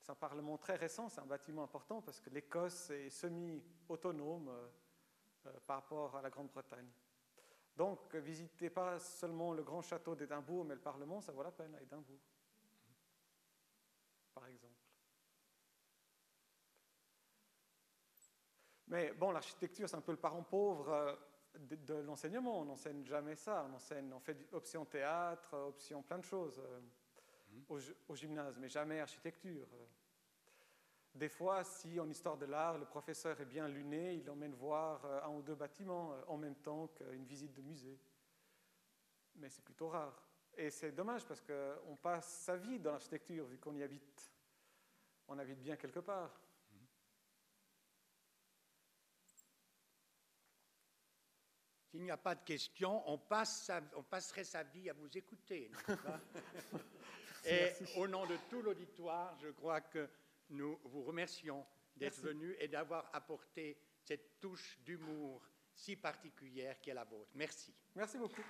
C'est 0.00 0.12
un 0.12 0.16
Parlement 0.16 0.56
très 0.58 0.76
récent, 0.76 1.08
c'est 1.08 1.20
un 1.20 1.26
bâtiment 1.26 1.64
important 1.64 2.00
parce 2.00 2.20
que 2.20 2.30
l'Écosse 2.30 2.90
est 2.90 3.10
semi-autonome. 3.10 4.50
par 5.66 5.76
rapport 5.76 6.16
à 6.16 6.22
la 6.22 6.30
Grande-Bretagne. 6.30 6.90
Donc, 7.76 8.14
visitez 8.16 8.70
pas 8.70 8.98
seulement 8.98 9.52
le 9.52 9.62
grand 9.62 9.82
château 9.82 10.16
d'Édimbourg, 10.16 10.64
mais 10.64 10.74
le 10.74 10.80
Parlement, 10.80 11.20
ça 11.20 11.30
vaut 11.32 11.42
la 11.42 11.52
peine 11.52 11.74
à 11.74 11.82
Édimbourg, 11.82 12.18
par 14.34 14.46
exemple. 14.46 14.75
Mais 18.88 19.12
bon, 19.12 19.30
l'architecture, 19.32 19.88
c'est 19.88 19.96
un 19.96 20.00
peu 20.00 20.12
le 20.12 20.18
parent 20.18 20.42
pauvre 20.42 20.90
euh, 20.90 21.14
de, 21.58 21.76
de 21.76 21.94
l'enseignement. 21.94 22.60
On 22.60 22.64
n'enseigne 22.64 23.04
jamais 23.04 23.34
ça. 23.34 23.66
On 23.68 23.74
enseigne, 23.74 24.12
on 24.12 24.20
fait 24.20 24.36
option 24.52 24.84
théâtre, 24.84 25.54
euh, 25.54 25.68
option 25.68 26.02
plein 26.02 26.18
de 26.18 26.24
choses 26.24 26.58
euh, 26.60 26.80
au, 27.68 27.78
gy- 27.78 27.94
au 28.08 28.14
gymnase, 28.14 28.56
mais 28.58 28.68
jamais 28.68 29.00
architecture. 29.00 29.66
Des 31.14 31.28
fois, 31.30 31.64
si 31.64 31.98
en 31.98 32.08
histoire 32.10 32.36
de 32.36 32.44
l'art, 32.44 32.76
le 32.78 32.84
professeur 32.84 33.40
est 33.40 33.46
bien 33.46 33.66
luné, 33.68 34.14
il 34.14 34.28
emmène 34.30 34.52
voir 34.54 35.02
un 35.24 35.30
ou 35.30 35.40
deux 35.40 35.54
bâtiments 35.54 36.14
en 36.28 36.36
même 36.36 36.56
temps 36.56 36.88
qu'une 36.88 37.24
visite 37.24 37.54
de 37.54 37.62
musée. 37.62 37.98
Mais 39.36 39.48
c'est 39.48 39.64
plutôt 39.64 39.88
rare. 39.88 40.22
Et 40.58 40.68
c'est 40.70 40.92
dommage 40.92 41.24
parce 41.24 41.40
qu'on 41.40 41.96
passe 41.96 42.26
sa 42.28 42.56
vie 42.56 42.78
dans 42.78 42.92
l'architecture 42.92 43.46
vu 43.46 43.56
qu'on 43.56 43.74
y 43.74 43.82
habite. 43.82 44.30
On 45.28 45.38
habite 45.38 45.60
bien 45.62 45.76
quelque 45.76 46.00
part. 46.00 46.38
S'il 51.96 52.04
n'y 52.04 52.10
a 52.10 52.18
pas 52.18 52.34
de 52.34 52.44
questions, 52.44 53.02
on, 53.10 53.16
passe 53.16 53.62
sa- 53.64 53.80
on 53.94 54.02
passerait 54.02 54.44
sa 54.44 54.62
vie 54.62 54.90
à 54.90 54.92
vous 54.92 55.08
écouter. 55.16 55.70
pas? 55.86 56.20
Et 57.46 57.72
au 57.96 58.06
nom 58.06 58.26
de 58.26 58.36
tout 58.50 58.60
l'auditoire, 58.60 59.34
je 59.40 59.48
crois 59.48 59.80
que 59.80 60.06
nous 60.50 60.78
vous 60.84 61.02
remercions 61.04 61.64
d'être 61.96 62.20
venus 62.20 62.54
et 62.60 62.68
d'avoir 62.68 63.08
apporté 63.14 63.78
cette 64.04 64.38
touche 64.40 64.78
d'humour 64.84 65.40
si 65.72 65.96
particulière 65.96 66.78
qui 66.82 66.90
est 66.90 66.94
la 66.94 67.04
vôtre. 67.04 67.30
Merci. 67.34 67.72
Merci 67.94 68.18
beaucoup. 68.18 68.42